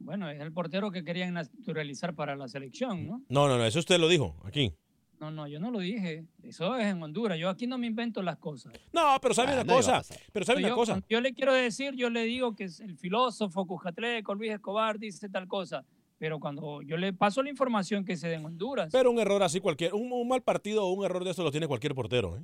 Bueno, 0.00 0.28
es 0.30 0.40
el 0.40 0.52
portero 0.52 0.90
que 0.90 1.04
querían 1.04 1.34
naturalizar 1.34 2.14
para 2.14 2.34
la 2.34 2.48
selección, 2.48 3.06
¿no? 3.06 3.22
No, 3.28 3.48
no, 3.48 3.58
no, 3.58 3.64
eso 3.66 3.78
usted 3.78 3.98
lo 3.98 4.08
dijo 4.08 4.34
aquí. 4.44 4.72
No, 5.20 5.30
no, 5.30 5.46
yo 5.46 5.60
no 5.60 5.70
lo 5.70 5.80
dije. 5.80 6.24
Eso 6.42 6.74
es 6.76 6.86
en 6.86 7.02
Honduras. 7.02 7.38
Yo 7.38 7.50
aquí 7.50 7.66
no 7.66 7.76
me 7.76 7.86
invento 7.86 8.22
las 8.22 8.38
cosas. 8.38 8.72
No, 8.92 9.18
pero 9.20 9.34
sabe 9.34 9.50
Ah, 9.50 9.54
una 9.56 9.64
no 9.64 9.74
cosa. 9.74 10.02
Pero 10.32 10.46
sabe 10.46 10.62
yo, 10.62 10.68
una 10.68 10.74
cosa. 10.76 11.02
yo 11.10 11.20
le 11.20 11.34
quiero 11.34 11.52
decir, 11.52 11.94
yo 11.94 12.08
le 12.08 12.24
digo 12.24 12.54
que 12.56 12.64
es 12.64 12.80
el 12.80 12.96
filósofo 12.96 13.66
Cujatleco, 13.66 14.34
Luis 14.34 14.52
Escobar 14.52 14.98
dice 14.98 15.28
tal 15.28 15.46
cosa. 15.46 15.84
pero 16.16 16.38
cuando 16.40 16.80
yo 16.82 16.96
le 16.96 17.12
paso 17.12 17.42
la 17.42 17.50
información 17.50 18.04
que 18.04 18.16
se 18.16 18.28
da 18.30 18.36
en 18.36 18.44
Honduras. 18.46 18.88
Pero 18.92 19.10
un 19.10 19.18
error 19.18 19.42
así 19.42 19.60
cualquier, 19.60 19.92
un, 19.94 20.10
un 20.12 20.26
mal 20.28 20.42
partido 20.42 20.86
o 20.86 20.92
un 20.92 21.04
error 21.04 21.22
de 21.24 21.30
eso 21.32 21.42
lo 21.44 21.50
tiene 21.50 21.66
cualquier 21.68 21.94
portero, 21.94 22.38
¿eh? 22.38 22.42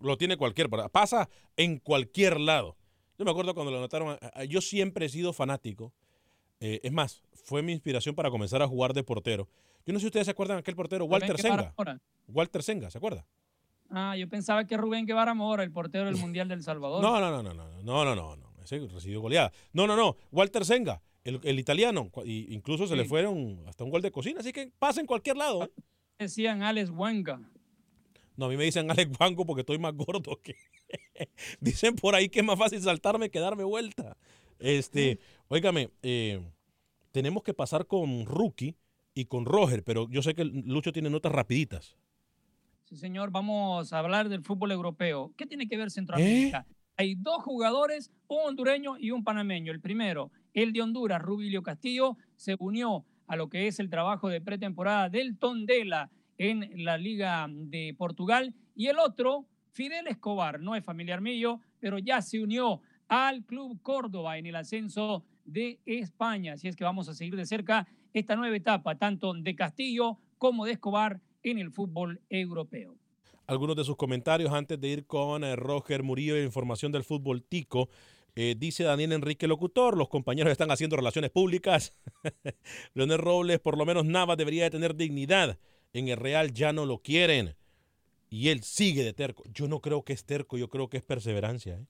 Lo 0.00 0.16
tiene 0.16 0.36
cualquier, 0.38 0.68
pasa 0.92 1.28
en 1.56 1.78
cualquier 1.78 2.38
lado. 2.40 2.76
Yo 3.18 3.24
me 3.24 3.30
acuerdo 3.32 3.52
cuando 3.54 3.70
lo 3.72 3.78
anotaron, 3.78 4.16
yo 4.48 4.60
siempre 4.62 5.06
he 5.06 5.08
sido 5.10 5.32
fanático. 5.34 5.92
Eh, 6.60 6.80
es 6.82 6.92
más, 6.92 7.22
fue 7.44 7.62
mi 7.62 7.72
inspiración 7.72 8.14
para 8.14 8.30
comenzar 8.30 8.62
a 8.62 8.68
jugar 8.68 8.92
de 8.92 9.02
portero. 9.02 9.48
Yo 9.86 9.92
no 9.92 9.98
sé 9.98 10.02
si 10.02 10.06
ustedes 10.08 10.26
se 10.26 10.32
acuerdan 10.32 10.56
de 10.56 10.60
aquel 10.60 10.74
portero, 10.74 11.04
Walter 11.06 11.38
Senga. 11.40 11.74
Walter 12.28 12.62
Senga, 12.62 12.90
¿se 12.90 12.98
acuerda? 12.98 13.24
Ah, 13.90 14.16
yo 14.16 14.28
pensaba 14.28 14.64
que 14.64 14.76
Rubén 14.76 15.06
Guevara 15.06 15.32
Mora, 15.34 15.62
el 15.62 15.72
portero 15.72 16.04
del 16.04 16.16
Mundial 16.16 16.48
del 16.48 16.62
Salvador. 16.62 17.02
No, 17.02 17.18
no, 17.20 17.30
no, 17.30 17.42
no, 17.42 17.54
no, 17.54 17.82
no, 17.82 18.04
no, 18.04 18.14
no, 18.14 18.36
no. 18.36 18.48
Ese 18.62 18.86
recibió 18.86 19.22
goleada. 19.22 19.50
No, 19.72 19.86
no, 19.86 19.96
no. 19.96 20.16
Walter 20.30 20.64
Senga, 20.64 21.00
el, 21.24 21.58
italiano. 21.58 22.10
Y 22.24 22.54
incluso 22.54 22.86
se 22.86 22.96
le 22.96 23.04
fueron 23.06 23.62
hasta 23.66 23.84
un 23.84 23.90
gol 23.90 24.02
de 24.02 24.10
cocina, 24.10 24.40
así 24.40 24.52
que 24.52 24.70
pasa 24.78 25.00
en 25.00 25.06
cualquier 25.06 25.36
lado. 25.36 25.64
¿eh? 25.64 25.70
Decían 26.18 26.62
Alex 26.62 26.90
Huanga. 26.90 27.40
No, 28.36 28.46
a 28.46 28.48
mí 28.48 28.56
me 28.56 28.64
dicen 28.64 28.90
Alex 28.90 29.10
Huango 29.18 29.46
porque 29.46 29.60
estoy 29.60 29.78
más 29.78 29.94
gordo 29.94 30.38
que. 30.42 30.54
dicen 31.60 31.96
por 31.96 32.14
ahí 32.14 32.28
que 32.28 32.40
es 32.40 32.44
más 32.44 32.58
fácil 32.58 32.82
saltarme 32.82 33.30
que 33.30 33.40
darme 33.40 33.64
vuelta. 33.64 34.16
Este, 34.58 35.18
óigame, 35.48 35.90
eh, 36.02 36.40
tenemos 37.12 37.42
que 37.42 37.54
pasar 37.54 37.86
con 37.86 38.26
Rookie 38.26 38.76
y 39.14 39.24
con 39.24 39.44
Roger, 39.44 39.82
pero 39.82 40.08
yo 40.08 40.22
sé 40.22 40.34
que 40.34 40.44
Lucho 40.44 40.92
tiene 40.92 41.10
notas 41.10 41.32
rapiditas. 41.32 41.96
Sí, 42.84 42.96
señor, 42.96 43.30
vamos 43.30 43.92
a 43.92 43.98
hablar 43.98 44.28
del 44.28 44.42
fútbol 44.42 44.72
europeo. 44.72 45.32
¿Qué 45.36 45.46
tiene 45.46 45.68
que 45.68 45.76
ver 45.76 45.90
Centroamérica? 45.90 46.66
¿Eh? 46.68 46.74
Hay 46.96 47.14
dos 47.14 47.42
jugadores, 47.42 48.10
un 48.28 48.38
hondureño 48.46 48.98
y 48.98 49.10
un 49.10 49.24
panameño. 49.24 49.72
El 49.72 49.80
primero, 49.80 50.32
el 50.54 50.72
de 50.72 50.82
Honduras, 50.82 51.20
Rubilio 51.20 51.62
Castillo, 51.62 52.16
se 52.36 52.56
unió 52.58 53.04
a 53.26 53.36
lo 53.36 53.48
que 53.48 53.68
es 53.68 53.78
el 53.78 53.90
trabajo 53.90 54.28
de 54.28 54.40
pretemporada 54.40 55.08
del 55.08 55.36
Tondela 55.36 56.10
en 56.38 56.84
la 56.84 56.96
Liga 56.96 57.46
de 57.50 57.94
Portugal. 57.96 58.54
Y 58.74 58.86
el 58.86 58.98
otro, 58.98 59.46
Fidel 59.72 60.06
Escobar, 60.06 60.60
no 60.60 60.74
es 60.74 60.84
familiar 60.84 61.20
mío, 61.20 61.60
pero 61.78 61.98
ya 61.98 62.22
se 62.22 62.40
unió 62.40 62.80
al 63.08 63.44
Club 63.44 63.80
Córdoba 63.82 64.38
en 64.38 64.46
el 64.46 64.56
ascenso 64.56 65.24
de 65.48 65.80
España. 65.86 66.54
Así 66.54 66.68
es 66.68 66.76
que 66.76 66.84
vamos 66.84 67.08
a 67.08 67.14
seguir 67.14 67.36
de 67.36 67.46
cerca 67.46 67.86
esta 68.12 68.36
nueva 68.36 68.56
etapa, 68.56 68.96
tanto 68.96 69.32
de 69.34 69.54
Castillo 69.54 70.18
como 70.38 70.64
de 70.64 70.72
Escobar 70.72 71.20
en 71.42 71.58
el 71.58 71.70
fútbol 71.70 72.20
europeo. 72.28 72.96
Algunos 73.46 73.76
de 73.76 73.84
sus 73.84 73.96
comentarios 73.96 74.52
antes 74.52 74.78
de 74.80 74.88
ir 74.88 75.06
con 75.06 75.42
eh, 75.42 75.56
Roger 75.56 76.02
Murillo 76.02 76.36
e 76.36 76.44
información 76.44 76.92
del 76.92 77.04
fútbol 77.04 77.42
tico. 77.42 77.88
Eh, 78.36 78.54
dice 78.56 78.84
Daniel 78.84 79.12
Enrique 79.12 79.48
Locutor, 79.48 79.96
los 79.96 80.08
compañeros 80.08 80.52
están 80.52 80.70
haciendo 80.70 80.96
relaciones 80.96 81.30
públicas. 81.30 81.96
Leonel 82.94 83.18
Robles, 83.18 83.58
por 83.58 83.78
lo 83.78 83.86
menos 83.86 84.04
Nava 84.04 84.36
debería 84.36 84.64
de 84.64 84.70
tener 84.70 84.94
dignidad. 84.94 85.58
En 85.92 86.08
el 86.08 86.18
Real 86.18 86.52
ya 86.52 86.72
no 86.72 86.84
lo 86.84 86.98
quieren. 86.98 87.56
Y 88.28 88.50
él 88.50 88.62
sigue 88.62 89.02
de 89.02 89.14
terco. 89.14 89.42
Yo 89.52 89.66
no 89.66 89.80
creo 89.80 90.04
que 90.04 90.12
es 90.12 90.24
terco, 90.24 90.58
yo 90.58 90.68
creo 90.68 90.88
que 90.88 90.98
es 90.98 91.02
perseverancia. 91.02 91.76
¿eh? 91.76 91.86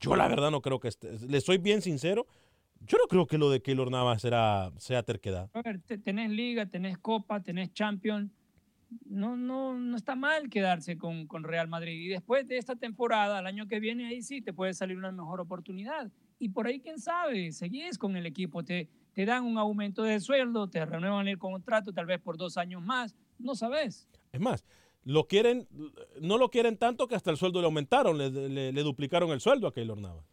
Yo 0.00 0.16
la 0.16 0.28
verdad 0.28 0.50
no 0.50 0.60
creo 0.60 0.80
que... 0.80 0.90
Le 1.26 1.40
soy 1.40 1.58
bien 1.58 1.82
sincero, 1.82 2.26
yo 2.80 2.98
no 2.98 3.06
creo 3.08 3.26
que 3.26 3.38
lo 3.38 3.50
de 3.50 3.60
Keylor 3.60 3.90
Navas 3.90 4.22
será, 4.22 4.72
sea 4.78 5.02
terquedad. 5.02 5.50
A 5.52 5.62
ver, 5.62 5.80
tenés 5.80 6.30
liga, 6.30 6.66
tenés 6.66 6.98
copa, 6.98 7.42
tenés 7.42 7.72
champion. 7.72 8.32
No, 9.04 9.36
no, 9.36 9.74
no 9.74 9.96
está 9.96 10.16
mal 10.16 10.48
quedarse 10.50 10.98
con, 10.98 11.26
con, 11.26 11.44
Real 11.44 11.68
Madrid. 11.68 12.00
Y 12.00 12.08
después 12.08 12.48
de 12.48 12.58
esta 12.58 12.74
temporada, 12.74 13.38
el 13.38 13.46
año 13.46 13.68
que 13.68 13.78
viene, 13.78 14.08
ahí 14.08 14.22
sí 14.22 14.40
te 14.40 14.52
puede 14.52 14.74
salir 14.74 14.96
una 14.96 15.12
mejor 15.12 15.40
oportunidad. 15.40 16.10
Y 16.40 16.48
por 16.48 16.66
ahí, 16.66 16.80
quién 16.80 16.98
sabe, 16.98 17.52
seguís 17.52 17.98
con 17.98 18.16
el 18.16 18.26
equipo, 18.26 18.64
te, 18.64 18.88
te 19.12 19.26
dan 19.26 19.44
un 19.44 19.58
aumento 19.58 20.02
de 20.02 20.18
sueldo, 20.18 20.68
te 20.68 20.84
renuevan 20.84 21.28
el 21.28 21.38
contrato 21.38 21.92
tal 21.92 22.06
vez 22.06 22.20
por 22.20 22.36
dos 22.36 22.56
años 22.56 22.82
más, 22.82 23.14
no 23.38 23.54
sabes. 23.54 24.08
Es 24.32 24.40
más, 24.40 24.64
lo 25.04 25.28
quieren, 25.28 25.68
no 26.20 26.38
lo 26.38 26.50
quieren 26.50 26.76
tanto 26.76 27.06
que 27.06 27.14
hasta 27.14 27.30
el 27.30 27.36
sueldo 27.36 27.60
le 27.60 27.66
aumentaron, 27.66 28.18
le, 28.18 28.72
le 28.72 28.82
duplicaron 28.82 29.30
el 29.30 29.40
sueldo 29.40 29.68
a 29.68 29.72
Keylor 29.72 30.00
Navas. 30.00 30.24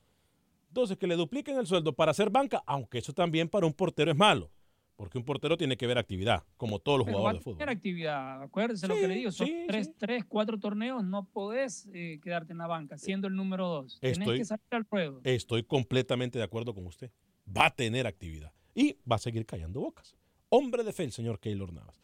Entonces, 0.67 0.97
que 0.97 1.07
le 1.07 1.15
dupliquen 1.15 1.57
el 1.57 1.65
sueldo 1.65 1.93
para 1.93 2.11
hacer 2.11 2.29
banca, 2.29 2.63
aunque 2.65 2.99
eso 2.99 3.13
también 3.13 3.49
para 3.49 3.65
un 3.65 3.73
portero 3.73 4.11
es 4.11 4.17
malo, 4.17 4.51
porque 4.95 5.17
un 5.17 5.23
portero 5.23 5.57
tiene 5.57 5.77
que 5.77 5.87
ver 5.87 5.97
actividad, 5.97 6.43
como 6.57 6.79
todos 6.79 6.99
los 6.99 7.07
jugadores 7.07 7.39
de 7.39 7.43
fútbol. 7.43 7.57
Tener 7.57 7.75
actividad, 7.75 8.41
acuérdense 8.43 8.87
lo 8.87 8.95
que 8.95 9.07
le 9.07 9.15
digo, 9.15 9.31
son 9.31 9.49
tres, 9.67 9.91
tres, 9.97 10.25
cuatro 10.25 10.59
torneos, 10.59 11.03
no 11.03 11.25
podés 11.25 11.87
eh, 11.93 12.19
quedarte 12.21 12.51
en 12.51 12.59
la 12.59 12.67
banca, 12.67 12.97
siendo 12.97 13.27
el 13.27 13.35
número 13.35 13.67
dos. 13.67 13.99
Estoy, 14.01 14.39
que 14.39 14.45
salir 14.45 14.63
al 14.71 14.85
ruedo. 14.85 15.21
Estoy 15.23 15.63
completamente 15.63 16.37
de 16.37 16.43
acuerdo 16.43 16.73
con 16.73 16.85
usted. 16.85 17.11
Va 17.55 17.67
a 17.67 17.75
tener 17.75 18.05
actividad 18.07 18.51
y 18.75 18.97
va 19.09 19.15
a 19.15 19.19
seguir 19.19 19.45
callando 19.45 19.79
bocas. 19.79 20.15
Hombre 20.49 20.83
de 20.83 20.93
fe 20.93 21.03
el 21.03 21.11
señor 21.11 21.39
Keylor 21.39 21.73
Navas. 21.73 21.99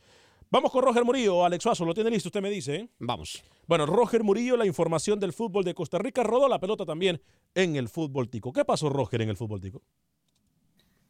Vamos 0.54 0.72
con 0.72 0.84
Roger 0.84 1.04
Murillo. 1.04 1.43
Alex 1.43 1.64
Suazo, 1.64 1.84
¿lo 1.84 1.95
tiene 1.95 2.12
listo? 2.12 2.30
Usted 2.30 2.39
me 2.39 2.51
dice. 2.51 2.76
¿eh? 2.76 2.89
Vamos. 2.99 3.43
Bueno, 3.66 3.88
Roger 3.88 4.24
Murillo, 4.24 4.56
la 4.56 4.68
información 4.68 5.20
del 5.20 5.34
fútbol 5.34 5.64
de 5.64 5.74
Costa 5.74 5.97
Rica. 5.97 6.22
Rodó 6.22 6.47
la 6.47 6.60
pelota 6.60 6.86
también 6.86 7.20
en 7.56 7.76
el 7.76 7.89
fútbol 7.89 8.30
tico. 8.30 8.54
¿Qué 8.54 8.64
pasó, 8.64 8.88
Roger, 8.88 9.24
en 9.24 9.30
el 9.30 9.36
fútbol 9.36 9.60
tico? 9.60 9.82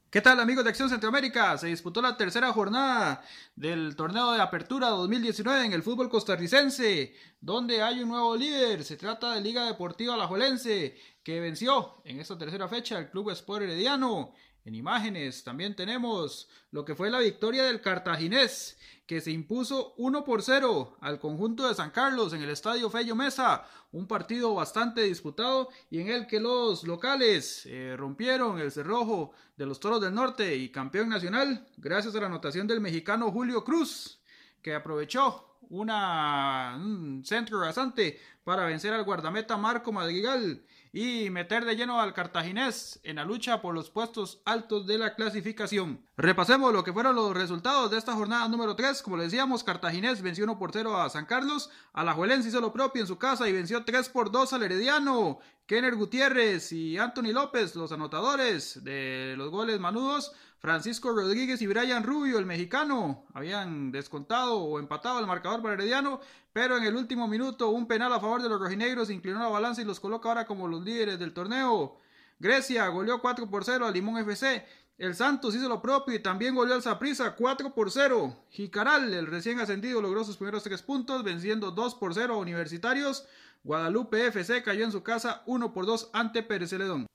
¿Qué 0.10 0.22
tal 0.22 0.40
amigos 0.40 0.64
de 0.64 0.70
Acción 0.70 0.88
Centroamérica? 0.90 1.58
Se 1.58 1.68
disputó 1.68 2.02
la 2.02 2.16
tercera 2.16 2.54
jornada 2.54 3.22
del 3.54 3.98
torneo 3.98 4.32
de 4.32 4.40
apertura 4.40 4.88
2019 4.88 5.66
en 5.66 5.74
el 5.74 5.84
fútbol 5.84 6.08
costarricense, 6.08 7.14
donde 7.42 7.82
hay 7.82 8.02
un 8.02 8.08
nuevo 8.08 8.38
líder. 8.38 8.86
Se 8.86 8.96
trata 8.96 9.34
de 9.34 9.42
Liga 9.42 9.66
Deportiva 9.66 10.14
Alajuelense, 10.14 10.96
que 11.22 11.42
venció 11.42 12.02
en 12.06 12.22
esta 12.22 12.38
tercera 12.38 12.70
fecha 12.70 12.98
el 12.98 13.10
Club 13.10 13.32
Sport 13.32 13.64
Herediano. 13.64 14.36
En 14.66 14.76
imágenes 14.76 15.44
también 15.44 15.76
tenemos 15.76 16.48
lo 16.72 16.86
que 16.86 16.96
fue 16.96 17.10
la 17.10 17.20
victoria 17.20 17.66
del 17.66 17.82
Cartaginés, 17.82 18.78
que 19.06 19.20
se 19.20 19.32
impuso 19.32 19.94
1 19.98 20.24
por 20.24 20.42
0 20.42 20.98
al 21.02 21.20
conjunto 21.20 21.68
de 21.68 21.76
San 21.76 21.92
Carlos 21.92 22.32
en 22.32 22.42
el 22.42 22.50
Estadio 22.50 22.90
Fello 22.90 23.14
Mesa, 23.14 23.66
un 23.92 24.08
partido 24.08 24.56
bastante 24.56 25.02
disputado 25.02 25.68
y 25.90 26.00
en 26.00 26.08
el 26.08 26.28
que 26.28 26.40
los 26.40 26.86
locales 26.86 27.66
eh, 27.66 27.96
rompieron 27.98 28.60
el 28.60 28.72
cerrojo 28.72 29.34
de 29.58 29.66
los 29.66 29.82
Toros 29.82 30.00
del 30.00 30.14
Norte 30.14 30.56
y 30.56 30.70
campeón 30.70 31.10
nacional 31.10 31.68
gracias 31.76 32.16
a 32.16 32.22
la 32.22 32.28
anotación 32.28 32.66
del 32.66 32.80
mexicano 32.80 33.32
Julio 33.32 33.66
Cruz, 33.66 34.22
que 34.62 34.74
aprovechó 34.74 35.58
una, 35.70 36.78
un 36.78 37.24
centro 37.26 37.60
rasante 37.60 38.18
para 38.46 38.66
vencer 38.66 38.94
al 38.94 39.04
guardameta 39.04 39.58
Marco 39.58 39.92
Madrigal 39.92 40.64
y 40.96 41.32
meter 41.32 41.66
de 41.66 41.76
lleno 41.76 42.00
al 42.00 42.14
cartaginés 42.14 43.00
en 43.02 43.16
la 43.16 43.26
lucha 43.26 43.62
por 43.62 43.74
los 43.74 43.90
puestos 43.90 44.44
altos 44.46 44.86
de 44.86 45.00
la 45.00 45.16
clasificación. 45.16 46.06
Repasemos 46.18 46.72
lo 46.72 46.84
que 46.84 46.94
fueron 46.94 47.16
los 47.16 47.36
resultados 47.36 47.90
de 47.90 47.98
esta 47.98 48.14
jornada 48.14 48.48
número 48.48 48.76
3. 48.76 49.02
Como 49.02 49.18
le 49.18 49.24
decíamos, 49.24 49.64
Cartaginés 49.64 50.22
venció 50.22 50.44
1 50.44 50.60
por 50.60 50.72
0 50.72 51.02
a 51.02 51.10
San 51.10 51.26
Carlos, 51.26 51.72
Alajuelense 51.94 52.50
hizo 52.50 52.62
lo 52.62 52.72
propio 52.72 53.02
en 53.02 53.08
su 53.08 53.18
casa 53.18 53.50
y 53.50 53.54
venció 53.54 53.84
3 53.84 54.08
por 54.10 54.32
2 54.32 54.54
al 54.54 54.64
Herediano. 54.64 55.40
Kenner 55.66 55.96
Gutiérrez 55.96 56.72
y 56.74 57.00
Anthony 57.00 57.32
López, 57.34 57.76
los 57.76 57.92
anotadores 57.92 58.84
de 58.84 59.34
los 59.36 59.50
goles 59.50 59.80
manudos, 59.80 60.34
Francisco 60.64 61.12
Rodríguez 61.12 61.62
y 61.62 61.68
Brian 61.68 62.06
Rubio, 62.06 62.40
el 62.40 62.46
mexicano, 62.46 63.26
habían 63.34 63.92
descontado 63.92 64.60
o 64.60 64.80
empatado 64.80 65.20
el 65.20 65.28
marcador 65.28 65.62
para 65.62 65.74
Herediano, 65.74 66.22
pero 66.54 66.78
en 66.78 66.86
el 66.86 66.96
último 66.96 67.28
minuto 67.28 67.68
un 67.68 67.86
penal 67.86 68.14
a 68.14 68.22
favor 68.22 68.42
de 68.42 68.48
los 68.48 68.62
rojinegros 68.62 69.10
inclinó 69.10 69.40
la 69.40 69.50
balanza 69.50 69.82
y 69.82 69.84
los 69.84 70.00
coloca 70.00 70.30
ahora 70.30 70.46
como 70.46 70.70
los 70.70 70.82
líderes 70.82 71.20
del 71.20 71.34
torneo. 71.34 71.98
Grecia 72.40 72.88
goleó 72.88 73.20
4 73.20 73.50
por 73.50 73.66
0 73.66 73.86
a 73.86 73.92
Limón 73.92 74.20
FC. 74.20 74.66
El 74.98 75.16
Santos 75.16 75.54
hizo 75.54 75.68
lo 75.68 75.82
propio 75.82 76.16
y 76.16 76.20
también 76.20 76.56
goleó 76.56 76.76
al 76.76 76.82
Zaprisa 76.82 77.36
4 77.36 77.74
por 77.74 77.92
0. 77.92 78.46
Jicaral, 78.50 79.14
el 79.14 79.28
recién 79.28 79.60
ascendido, 79.60 80.02
logró 80.02 80.24
sus 80.24 80.38
primeros 80.38 80.64
tres 80.64 80.82
puntos, 80.82 81.26
venciendo 81.26 81.72
2 81.72 81.96
por 81.96 82.14
0 82.14 82.36
a 82.36 82.38
Universitarios. 82.38 83.26
Guadalupe 83.66 84.28
FC 84.28 84.64
cayó 84.64 84.86
en 84.86 84.94
su 84.94 85.04
casa 85.04 85.44
1 85.46 85.74
por 85.74 85.86
2 85.86 86.12
ante 86.14 86.42
Pérez 86.42 86.70
Celedón. 86.70 87.06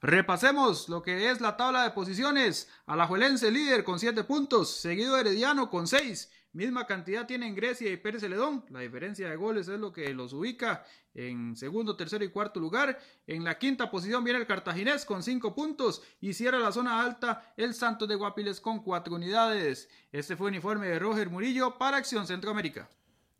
Repasemos 0.00 0.88
lo 0.88 1.02
que 1.02 1.30
es 1.30 1.40
la 1.40 1.56
tabla 1.56 1.82
de 1.82 1.90
posiciones. 1.90 2.68
Alajuelense 2.86 3.50
líder 3.50 3.82
con 3.82 3.98
7 3.98 4.22
puntos, 4.24 4.70
seguido 4.70 5.18
Herediano 5.18 5.70
con 5.70 5.88
6. 5.88 6.30
Misma 6.52 6.86
cantidad 6.86 7.26
tienen 7.26 7.54
Grecia 7.54 7.90
y 7.90 7.96
Pérez 7.96 8.22
Celedón. 8.22 8.64
La 8.70 8.80
diferencia 8.80 9.28
de 9.28 9.36
goles 9.36 9.68
es 9.68 9.78
lo 9.78 9.92
que 9.92 10.14
los 10.14 10.32
ubica 10.32 10.84
en 11.14 11.56
segundo, 11.56 11.96
tercero 11.96 12.24
y 12.24 12.30
cuarto 12.30 12.60
lugar. 12.60 12.98
En 13.26 13.42
la 13.42 13.58
quinta 13.58 13.90
posición 13.90 14.22
viene 14.22 14.38
el 14.38 14.46
Cartaginés 14.46 15.04
con 15.04 15.22
5 15.22 15.54
puntos 15.54 16.02
y 16.20 16.32
cierra 16.32 16.58
la 16.58 16.72
zona 16.72 17.02
alta 17.02 17.52
el 17.56 17.74
Santos 17.74 18.08
de 18.08 18.14
Guapiles 18.14 18.60
con 18.60 18.82
4 18.82 19.14
unidades. 19.14 19.90
Este 20.12 20.36
fue 20.36 20.48
el 20.48 20.54
uniforme 20.54 20.86
de 20.86 20.98
Roger 20.98 21.28
Murillo 21.28 21.76
para 21.76 21.96
Acción 21.96 22.26
Centroamérica. 22.26 22.88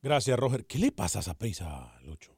Gracias, 0.03 0.39
Roger. 0.39 0.67
¿Qué 0.67 0.79
le 0.79 0.93
pasa 0.93 1.21
a 1.21 1.23
esa 1.23 1.35
prisa, 1.35 1.99
Lucho? 2.03 2.37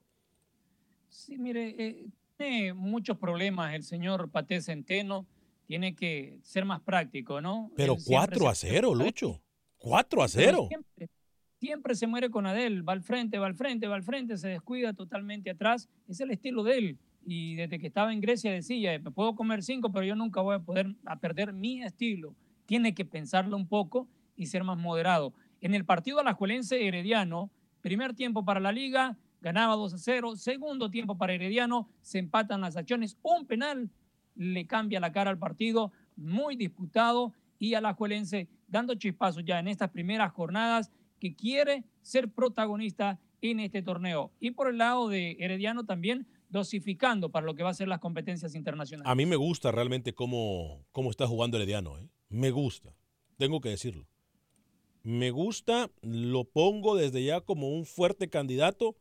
Sí, 1.08 1.36
mire, 1.38 1.74
eh, 1.78 2.06
tiene 2.40 2.72
muchos 2.72 3.18
problemas 3.18 3.74
el 3.74 3.82
señor 3.82 4.30
Pate 4.30 4.62
Centeno. 4.62 5.26
Tiene 5.66 5.94
que 5.94 6.38
ser 6.42 6.64
más 6.64 6.80
práctico, 6.80 7.40
¿no? 7.40 7.70
Pero 7.76 7.96
4 8.04 8.48
a 8.48 8.54
0, 8.54 8.94
Lucho. 8.94 9.42
4 9.76 10.22
a 10.22 10.28
0. 10.28 10.68
Siempre, 11.60 11.94
se 11.94 12.06
muere 12.06 12.30
con 12.30 12.46
Adel. 12.46 12.88
Va 12.88 12.94
al 12.94 13.02
frente, 13.02 13.38
va 13.38 13.46
al 13.46 13.54
frente, 13.54 13.86
va 13.86 13.94
al 13.94 14.02
frente, 14.02 14.38
se 14.38 14.48
descuida 14.48 14.94
totalmente 14.94 15.50
atrás. 15.50 15.88
Es 16.08 16.20
el 16.20 16.30
estilo 16.30 16.64
de 16.64 16.78
él. 16.78 16.98
Y 17.22 17.56
desde 17.56 17.78
que 17.78 17.88
estaba 17.88 18.12
en 18.12 18.22
Grecia 18.22 18.50
decía, 18.50 18.98
me 18.98 19.10
puedo 19.10 19.34
comer 19.34 19.62
cinco, 19.62 19.92
pero 19.92 20.06
yo 20.06 20.16
nunca 20.16 20.40
voy 20.40 20.56
a 20.56 20.60
poder 20.60 20.96
a 21.04 21.20
perder 21.20 21.52
mi 21.52 21.82
estilo. 21.82 22.34
tiene 22.64 22.94
que 22.94 23.04
pensarlo 23.04 23.56
un 23.56 23.68
poco 23.68 24.08
y 24.34 24.46
ser 24.46 24.64
más 24.64 24.78
moderado. 24.78 25.34
En 25.60 25.74
el 25.74 25.84
partido 25.84 26.20
alajuelense 26.20 26.86
Herediano, 26.86 27.50
primer 27.82 28.14
tiempo 28.14 28.44
para 28.44 28.60
la 28.60 28.72
liga, 28.72 29.18
ganaba 29.40 29.76
2 29.76 29.94
a 29.94 29.98
0, 29.98 30.36
segundo 30.36 30.90
tiempo 30.90 31.16
para 31.16 31.34
Herediano, 31.34 31.88
se 32.02 32.18
empatan 32.18 32.60
las 32.60 32.76
acciones, 32.76 33.16
un 33.22 33.46
penal 33.46 33.90
le 34.34 34.66
cambia 34.66 35.00
la 35.00 35.12
cara 35.12 35.30
al 35.30 35.38
partido, 35.38 35.92
muy 36.16 36.56
disputado 36.56 37.32
y 37.58 37.74
alajuelense 37.74 38.48
dando 38.68 38.94
chispazos 38.94 39.44
ya 39.44 39.58
en 39.58 39.68
estas 39.68 39.90
primeras 39.90 40.32
jornadas 40.32 40.90
que 41.18 41.34
quiere 41.34 41.84
ser 42.02 42.30
protagonista 42.30 43.18
en 43.42 43.60
este 43.60 43.82
torneo. 43.82 44.32
Y 44.40 44.52
por 44.52 44.68
el 44.68 44.78
lado 44.78 45.08
de 45.08 45.36
Herediano 45.38 45.84
también 45.84 46.26
dosificando 46.48 47.30
para 47.30 47.46
lo 47.46 47.54
que 47.54 47.62
va 47.62 47.70
a 47.70 47.74
ser 47.74 47.88
las 47.88 48.00
competencias 48.00 48.54
internacionales. 48.54 49.10
A 49.10 49.14
mí 49.14 49.26
me 49.26 49.36
gusta 49.36 49.70
realmente 49.70 50.14
cómo, 50.14 50.84
cómo 50.92 51.10
está 51.10 51.26
jugando 51.26 51.56
Herediano. 51.56 51.98
¿eh? 51.98 52.08
Me 52.28 52.50
gusta, 52.50 52.94
tengo 53.36 53.60
que 53.60 53.68
decirlo. 53.68 54.06
Me 55.02 55.30
gusta, 55.30 55.90
lo 56.02 56.44
pongo 56.44 56.96
desde 56.96 57.24
ya 57.24 57.40
como 57.40 57.68
un 57.68 57.86
fuerte 57.86 58.28
candidato 58.28 58.96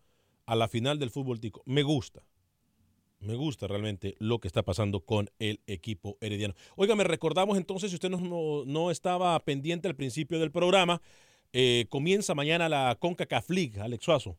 a 0.49 0.55
la 0.55 0.67
final 0.67 0.97
del 0.97 1.11
fútbol 1.11 1.39
tico. 1.39 1.61
Me 1.65 1.83
gusta. 1.83 2.23
Me 3.19 3.35
gusta 3.35 3.67
realmente 3.67 4.15
lo 4.17 4.39
que 4.39 4.47
está 4.47 4.63
pasando 4.63 5.01
con 5.01 5.29
el 5.37 5.59
equipo 5.67 6.17
herediano. 6.21 6.55
Oiga, 6.75 6.95
me 6.95 7.03
recordamos 7.03 7.57
entonces, 7.57 7.91
si 7.91 7.95
usted 7.95 8.09
no, 8.09 8.65
no, 8.65 8.91
estaba 8.91 9.39
pendiente 9.41 9.87
al 9.87 9.95
principio 9.95 10.39
del 10.39 10.51
programa, 10.51 11.01
eh, 11.53 11.85
comienza 11.89 12.33
mañana 12.33 12.67
la 12.67 12.97
CONCACAF 12.99 13.49
League, 13.51 13.79
Alex 13.79 14.03
Suazo. 14.03 14.37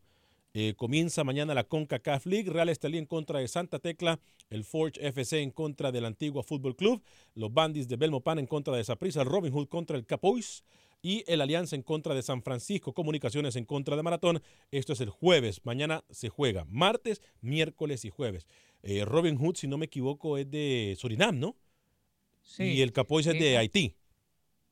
Eh, 0.53 0.75
comienza 0.77 1.23
mañana 1.23 1.55
la 1.55 1.63
CONCACAF 1.63 2.27
League, 2.27 2.51
Real 2.51 2.71
Estelí 2.71 2.99
en 2.99 3.07
contra 3.07 3.39
de 3.39 3.47
Santa 3.47 3.79
Tecla, 3.79 4.19
el 4.49 4.65
Forge 4.65 5.07
FC 5.07 5.43
en 5.43 5.53
contra 5.53 5.93
del 5.93 6.07
Antigua 6.07 6.43
Fútbol 6.43 6.75
Club, 6.75 7.05
los 7.37 7.53
Bandits 7.55 7.87
de 7.87 7.95
Belmopan 7.95 8.41
en 8.41 8.47
contra 8.47 8.75
de 8.75 8.83
Saprissa, 8.83 9.21
el 9.21 9.29
Robin 9.29 9.53
Hood 9.53 9.69
contra 9.69 9.97
el 9.97 10.07
Capois 10.07 10.65
y 11.03 11.25
el 11.27 11.41
Alianza 11.41 11.77
en 11.77 11.83
contra 11.83 12.15
de 12.15 12.23
San 12.23 12.43
Francisco, 12.43 12.93
Comunicaciones 12.93 13.57
en 13.57 13.65
contra 13.65 13.97
de 13.97 14.03
Maratón. 14.03 14.43
Esto 14.71 14.93
es 14.93 15.01
el 15.01 15.11
jueves, 15.11 15.61
mañana 15.65 16.05
se 16.11 16.29
juega, 16.29 16.65
martes, 16.69 17.23
miércoles 17.41 18.05
y 18.05 18.11
jueves. 18.11 18.47
Eh, 18.83 19.05
Robin 19.05 19.37
Hood, 19.37 19.57
si 19.57 19.67
no 19.69 19.79
me 19.79 19.87
equivoco, 19.87 20.39
es 20.39 20.51
de 20.51 20.95
Surinam, 20.99 21.39
¿no? 21.39 21.57
Sí. 22.43 22.65
Y 22.65 22.83
el 22.83 22.93
Capois 22.93 23.27
es 23.27 23.35
de 23.35 23.53
Eh, 23.55 23.59
Haití. 23.59 23.95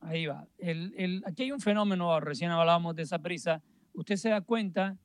Ahí 0.01 0.25
va. 0.25 0.47
El, 0.57 0.93
el- 0.97 1.23
aquí 1.25 1.43
hay 1.43 1.51
un 1.51 1.59
fenómeno, 1.59 2.19
recién 2.19 2.51
hablábamos 2.51 2.95
de 2.95 3.03
esa 3.03 3.19
prisa. 3.19 3.61
Usted 3.93 4.15
se 4.15 4.29
da 4.29 4.41
cuenta 4.41 4.97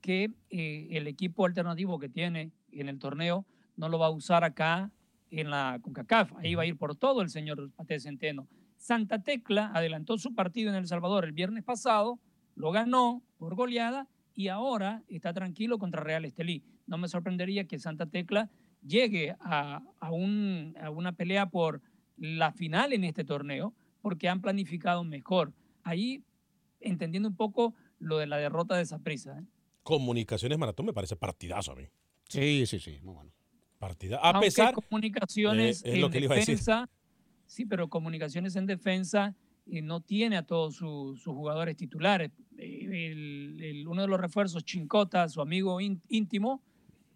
que 0.00 0.30
eh, 0.50 0.88
el 0.90 1.06
equipo 1.06 1.44
alternativo 1.46 1.98
que 1.98 2.08
tiene 2.08 2.50
en 2.72 2.88
el 2.88 2.98
torneo 2.98 3.44
no 3.76 3.88
lo 3.88 3.98
va 3.98 4.06
a 4.06 4.10
usar 4.10 4.44
acá 4.44 4.90
en 5.30 5.50
la 5.50 5.78
CONCACAF. 5.82 6.32
Ahí 6.38 6.54
va 6.54 6.62
a 6.62 6.66
ir 6.66 6.76
por 6.76 6.96
todo 6.96 7.22
el 7.22 7.30
señor 7.30 7.70
Pate 7.76 8.00
Centeno. 8.00 8.48
Santa 8.80 9.22
Tecla 9.22 9.70
adelantó 9.74 10.16
su 10.16 10.34
partido 10.34 10.70
en 10.70 10.76
El 10.76 10.86
Salvador 10.86 11.26
el 11.26 11.32
viernes 11.32 11.62
pasado, 11.64 12.18
lo 12.56 12.72
ganó 12.72 13.22
por 13.36 13.54
goleada 13.54 14.08
y 14.34 14.48
ahora 14.48 15.02
está 15.08 15.34
tranquilo 15.34 15.78
contra 15.78 16.02
Real 16.02 16.24
Estelí. 16.24 16.64
No 16.86 16.96
me 16.96 17.06
sorprendería 17.06 17.64
que 17.66 17.78
Santa 17.78 18.06
Tecla 18.06 18.48
llegue 18.82 19.36
a, 19.40 19.82
a 20.00 20.10
un- 20.10 20.74
a 20.80 20.88
una 20.88 21.12
pelea 21.12 21.50
por 21.50 21.82
la 22.16 22.52
final 22.52 22.94
en 22.94 23.04
este 23.04 23.22
torneo 23.22 23.74
porque 24.00 24.30
han 24.30 24.40
planificado 24.40 25.04
mejor. 25.04 25.52
Ahí 25.82 26.24
entendiendo 26.80 27.28
un 27.28 27.36
poco 27.36 27.74
lo 27.98 28.16
de 28.16 28.26
la 28.26 28.38
derrota 28.38 28.76
de 28.76 28.86
Saprissa. 28.86 29.38
¿eh? 29.38 29.44
Comunicaciones 29.82 30.56
Maratón 30.58 30.86
me 30.86 30.94
parece 30.94 31.16
partidazo 31.16 31.72
a 31.72 31.76
mí. 31.76 31.84
Sí, 32.28 32.64
sí, 32.64 32.80
sí, 32.80 32.98
muy 33.02 33.14
bueno. 33.14 33.30
Partida. 33.78 34.16
A 34.22 34.30
Aunque 34.30 34.46
pesar. 34.46 34.72
comunicaciones 34.74 35.84
Eh, 35.84 35.88
es 35.90 35.94
en 35.96 36.00
lo 36.00 36.08
que 36.10 36.20
le 36.20 36.24
iba 36.24 36.34
a 36.34 36.38
decir. 36.38 36.58
Sí, 37.50 37.64
pero 37.66 37.88
comunicaciones 37.88 38.54
en 38.54 38.66
defensa 38.66 39.34
eh, 39.66 39.82
no 39.82 40.00
tiene 40.00 40.36
a 40.36 40.42
todos 40.46 40.76
su- 40.76 41.16
sus 41.16 41.34
jugadores 41.34 41.76
titulares. 41.76 42.30
Eh, 42.56 43.10
el- 43.12 43.60
el- 43.62 43.88
uno 43.88 44.02
de 44.02 44.08
los 44.08 44.20
refuerzos, 44.20 44.64
Chincota, 44.64 45.28
su 45.28 45.40
amigo 45.40 45.80
ín- 45.80 46.00
íntimo, 46.08 46.62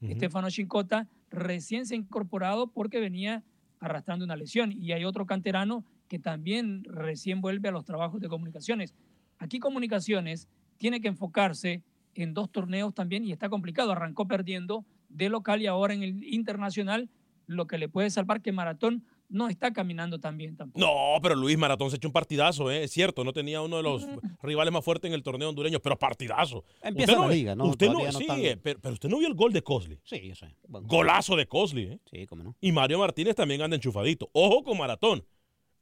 Estefano 0.01 0.51
Chincota, 0.51 1.09
recién 1.31 1.87
se 1.87 1.95
ha 1.95 1.97
incorporado 1.97 2.67
porque 2.71 3.01
venía 3.01 3.43
arrastrando 3.81 4.25
una 4.25 4.37
lesión. 4.37 4.71
Y 4.73 4.93
hay 4.93 5.05
otro 5.05 5.25
canterano 5.25 5.85
que 6.09 6.19
también 6.19 6.83
recién 6.85 7.41
vuelve 7.41 7.69
a 7.69 7.73
los 7.73 7.85
trabajos 7.85 8.21
de 8.21 8.29
comunicaciones. 8.29 8.93
Aquí 9.39 9.59
comunicaciones 9.61 10.49
tiene 10.77 11.01
que 11.01 11.09
enfocarse 11.09 11.83
en 12.15 12.35
dos 12.35 12.51
torneos 12.53 12.93
también 12.95 13.25
y 13.25 13.33
está 13.33 13.49
complicado. 13.49 13.93
Arrancó 13.93 14.27
perdiendo 14.29 14.85
de 15.09 15.29
local 15.29 15.63
y 15.63 15.67
ahora 15.67 15.95
en 15.95 16.03
el 16.03 16.25
internacional, 16.25 17.09
lo 17.47 17.67
que 17.67 17.79
le 17.79 17.89
puede 17.89 18.11
salvar 18.11 18.43
que 18.43 18.53
Maratón 18.53 19.05
no 19.35 19.49
está 19.49 19.73
caminando 19.73 20.19
tan 20.19 20.39
bien 20.39 20.57
tampoco. 20.57 20.81
No, 20.85 21.21
pero 21.21 21.35
Luis 21.35 21.59
Maratón 21.59 21.91
se 21.91 21.97
echó 21.97 22.09
un 22.09 22.13
partidazo, 22.13 22.71
¿eh? 22.71 22.85
es 22.85 22.91
cierto, 22.93 23.25
no 23.25 23.33
tenía 23.33 23.61
uno 23.61 23.77
de 23.79 23.83
los 23.83 24.07
rivales 24.43 24.73
más 24.73 24.85
fuertes 24.85 25.09
en 25.11 25.15
el 25.15 25.23
torneo 25.23 25.49
hondureño, 25.49 25.81
pero 25.81 25.99
partidazo. 25.99 26.65
Empieza 26.83 27.13
Usted 27.13 27.25
la 27.29 27.35
liga, 27.35 27.55
¿no? 27.55 27.65
Usted 27.67 27.91
no, 27.91 28.13
sí, 28.13 28.27
tan- 28.27 28.41
eh, 28.41 28.57
pero, 28.57 28.81
pero 28.81 28.95
usted 28.95 29.09
no 29.09 29.19
vio 29.19 29.29
el 29.29 29.35
gol 29.35 29.53
de 29.53 29.63
Cosley. 29.63 29.99
Sí, 30.05 30.21
yo 30.29 30.35
sé. 30.35 30.55
Buen- 30.69 30.87
Golazo 30.87 31.37
de 31.37 31.47
Cosley, 31.47 31.85
¿eh? 31.85 31.99
Sí, 32.11 32.27
cómo 32.27 32.43
no. 32.45 32.57
Y 32.61 32.73
Mario 32.73 32.99
Martínez 32.99 33.35
también 33.35 33.61
anda 33.61 33.77
enchufadito. 33.77 34.31
Ojo 34.33 34.63
con 34.65 34.79
Maratón. 34.79 35.25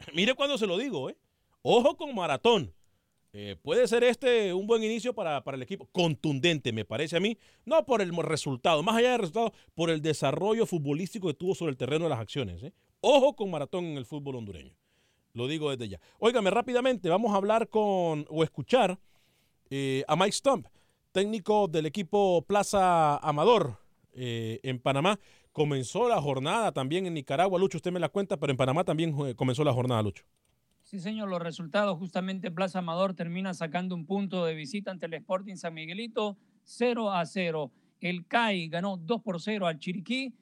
Mire 0.15 0.35
cuando 0.35 0.59
se 0.59 0.67
lo 0.67 0.77
digo, 0.79 1.11
¿eh? 1.11 1.17
Ojo 1.63 1.97
con 1.97 2.15
Maratón. 2.15 2.73
Eh, 3.35 3.57
puede 3.63 3.89
ser 3.89 4.05
este 4.05 4.53
un 4.53 4.67
buen 4.67 4.83
inicio 4.85 5.15
para, 5.15 5.43
para 5.43 5.57
el 5.57 5.63
equipo. 5.63 5.89
Contundente, 5.93 6.71
me 6.73 6.85
parece 6.85 7.17
a 7.17 7.21
mí. 7.21 7.39
No 7.65 7.85
por 7.87 8.03
el 8.03 8.15
resultado, 8.17 8.83
más 8.83 8.97
allá 8.97 9.13
del 9.13 9.21
resultado, 9.21 9.53
por 9.75 9.89
el 9.89 10.03
desarrollo 10.03 10.67
futbolístico 10.67 11.29
que 11.29 11.35
tuvo 11.35 11.55
sobre 11.55 11.71
el 11.71 11.79
terreno 11.79 12.05
de 12.05 12.11
las 12.11 12.19
acciones. 12.21 12.63
¿eh? 12.63 12.73
Ojo 13.05 13.35
con 13.35 13.51
Maratón 13.51 13.85
en 13.85 13.97
el 13.97 14.07
fútbol 14.07 14.37
hondureño. 14.37 14.77
Lo 15.35 15.49
digo 15.49 15.71
desde 15.71 15.89
ya. 15.89 16.01
Óigame, 16.21 16.51
rápidamente, 16.51 17.09
vamos 17.09 17.33
a 17.33 17.37
hablar 17.37 17.69
con 17.69 18.25
o 18.29 18.45
escuchar 18.45 18.97
eh, 19.71 20.05
a 20.07 20.15
Mike 20.15 20.31
Stump, 20.31 20.67
técnico 21.11 21.67
del 21.67 21.87
equipo 21.87 22.43
Plaza 22.47 23.17
Amador 23.17 23.77
eh, 24.13 24.61
en 24.63 24.79
Panamá. 24.79 25.19
Comenzó 25.51 26.09
la 26.09 26.23
jornada 26.23 26.71
también 26.71 27.07
en 27.07 27.15
Nicaragua, 27.15 27.59
Lucho, 27.59 27.79
usted 27.79 27.91
me 27.91 27.99
la 27.99 28.09
cuenta, 28.09 28.37
pero 28.37 28.53
en 28.53 28.57
Panamá 28.57 28.85
también 28.85 29.17
eh, 29.27 29.35
comenzó 29.35 29.65
la 29.65 29.73
jornada, 29.73 30.01
Lucho. 30.01 30.25
Sí, 30.85 31.01
señor, 31.01 31.29
los 31.29 31.43
resultados 31.43 31.99
justamente 31.99 32.53
Plaza 32.53 32.79
Amador 32.79 33.15
termina 33.15 33.53
sacando 33.53 33.97
un 33.97 34.07
punto 34.07 34.45
de 34.45 34.55
visita 34.55 34.93
ante 34.93 35.07
el 35.07 35.15
Sporting 35.15 35.57
San 35.57 35.75
Miguelito, 35.75 36.37
0 36.63 37.11
a 37.11 37.27
0. 37.27 37.73
El 38.01 38.27
CAI 38.27 38.69
ganó 38.69 38.97
2 38.97 39.23
por 39.23 39.41
0 39.41 39.67
al 39.67 39.81
Chiriquí. 39.81 40.33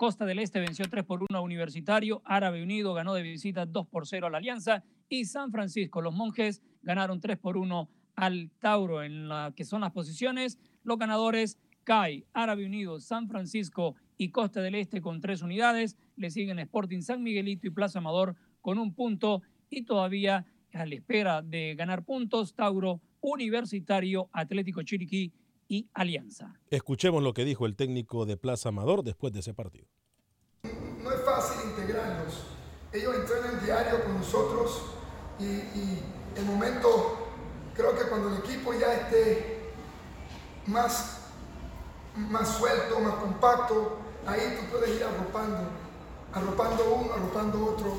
Costa 0.00 0.24
del 0.24 0.38
Este 0.38 0.60
venció 0.60 0.86
3 0.88 1.04
por 1.04 1.20
1 1.20 1.26
a 1.38 1.42
Universitario. 1.42 2.22
Árabe 2.24 2.62
Unido 2.62 2.94
ganó 2.94 3.12
de 3.12 3.20
visita 3.20 3.66
2 3.66 3.86
por 3.86 4.06
0 4.06 4.28
a 4.28 4.30
la 4.30 4.38
Alianza. 4.38 4.82
Y 5.10 5.26
San 5.26 5.52
Francisco, 5.52 6.00
los 6.00 6.14
monjes, 6.14 6.62
ganaron 6.80 7.20
3 7.20 7.36
por 7.36 7.58
1 7.58 7.86
al 8.16 8.50
Tauro. 8.60 9.02
En 9.02 9.28
la 9.28 9.52
que 9.54 9.66
son 9.66 9.82
las 9.82 9.92
posiciones, 9.92 10.58
los 10.84 10.98
ganadores 10.98 11.58
CAI, 11.84 12.24
Árabe 12.32 12.64
Unido, 12.64 12.98
San 12.98 13.28
Francisco 13.28 13.94
y 14.16 14.30
Costa 14.30 14.62
del 14.62 14.76
Este 14.76 15.02
con 15.02 15.20
tres 15.20 15.42
unidades. 15.42 15.98
Le 16.16 16.30
siguen 16.30 16.58
Sporting 16.60 17.02
San 17.02 17.22
Miguelito 17.22 17.66
y 17.66 17.70
Plaza 17.70 17.98
Amador 17.98 18.36
con 18.62 18.78
un 18.78 18.94
punto 18.94 19.42
y 19.68 19.82
todavía 19.82 20.46
a 20.72 20.86
la 20.86 20.94
espera 20.94 21.42
de 21.42 21.74
ganar 21.74 22.06
puntos, 22.06 22.54
Tauro, 22.54 23.02
Universitario, 23.20 24.30
Atlético 24.32 24.82
Chiriquí 24.82 25.30
y 25.70 25.88
Alianza. 25.94 26.52
Escuchemos 26.68 27.22
lo 27.22 27.32
que 27.32 27.44
dijo 27.44 27.64
el 27.64 27.76
técnico 27.76 28.26
de 28.26 28.36
Plaza 28.36 28.70
Amador 28.70 29.04
después 29.04 29.32
de 29.32 29.38
ese 29.38 29.54
partido. 29.54 29.86
No 30.64 31.12
es 31.12 31.24
fácil 31.24 31.70
integrarlos. 31.70 32.42
Ellos 32.92 33.14
entrenan 33.14 33.64
diario 33.64 34.02
con 34.02 34.18
nosotros 34.18 34.82
y, 35.38 35.44
y 35.44 36.02
el 36.36 36.44
momento, 36.44 37.28
creo 37.76 37.96
que 37.96 38.02
cuando 38.08 38.34
el 38.34 38.38
equipo 38.38 38.74
ya 38.74 38.94
esté 38.94 39.70
más, 40.66 41.28
más 42.16 42.58
suelto, 42.58 42.98
más 42.98 43.14
compacto, 43.14 43.96
ahí 44.26 44.58
tú 44.58 44.72
puedes 44.72 44.96
ir 44.96 45.04
arropando, 45.04 45.70
arropando 46.32 46.94
uno, 46.96 47.12
arropando 47.12 47.64
otro, 47.66 47.96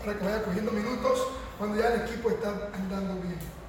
para 0.00 0.18
que 0.18 0.24
vaya 0.24 0.42
cogiendo 0.42 0.72
minutos 0.72 1.28
cuando 1.56 1.80
ya 1.80 1.94
el 1.94 2.00
equipo 2.00 2.30
está 2.30 2.68
andando 2.74 3.22
bien. 3.22 3.61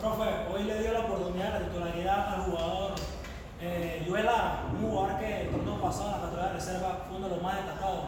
Profe, 0.00 0.24
hoy 0.50 0.64
le 0.64 0.80
dio 0.80 0.92
la 0.94 1.00
oportunidad 1.00 1.52
de 1.52 1.60
la 1.60 1.66
titularidad 1.66 2.34
al 2.34 2.40
jugador 2.44 2.94
eh, 3.60 4.06
Lara, 4.08 4.64
un 4.72 4.88
jugador 4.88 5.18
que 5.18 5.42
el 5.42 5.50
torneo 5.50 5.78
pasado 5.78 6.06
en 6.06 6.12
la 6.12 6.20
categoría 6.20 6.46
de 6.46 6.52
reserva 6.54 7.04
fue 7.06 7.18
uno 7.18 7.28
de 7.28 7.34
los 7.34 7.42
más 7.42 7.56
destacados. 7.56 8.04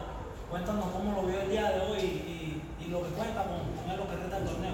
Cuéntanos 0.49 0.85
cómo 0.91 1.21
lo 1.21 1.27
vio 1.27 1.39
el 1.39 1.49
día 1.51 1.69
de 1.69 1.81
hoy 1.81 1.99
y, 1.99 2.87
lo 2.89 3.03
que 3.03 3.09
cuenta 3.09 3.43
con, 3.43 3.91
él 3.91 3.97
lo 3.97 4.09
que 4.09 4.15
resta 4.15 4.39
del 4.39 4.49
torneo. 4.49 4.73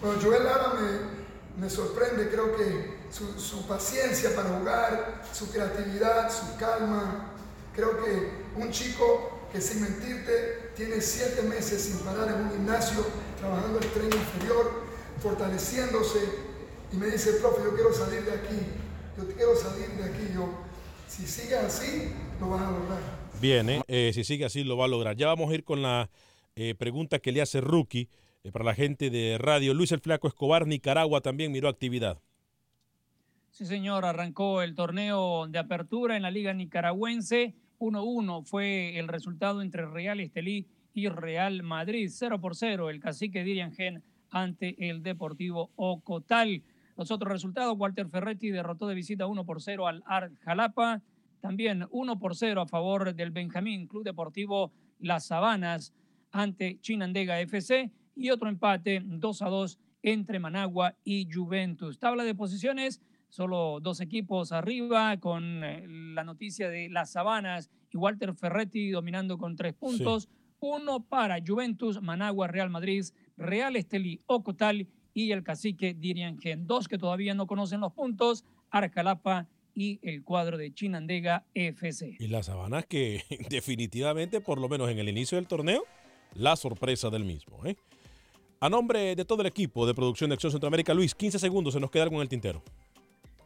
Bueno, 0.00 0.20
Joel 0.22 0.44
Lara 0.44 0.72
me, 0.74 1.62
me 1.62 1.70
sorprende, 1.70 2.30
creo 2.30 2.56
que 2.56 2.98
su, 3.10 3.38
su 3.38 3.66
paciencia 3.66 4.34
para 4.34 4.48
jugar, 4.48 5.22
su 5.30 5.50
creatividad, 5.50 6.30
su 6.30 6.56
calma. 6.56 7.26
Creo 7.74 8.02
que 8.02 8.44
un 8.56 8.70
chico 8.70 9.40
que 9.52 9.60
sin 9.60 9.82
mentirte 9.82 10.72
tiene 10.74 11.00
siete 11.02 11.42
meses 11.42 11.82
sin 11.82 11.98
parar 11.98 12.28
en 12.28 12.40
un 12.44 12.50
gimnasio, 12.50 13.04
trabajando 13.38 13.78
el 13.78 13.92
tren 13.92 14.06
inferior, 14.06 14.87
fortaleciéndose 15.20 16.18
y 16.92 16.96
me 16.96 17.06
dice, 17.06 17.32
profe, 17.40 17.62
yo 17.64 17.74
quiero 17.74 17.92
salir 17.92 18.22
de 18.24 18.32
aquí, 18.32 18.58
yo 19.16 19.26
quiero 19.34 19.56
salir 19.56 19.88
de 19.90 20.04
aquí, 20.04 20.32
yo, 20.34 20.48
si 21.06 21.26
sigues 21.26 21.58
así, 21.58 22.12
lo 22.40 22.50
vas 22.50 22.62
a 22.62 22.70
lograr. 22.70 23.18
Bien, 23.40 23.70
¿eh? 23.70 23.82
Eh, 23.86 24.10
si 24.12 24.24
sigue 24.24 24.44
así 24.44 24.64
lo 24.64 24.76
va 24.76 24.86
a 24.86 24.88
lograr. 24.88 25.16
Ya 25.16 25.28
vamos 25.28 25.50
a 25.50 25.54
ir 25.54 25.62
con 25.62 25.80
la 25.80 26.10
eh, 26.56 26.74
pregunta 26.74 27.20
que 27.20 27.30
le 27.30 27.40
hace 27.40 27.60
Rookie 27.60 28.08
eh, 28.42 28.50
para 28.50 28.64
la 28.64 28.74
gente 28.74 29.10
de 29.10 29.38
radio. 29.38 29.74
Luis 29.74 29.92
el 29.92 30.00
Flaco 30.00 30.26
Escobar, 30.26 30.66
Nicaragua 30.66 31.20
también 31.20 31.52
miró 31.52 31.68
actividad. 31.68 32.18
Sí, 33.50 33.64
señor, 33.64 34.04
arrancó 34.04 34.62
el 34.62 34.74
torneo 34.74 35.46
de 35.46 35.58
apertura 35.58 36.16
en 36.16 36.22
la 36.22 36.30
Liga 36.30 36.52
Nicaragüense. 36.52 37.54
1-1 37.78 38.44
fue 38.44 38.98
el 38.98 39.06
resultado 39.06 39.62
entre 39.62 39.86
Real 39.86 40.18
Estelí 40.18 40.66
y 40.92 41.08
Real 41.08 41.62
Madrid. 41.62 42.08
0 42.12 42.40
por 42.40 42.56
0 42.56 42.90
el 42.90 42.98
cacique 42.98 43.44
Dirian 43.44 43.72
Gen 43.72 44.02
ante 44.30 44.88
el 44.88 45.02
Deportivo 45.02 45.70
Ocotal. 45.76 46.62
Los 46.96 47.10
otros 47.10 47.32
resultados, 47.32 47.76
Walter 47.78 48.08
Ferretti 48.08 48.50
derrotó 48.50 48.86
de 48.88 48.94
visita 48.94 49.26
1 49.26 49.44
por 49.44 49.62
0 49.62 49.86
al 49.86 50.02
Ar 50.06 50.32
Jalapa. 50.40 51.02
También 51.40 51.86
1 51.90 52.18
por 52.18 52.34
0 52.34 52.62
a 52.62 52.66
favor 52.66 53.14
del 53.14 53.30
Benjamín 53.30 53.86
Club 53.86 54.04
Deportivo 54.04 54.72
Las 54.98 55.26
Sabanas 55.26 55.94
ante 56.32 56.80
Chinandega 56.80 57.40
FC. 57.40 57.92
Y 58.16 58.30
otro 58.30 58.48
empate 58.48 59.00
2 59.04 59.42
a 59.42 59.48
2 59.48 59.78
entre 60.02 60.38
Managua 60.38 60.96
y 61.04 61.28
Juventus. 61.32 61.98
Tabla 61.98 62.24
de 62.24 62.34
posiciones, 62.34 63.00
solo 63.28 63.78
dos 63.80 64.00
equipos 64.00 64.52
arriba 64.52 65.16
con 65.18 65.62
eh, 65.64 65.84
la 65.86 66.24
noticia 66.24 66.68
de 66.68 66.88
Las 66.88 67.12
Sabanas 67.12 67.70
y 67.90 67.96
Walter 67.96 68.34
Ferretti 68.34 68.90
dominando 68.90 69.38
con 69.38 69.56
tres 69.56 69.74
puntos. 69.74 70.28
Uno 70.60 71.04
para 71.04 71.38
Juventus, 71.46 72.00
Managua, 72.02 72.48
Real 72.48 72.70
Madrid, 72.70 73.04
Real 73.38 73.76
Estelí, 73.76 74.20
Ocotal 74.26 74.86
y 75.14 75.32
el 75.32 75.42
cacique 75.42 75.94
Dirian 75.94 76.38
Gen. 76.38 76.66
Dos 76.66 76.88
que 76.88 76.98
todavía 76.98 77.34
no 77.34 77.46
conocen 77.46 77.80
los 77.80 77.92
puntos, 77.92 78.44
Arcalapa 78.70 79.48
y 79.74 80.00
el 80.02 80.24
cuadro 80.24 80.58
de 80.58 80.74
Chinandega 80.74 81.44
FC. 81.54 82.16
Y 82.18 82.26
las 82.26 82.46
sabanas 82.46 82.84
que 82.86 83.22
definitivamente, 83.48 84.40
por 84.40 84.60
lo 84.60 84.68
menos 84.68 84.90
en 84.90 84.98
el 84.98 85.08
inicio 85.08 85.36
del 85.36 85.46
torneo, 85.46 85.84
la 86.34 86.56
sorpresa 86.56 87.10
del 87.10 87.24
mismo. 87.24 87.64
¿eh? 87.64 87.76
A 88.60 88.68
nombre 88.68 89.14
de 89.14 89.24
todo 89.24 89.40
el 89.42 89.46
equipo 89.46 89.86
de 89.86 89.94
producción 89.94 90.30
de 90.30 90.34
Acción 90.34 90.50
Centroamérica, 90.50 90.92
Luis, 90.92 91.14
15 91.14 91.38
segundos 91.38 91.74
se 91.74 91.80
nos 91.80 91.90
queda 91.90 92.08
con 92.08 92.20
el 92.20 92.28
tintero. 92.28 92.62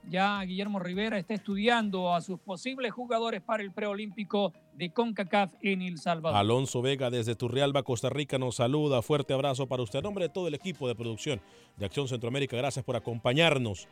Ya 0.09 0.42
Guillermo 0.42 0.78
Rivera 0.78 1.18
está 1.18 1.34
estudiando 1.34 2.14
a 2.14 2.20
sus 2.20 2.40
posibles 2.40 2.92
jugadores 2.92 3.40
para 3.40 3.62
el 3.62 3.72
preolímpico 3.72 4.53
de 4.74 4.90
CONCACAF 4.90 5.53
en 5.62 5.82
El 5.82 5.98
Salvador. 5.98 6.38
Alonso 6.38 6.82
Vega 6.82 7.11
desde 7.11 7.34
Turrialba, 7.34 7.82
Costa 7.82 8.11
Rica, 8.11 8.38
nos 8.38 8.57
saluda. 8.57 9.03
Fuerte 9.03 9.32
abrazo 9.32 9.66
para 9.66 9.82
usted. 9.82 10.00
A 10.00 10.03
nombre 10.03 10.24
de 10.24 10.28
todo 10.28 10.48
el 10.48 10.55
equipo 10.55 10.88
de 10.88 10.94
producción 10.94 11.40
de 11.76 11.86
Acción 11.86 12.09
Centroamérica, 12.09 12.57
gracias 12.57 12.84
por 12.84 12.96
acompañarnos. 12.96 13.88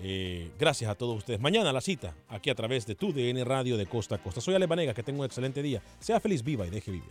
Eh, 0.00 0.52
gracias 0.58 0.90
a 0.90 0.94
todos 0.94 1.16
ustedes. 1.16 1.40
Mañana 1.40 1.72
la 1.72 1.80
cita, 1.80 2.14
aquí 2.28 2.50
a 2.50 2.54
través 2.54 2.86
de 2.86 2.94
tu 2.94 3.12
DN 3.12 3.42
Radio 3.44 3.76
de 3.76 3.86
Costa 3.86 4.14
a 4.16 4.18
Costa. 4.18 4.40
Soy 4.40 4.54
Ale 4.54 4.66
Banega, 4.66 4.94
que 4.94 5.02
tenga 5.02 5.20
un 5.20 5.26
excelente 5.26 5.62
día. 5.62 5.82
Sea 5.98 6.20
feliz, 6.20 6.44
viva 6.44 6.66
y 6.66 6.70
deje 6.70 6.92
vivir. 6.92 7.10